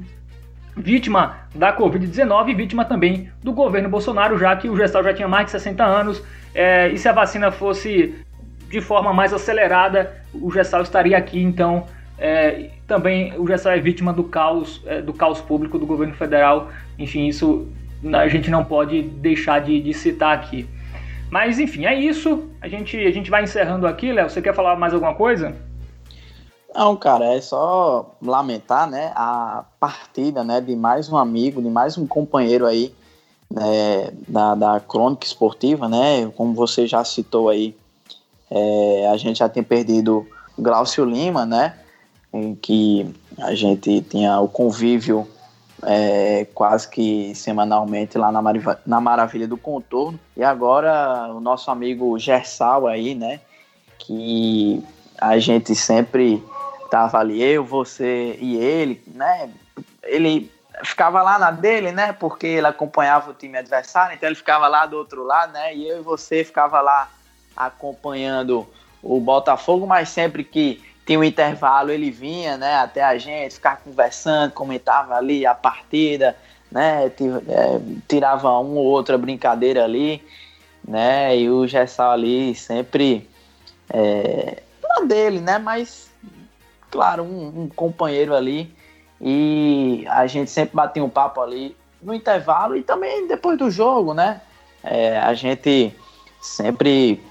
vítima 0.78 1.48
da 1.56 1.76
Covid-19 1.76 2.50
e 2.50 2.54
vítima 2.54 2.86
também 2.86 3.32
do 3.44 3.54
governo 3.54 3.90
Bolsonaro, 3.90 4.38
já 4.38 4.56
que 4.56 4.70
o 4.70 4.78
gestal 4.78 5.04
já 5.04 5.16
tinha 5.16 5.28
mais 5.28 5.46
de 5.46 5.52
60 5.54 5.84
anos 5.84 6.24
é, 6.54 6.90
e 6.90 6.98
se 7.00 7.10
a 7.10 7.12
vacina 7.12 7.50
fosse 7.52 8.24
de 8.70 8.82
forma 8.82 9.14
mais 9.14 9.34
acelerada, 9.34 10.24
o 10.34 10.52
gestal 10.52 10.82
estaria 10.82 11.18
aqui, 11.18 11.42
então 11.42 11.86
é, 12.18 12.70
também 12.88 13.38
o 13.40 13.48
gestal 13.48 13.74
é 13.74 13.80
vítima 13.80 14.14
do 14.14 14.24
caos, 14.24 14.82
é, 14.86 15.02
do 15.02 15.14
caos 15.14 15.42
público 15.42 15.78
do 15.78 15.86
governo 15.86 16.14
federal, 16.14 16.70
enfim, 16.98 17.28
isso 17.28 17.68
a 18.14 18.28
gente 18.28 18.50
não 18.50 18.64
pode 18.64 19.02
deixar 19.02 19.60
de, 19.60 19.82
de 19.82 19.94
citar 19.94 20.36
aqui. 20.36 20.68
Mas 21.30 21.60
enfim, 21.60 21.86
é 21.86 21.94
isso. 21.94 22.50
A 22.62 22.68
gente, 22.68 22.98
a 22.98 23.12
gente 23.12 23.30
vai 23.30 23.44
encerrando 23.44 23.88
aqui, 23.88 24.12
Léo. 24.12 24.30
Você 24.30 24.42
quer 24.42 24.54
falar 24.54 24.76
mais 24.76 24.94
alguma 24.94 25.16
coisa? 25.16 25.56
Não, 26.74 26.96
cara, 26.98 27.34
é 27.34 27.40
só 27.40 28.18
lamentar, 28.22 28.90
né, 28.90 29.14
a 29.16 29.64
partida, 29.80 30.44
né, 30.44 30.60
de 30.60 30.76
mais 30.76 31.10
um 31.10 31.16
amigo, 31.16 31.62
de 31.62 31.70
mais 31.70 31.98
um 31.98 32.06
companheiro 32.06 32.66
aí, 32.66 32.94
né, 33.50 34.12
da, 34.28 34.56
da 34.56 34.80
crônica 34.82 35.26
esportiva, 35.26 35.88
né, 35.88 36.30
como 36.36 36.54
você 36.54 36.86
já 36.86 37.02
citou 37.06 37.48
aí, 37.48 37.78
é, 38.50 39.10
a 39.12 39.18
gente 39.18 39.40
já 39.40 39.50
tem 39.50 39.64
perdido 39.64 40.28
Glaucio 40.58 41.06
Lima, 41.06 41.46
né, 41.46 41.78
em 42.34 42.56
que 42.56 43.14
a 43.40 43.54
gente 43.54 44.02
tinha 44.02 44.40
o 44.40 44.48
convívio 44.48 45.28
é, 45.84 46.48
quase 46.54 46.90
que 46.90 47.34
semanalmente 47.36 48.18
lá 48.18 48.32
na, 48.32 48.42
na 48.86 49.02
Maravilha 49.02 49.48
do 49.48 49.58
Contorno, 49.58 50.20
e 50.36 50.44
agora 50.44 51.32
o 51.34 51.40
nosso 51.40 51.70
amigo 51.70 52.18
Gersal 52.18 52.88
aí, 52.88 53.14
né, 53.16 53.40
que 53.98 54.84
a 55.20 55.38
gente 55.40 55.76
sempre 55.76 56.44
tava 56.90 57.20
ali 57.20 57.42
eu, 57.42 57.64
você 57.64 58.38
e 58.40 58.56
ele, 58.58 59.02
né? 59.08 59.50
Ele 60.04 60.52
ficava 60.84 61.22
lá 61.22 61.40
na 61.40 61.52
dele, 61.52 61.92
né? 61.92 62.14
Porque 62.14 62.48
ele 62.48 62.68
acompanhava 62.68 63.32
o 63.32 63.34
time 63.34 63.58
adversário, 63.58 64.16
então 64.16 64.28
ele 64.28 64.36
ficava 64.36 64.68
lá 64.68 64.86
do 64.86 64.98
outro 64.98 65.24
lado, 65.24 65.54
né? 65.54 65.76
E 65.76 65.88
eu 65.88 66.00
e 66.00 66.04
você 66.04 66.44
ficava 66.44 66.82
lá 66.82 67.10
acompanhando 67.56 68.68
o 69.02 69.20
Botafogo, 69.20 69.86
mas 69.86 70.10
sempre 70.10 70.44
que 70.44 70.82
tinha 71.06 71.20
um 71.20 71.24
intervalo 71.24 71.92
ele 71.92 72.10
vinha, 72.10 72.58
né? 72.58 72.76
Até 72.76 73.04
a 73.04 73.18
gente, 73.18 73.56
ficava 73.56 73.78
conversando, 73.78 74.52
comentava 74.52 75.16
ali 75.16 75.46
a 75.46 75.54
partida, 75.54 76.36
né? 76.72 77.06
É, 77.06 77.12
tirava 78.08 78.50
uma 78.60 78.80
ou 78.80 78.86
outra 78.86 79.18
brincadeira 79.18 79.84
ali, 79.84 80.24
né? 80.86 81.38
E 81.38 81.50
o 81.50 81.68
Gessal 81.68 82.12
ali 82.12 82.56
sempre 82.56 83.30
é, 83.90 84.64
na 84.82 85.06
dele, 85.06 85.40
né? 85.40 85.60
Mas 85.60 86.10
claro, 86.96 87.24
um, 87.24 87.64
um 87.64 87.70
companheiro 87.70 88.34
ali. 88.34 88.74
E 89.20 90.06
a 90.10 90.28
gente 90.28 90.50
sempre 90.50 90.76
batia 90.76 91.04
um 91.04 91.10
papo 91.10 91.42
ali 91.42 91.76
no 92.02 92.14
intervalo 92.14 92.76
e 92.76 92.84
também 92.84 93.28
depois 93.28 93.58
do 93.58 93.70
jogo, 93.70 94.14
né? 94.14 94.42
É, 94.84 95.18
a 95.20 95.34
gente 95.34 95.94
sempre 96.42 97.22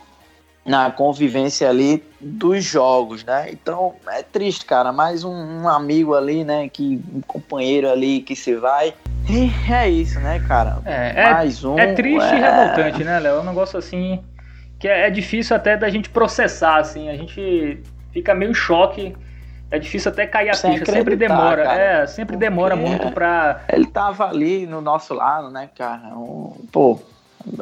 na 0.64 0.90
convivência 0.90 1.68
ali 1.68 2.02
dos 2.20 2.64
jogos, 2.64 3.24
né? 3.24 3.50
Então 3.50 3.94
é 4.08 4.22
triste, 4.22 4.64
cara. 4.64 4.92
Mais 4.92 5.22
um, 5.24 5.32
um, 5.32 5.68
amigo 5.68 6.14
ali, 6.14 6.42
né? 6.42 6.68
Que 6.68 7.02
um 7.14 7.20
companheiro 7.20 7.90
ali 7.90 8.20
que 8.20 8.34
se 8.34 8.54
vai. 8.54 8.94
E 9.28 9.50
é 9.70 9.88
isso, 9.88 10.18
né, 10.20 10.42
cara? 10.46 10.78
É, 10.84 11.22
é 11.22 11.32
Mais 11.32 11.64
um. 11.64 11.78
É 11.78 11.92
triste 11.92 12.32
é... 12.32 12.36
e 12.36 12.40
revoltante, 12.40 13.04
né, 13.04 13.18
Léo? 13.18 13.36
É 13.36 13.40
um 13.40 13.44
negócio 13.44 13.78
assim 13.78 14.22
que 14.78 14.88
é, 14.88 15.06
é 15.06 15.10
difícil 15.10 15.54
até 15.54 15.76
da 15.76 15.88
gente 15.88 16.08
processar, 16.08 16.78
assim. 16.78 17.08
A 17.08 17.16
gente 17.16 17.82
fica 18.12 18.34
meio 18.34 18.50
em 18.50 18.54
choque 18.54 19.14
é 19.74 19.78
difícil 19.78 20.10
até 20.12 20.24
cair 20.24 20.50
a 20.50 20.54
ficha, 20.54 20.84
sempre 20.84 21.16
demora. 21.16 21.64
Cara, 21.64 21.80
é, 21.80 22.06
sempre 22.06 22.36
demora 22.36 22.76
muito 22.76 23.10
pra. 23.10 23.62
Ele 23.68 23.86
tava 23.86 24.28
ali 24.28 24.66
no 24.66 24.80
nosso 24.80 25.12
lado, 25.14 25.50
né, 25.50 25.68
cara? 25.76 26.16
Um, 26.16 26.52
pô, 26.70 27.00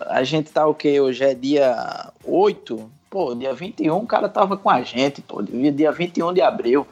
a 0.07 0.23
gente 0.23 0.51
tá 0.51 0.67
o 0.67 0.75
que? 0.75 1.01
Hoje 1.01 1.25
é 1.25 1.35
dia 1.35 2.13
8. 2.25 2.91
Pô, 3.11 3.35
dia 3.35 3.53
21 3.53 3.97
o 3.97 4.07
cara 4.07 4.29
tava 4.29 4.57
com 4.57 4.71
a 4.71 4.83
gente, 4.83 5.21
pô. 5.21 5.43
Dia 5.43 5.93
21 5.93 6.33
de 6.33 6.41
abril. 6.41 6.87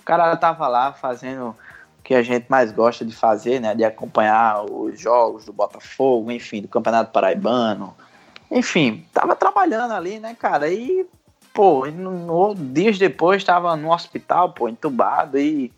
O 0.00 0.02
cara 0.04 0.36
tava 0.36 0.68
lá 0.68 0.92
fazendo 0.92 1.54
que 2.02 2.14
a 2.14 2.22
gente 2.22 2.46
mais 2.48 2.70
gosta 2.70 3.04
de 3.04 3.14
fazer, 3.14 3.60
né? 3.60 3.74
De 3.74 3.84
acompanhar 3.84 4.64
os 4.64 4.98
jogos 4.98 5.44
do 5.44 5.52
Botafogo, 5.52 6.30
enfim, 6.30 6.62
do 6.62 6.68
Campeonato 6.68 7.10
Paraibano. 7.10 7.94
Enfim, 8.50 9.04
tava 9.12 9.34
trabalhando 9.34 9.92
ali, 9.92 10.20
né, 10.20 10.36
cara? 10.38 10.70
E, 10.70 11.04
pô, 11.52 11.84
no, 11.86 12.12
no, 12.12 12.54
dias 12.54 12.96
depois 12.96 13.42
tava 13.42 13.74
no 13.74 13.92
hospital, 13.92 14.52
pô, 14.52 14.68
entubado 14.68 15.36
e 15.36 15.72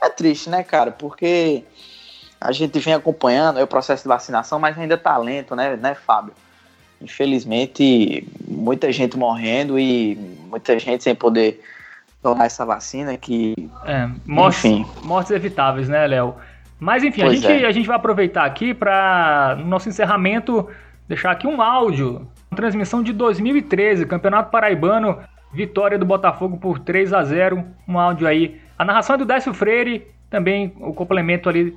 é 0.00 0.08
triste, 0.08 0.48
né, 0.48 0.62
cara? 0.62 0.92
Porque 0.92 1.64
a 2.40 2.52
gente 2.52 2.78
vem 2.78 2.94
acompanhando 2.94 3.60
o 3.60 3.66
processo 3.66 4.02
de 4.02 4.08
vacinação, 4.08 4.58
mas 4.58 4.78
ainda 4.78 4.96
tá 4.96 5.16
lento, 5.16 5.56
né, 5.56 5.76
né, 5.76 5.94
Fábio? 5.94 6.32
Infelizmente, 7.00 8.26
muita 8.46 8.90
gente 8.92 9.16
morrendo 9.16 9.78
e 9.78 10.16
muita 10.48 10.78
gente 10.78 11.04
sem 11.04 11.14
poder 11.14 11.60
tomar 12.22 12.46
essa 12.46 12.64
vacina 12.64 13.16
que. 13.16 13.54
É, 13.84 14.08
mortes, 14.26 14.64
enfim. 14.64 14.86
mortes 15.02 15.30
evitáveis, 15.30 15.88
né, 15.88 16.06
Léo? 16.06 16.34
Mas 16.78 17.02
enfim, 17.02 17.22
a 17.22 17.30
gente, 17.30 17.46
é. 17.46 17.66
a 17.66 17.72
gente 17.72 17.86
vai 17.86 17.96
aproveitar 17.96 18.44
aqui 18.44 18.72
para, 18.72 19.56
no 19.58 19.66
nosso 19.66 19.88
encerramento, 19.88 20.68
deixar 21.08 21.30
aqui 21.30 21.46
um 21.46 21.60
áudio. 21.60 22.28
Uma 22.50 22.56
transmissão 22.56 23.02
de 23.02 23.12
2013, 23.12 24.06
Campeonato 24.06 24.50
Paraibano, 24.50 25.18
vitória 25.52 25.98
do 25.98 26.06
Botafogo 26.06 26.56
por 26.56 26.78
3 26.78 27.12
a 27.12 27.22
0 27.22 27.64
Um 27.86 27.98
áudio 27.98 28.26
aí. 28.26 28.60
A 28.78 28.84
narração 28.84 29.14
é 29.14 29.18
do 29.18 29.24
Décio 29.24 29.52
Freire, 29.52 30.06
também 30.30 30.72
o 30.80 30.92
complemento 30.92 31.48
ali 31.48 31.76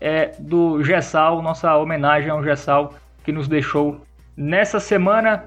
é 0.00 0.32
do 0.38 0.82
Gessal, 0.82 1.40
nossa 1.42 1.76
homenagem 1.76 2.30
ao 2.30 2.42
Gessal 2.42 2.94
que 3.24 3.32
nos 3.32 3.48
deixou 3.48 4.00
nessa 4.36 4.78
semana. 4.78 5.46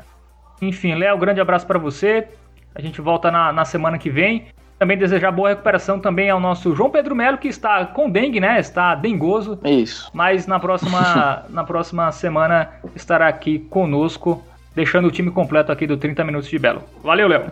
Enfim, 0.61 0.95
Léo, 0.95 1.17
grande 1.17 1.39
abraço 1.39 1.65
para 1.65 1.79
você. 1.79 2.27
A 2.75 2.81
gente 2.81 2.99
volta 2.99 3.31
na, 3.31 3.53
na 3.53 3.65
semana 3.65 3.97
que 3.97 4.09
vem. 4.09 4.47
Também 4.77 4.97
desejar 4.97 5.31
boa 5.31 5.49
recuperação 5.49 5.99
também 5.99 6.29
ao 6.29 6.39
nosso 6.39 6.73
João 6.73 6.89
Pedro 6.89 7.13
Melo, 7.13 7.37
que 7.37 7.49
está 7.49 7.85
com 7.85 8.09
dengue, 8.09 8.39
né? 8.39 8.59
Está 8.59 8.95
dengoso. 8.95 9.59
Isso. 9.63 10.09
Mas 10.13 10.47
na 10.47 10.59
próxima, 10.59 11.45
na 11.49 11.63
próxima 11.63 12.11
semana 12.11 12.69
estará 12.95 13.27
aqui 13.27 13.59
conosco, 13.59 14.41
deixando 14.73 15.07
o 15.07 15.11
time 15.11 15.31
completo 15.31 15.71
aqui 15.71 15.85
do 15.85 15.97
30 15.97 16.23
Minutos 16.23 16.49
de 16.49 16.57
Belo. 16.57 16.83
Valeu, 17.03 17.27
Léo. 17.27 17.51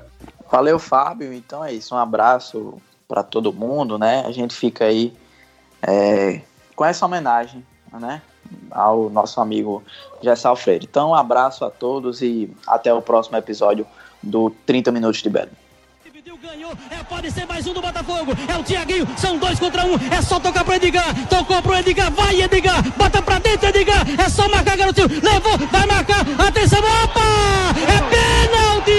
Valeu, 0.50 0.80
Fábio. 0.80 1.34
Então 1.34 1.64
é 1.64 1.74
isso. 1.74 1.94
Um 1.94 1.98
abraço 1.98 2.82
para 3.08 3.24
todo 3.24 3.52
mundo, 3.52 3.98
né? 3.98 4.24
A 4.26 4.32
gente 4.32 4.56
fica 4.56 4.86
aí 4.86 5.14
é, 5.82 6.42
com 6.78 6.86
essa 6.86 7.06
homenagem, 7.06 7.66
né? 7.92 8.22
Ao 8.72 9.10
nosso 9.10 9.42
amigo 9.42 9.84
Gessal 10.22 10.56
Freire. 10.56 10.88
Então, 10.90 11.10
um 11.10 11.16
abraço 11.16 11.66
a 11.66 11.72
todos 11.72 12.22
e 12.22 12.50
até 12.68 12.94
o 12.94 13.02
próximo 13.02 13.36
episódio 13.36 13.86
do 14.24 14.52
30 14.66 14.92
Minutos 14.92 15.22
de 15.22 15.30
Belo. 15.30 15.50
Ganhou, 16.40 16.72
é, 16.92 17.04
pode 17.04 17.32
ser 17.32 17.48
mais 17.48 17.66
um 17.66 17.74
do 17.74 17.82
Botafogo. 17.82 18.32
É 18.48 18.56
o 18.56 19.20
são 19.20 19.38
dois 19.38 19.60
contra 19.60 19.84
um. 19.84 19.96
É 20.12 20.22
só 20.22 20.40
tocar 20.40 20.64
pro 20.64 20.76
Edgar. 20.76 21.28
Tocou 21.28 21.62
pro 21.64 21.76
Edgar, 21.76 22.12
vai 22.12 22.40
Edgar. 22.42 22.82
Bota 22.96 23.22
pra 23.24 23.40
dentro, 23.40 23.68
Edgar. 23.68 24.06
É 24.18 24.30
só 24.30 24.48
marcar, 24.48 24.78
garotinho. 24.78 25.08
Levou, 25.08 25.58
vai 25.72 25.86
marcar. 25.88 26.22
Atenção, 26.48 26.80
opa! 26.80 27.22
É 27.82 28.00
pênalti! 28.14 28.92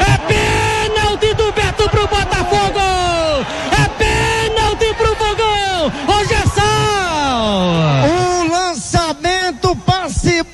É 0.00 0.18
pênalti 0.26 1.34
do 1.34 1.52
Beto 1.52 1.88
pro 1.90 2.08
Botafogo! 2.08 3.19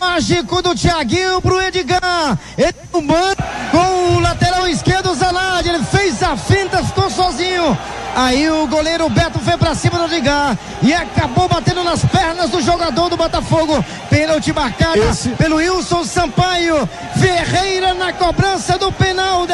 Mágico 0.06 0.62
do 0.62 0.74
Tiaguinho 0.74 1.42
pro 1.42 1.60
Edgar. 1.60 2.38
Ele 2.56 2.74
com 2.92 4.14
o 4.14 4.20
lateral 4.20 4.68
esquerdo 4.68 5.14
Zanardi, 5.14 5.68
ele 5.68 5.84
fez 5.84 6.22
a 6.22 6.36
finta, 6.36 6.82
ficou 6.84 7.10
sozinho. 7.10 7.76
Aí 8.14 8.48
o 8.48 8.66
goleiro 8.66 9.10
Beto 9.10 9.38
foi 9.40 9.58
para 9.58 9.74
cima 9.74 9.98
do 9.98 10.14
Edgar 10.14 10.56
e 10.82 10.94
acabou 10.94 11.48
batendo 11.48 11.84
nas 11.84 12.02
pernas 12.04 12.50
do 12.50 12.62
jogador 12.62 13.10
do 13.10 13.16
Botafogo. 13.16 13.84
Pênalti 14.08 14.52
marcada 14.52 14.98
Esse... 14.98 15.30
pelo 15.30 15.56
Wilson 15.56 16.04
Sampaio. 16.04 16.88
Ferreira 17.20 17.92
na 17.92 18.12
cobrança 18.12 18.78
do 18.78 18.90
penal. 18.92 19.46